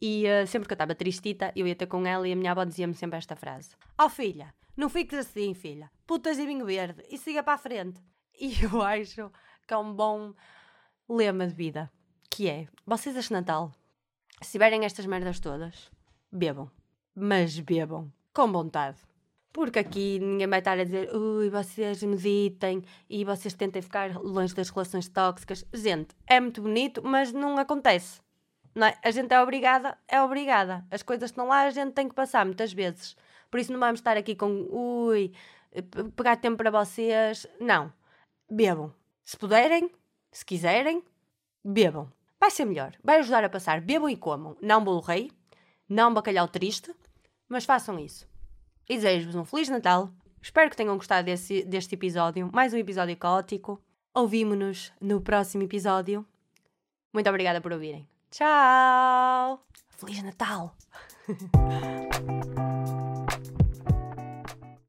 E 0.00 0.24
uh, 0.26 0.46
sempre 0.46 0.68
que 0.68 0.72
eu 0.72 0.76
estava 0.76 0.94
tristita, 0.94 1.52
eu 1.56 1.66
ia 1.66 1.74
ter 1.74 1.86
com 1.86 2.06
ela 2.06 2.28
e 2.28 2.32
a 2.32 2.36
minha 2.36 2.50
avó 2.50 2.64
dizia-me 2.64 2.94
sempre 2.94 3.18
esta 3.18 3.34
frase: 3.34 3.70
Ó 3.98 4.06
oh, 4.06 4.10
filha, 4.10 4.54
não 4.76 4.88
fiques 4.88 5.18
assim, 5.18 5.54
filha, 5.54 5.90
putas 6.06 6.38
e 6.38 6.46
vinho 6.46 6.66
verde, 6.66 7.02
e 7.08 7.16
siga 7.16 7.42
para 7.42 7.54
a 7.54 7.58
frente. 7.58 8.00
E 8.38 8.62
eu 8.62 8.82
acho 8.82 9.32
que 9.66 9.72
é 9.72 9.78
um 9.78 9.94
bom 9.94 10.34
lema 11.08 11.46
de 11.46 11.54
vida, 11.54 11.90
que 12.30 12.50
é, 12.50 12.68
vocês 12.84 13.16
este 13.16 13.32
Natal, 13.32 13.72
se 14.42 14.52
tiverem 14.52 14.84
estas 14.84 15.06
merdas 15.06 15.40
todas, 15.40 15.90
bebam. 16.30 16.70
Mas 17.14 17.58
bebam. 17.58 18.12
Com 18.34 18.52
vontade. 18.52 18.98
Porque 19.56 19.78
aqui 19.78 20.18
ninguém 20.18 20.46
vai 20.46 20.58
estar 20.58 20.78
a 20.78 20.84
dizer 20.84 21.16
ui, 21.16 21.48
vocês 21.48 22.02
meditem 22.02 22.82
e 23.08 23.24
vocês 23.24 23.54
tentem 23.54 23.80
ficar 23.80 24.14
longe 24.18 24.54
das 24.54 24.68
relações 24.68 25.08
tóxicas. 25.08 25.64
Gente, 25.72 26.14
é 26.26 26.38
muito 26.38 26.60
bonito, 26.60 27.02
mas 27.02 27.32
não 27.32 27.56
acontece. 27.56 28.20
Não 28.74 28.86
é? 28.86 28.98
A 29.02 29.10
gente 29.10 29.32
é 29.32 29.40
obrigada, 29.40 29.96
é 30.06 30.20
obrigada. 30.20 30.84
As 30.90 31.02
coisas 31.02 31.30
estão 31.30 31.48
lá, 31.48 31.62
a 31.62 31.70
gente 31.70 31.94
tem 31.94 32.06
que 32.06 32.14
passar 32.14 32.44
muitas 32.44 32.70
vezes. 32.74 33.16
Por 33.50 33.58
isso 33.58 33.72
não 33.72 33.80
vamos 33.80 33.98
estar 33.98 34.14
aqui 34.18 34.36
com 34.36 34.68
ui, 34.70 35.32
pegar 36.14 36.36
tempo 36.36 36.58
para 36.58 36.70
vocês. 36.70 37.46
Não. 37.58 37.90
Bebam. 38.50 38.92
Se 39.24 39.38
puderem, 39.38 39.90
se 40.30 40.44
quiserem, 40.44 41.02
bebam. 41.64 42.12
Vai 42.38 42.50
ser 42.50 42.66
melhor. 42.66 42.92
Vai 43.02 43.20
ajudar 43.20 43.42
a 43.42 43.48
passar. 43.48 43.80
Bebam 43.80 44.10
e 44.10 44.18
comam. 44.18 44.54
Não 44.60 44.84
bolo 44.84 45.00
rei, 45.00 45.30
não 45.88 46.12
bacalhau 46.12 46.46
triste, 46.46 46.94
mas 47.48 47.64
façam 47.64 47.98
isso. 47.98 48.35
E 48.88 48.96
desejo-vos 48.96 49.34
um 49.34 49.44
Feliz 49.44 49.68
Natal. 49.68 50.10
Espero 50.40 50.70
que 50.70 50.76
tenham 50.76 50.96
gostado 50.96 51.26
desse, 51.26 51.64
deste 51.64 51.94
episódio. 51.94 52.50
Mais 52.52 52.72
um 52.72 52.76
episódio 52.76 53.16
caótico. 53.16 53.80
Ouvimos-nos 54.14 54.92
no 55.00 55.20
próximo 55.20 55.64
episódio. 55.64 56.24
Muito 57.12 57.28
obrigada 57.28 57.60
por 57.60 57.72
ouvirem. 57.72 58.08
Tchau! 58.30 59.60
Feliz 59.88 60.22
Natal! 60.22 60.76